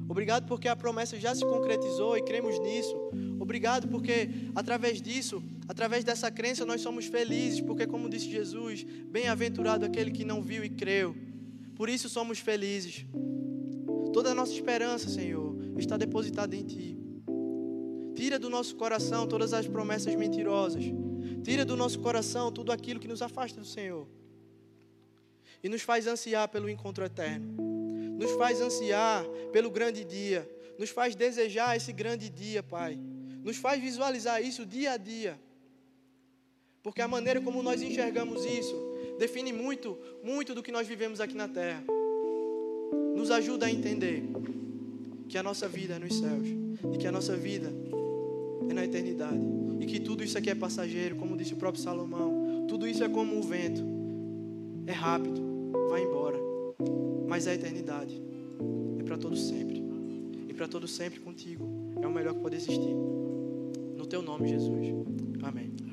Obrigado 0.08 0.46
porque 0.46 0.68
a 0.68 0.74
promessa 0.74 1.20
já 1.20 1.34
se 1.34 1.44
concretizou 1.44 2.16
e 2.16 2.22
cremos 2.22 2.58
nisso. 2.60 2.96
Obrigado 3.38 3.86
porque 3.88 4.30
através 4.54 5.02
disso, 5.02 5.42
através 5.68 6.04
dessa 6.04 6.30
crença, 6.30 6.64
nós 6.64 6.80
somos 6.80 7.04
felizes, 7.04 7.60
porque, 7.60 7.86
como 7.86 8.08
disse 8.08 8.30
Jesus, 8.30 8.82
bem-aventurado 9.10 9.84
aquele 9.84 10.10
que 10.10 10.24
não 10.24 10.42
viu 10.42 10.64
e 10.64 10.70
creu. 10.70 11.14
Por 11.74 11.90
isso 11.90 12.08
somos 12.08 12.38
felizes. 12.38 13.04
Toda 14.12 14.30
a 14.30 14.34
nossa 14.34 14.52
esperança, 14.54 15.10
Senhor, 15.10 15.45
está 15.78 15.96
depositada 15.96 16.54
em 16.54 16.64
Ti. 16.64 16.98
Tira 18.14 18.38
do 18.38 18.48
nosso 18.48 18.76
coração 18.76 19.26
todas 19.26 19.52
as 19.52 19.66
promessas 19.66 20.14
mentirosas. 20.14 20.84
Tira 21.42 21.64
do 21.64 21.76
nosso 21.76 21.98
coração 22.00 22.50
tudo 22.50 22.72
aquilo 22.72 22.98
que 22.98 23.08
nos 23.08 23.22
afasta 23.22 23.60
do 23.60 23.66
Senhor. 23.66 24.06
E 25.62 25.68
nos 25.68 25.82
faz 25.82 26.06
ansiar 26.06 26.48
pelo 26.48 26.68
encontro 26.68 27.04
eterno. 27.04 27.54
Nos 28.18 28.32
faz 28.32 28.60
ansiar 28.60 29.24
pelo 29.52 29.70
grande 29.70 30.04
dia. 30.04 30.48
Nos 30.78 30.90
faz 30.90 31.14
desejar 31.14 31.76
esse 31.76 31.92
grande 31.92 32.28
dia, 32.28 32.62
Pai 32.62 32.98
nos 33.46 33.58
faz 33.58 33.80
visualizar 33.80 34.42
isso 34.42 34.66
dia 34.66 34.90
a 34.90 34.96
dia. 34.96 35.40
Porque 36.82 37.00
a 37.00 37.06
maneira 37.06 37.40
como 37.40 37.62
nós 37.62 37.80
enxergamos 37.80 38.44
isso 38.44 38.74
define 39.20 39.52
muito, 39.52 39.96
muito 40.20 40.52
do 40.52 40.64
que 40.64 40.72
nós 40.72 40.88
vivemos 40.88 41.20
aqui 41.20 41.36
na 41.36 41.46
terra. 41.46 41.84
Nos 43.14 43.30
ajuda 43.30 43.66
a 43.66 43.70
entender 43.70 44.24
que 45.28 45.38
a 45.38 45.42
nossa 45.42 45.68
vida 45.68 45.94
é 45.94 45.98
nos 45.98 46.18
céus 46.18 46.48
e 46.92 46.98
que 46.98 47.06
a 47.06 47.12
nossa 47.12 47.36
vida 47.36 47.72
é 48.68 48.72
na 48.72 48.84
eternidade 48.84 49.40
e 49.80 49.86
que 49.86 50.00
tudo 50.00 50.24
isso 50.24 50.38
aqui 50.38 50.50
é 50.50 50.54
passageiro, 50.54 51.16
como 51.16 51.36
disse 51.36 51.54
o 51.54 51.56
próprio 51.56 51.82
Salomão. 51.82 52.66
Tudo 52.68 52.86
isso 52.86 53.04
é 53.04 53.08
como 53.08 53.38
o 53.38 53.42
vento, 53.42 53.82
é 54.86 54.92
rápido, 54.92 55.40
vai 55.88 56.02
embora, 56.02 56.38
mas 57.26 57.46
é 57.46 57.52
a 57.52 57.54
eternidade, 57.54 58.20
é 58.98 59.02
para 59.02 59.16
todo 59.16 59.36
sempre 59.36 59.82
e 60.48 60.54
para 60.54 60.68
todo 60.68 60.88
sempre 60.88 61.20
contigo 61.20 61.64
é 62.02 62.06
o 62.06 62.12
melhor 62.12 62.34
que 62.34 62.40
pode 62.40 62.56
existir. 62.56 62.94
No 63.96 64.06
teu 64.06 64.22
nome, 64.22 64.48
Jesus. 64.48 64.86
Amém. 65.42 65.85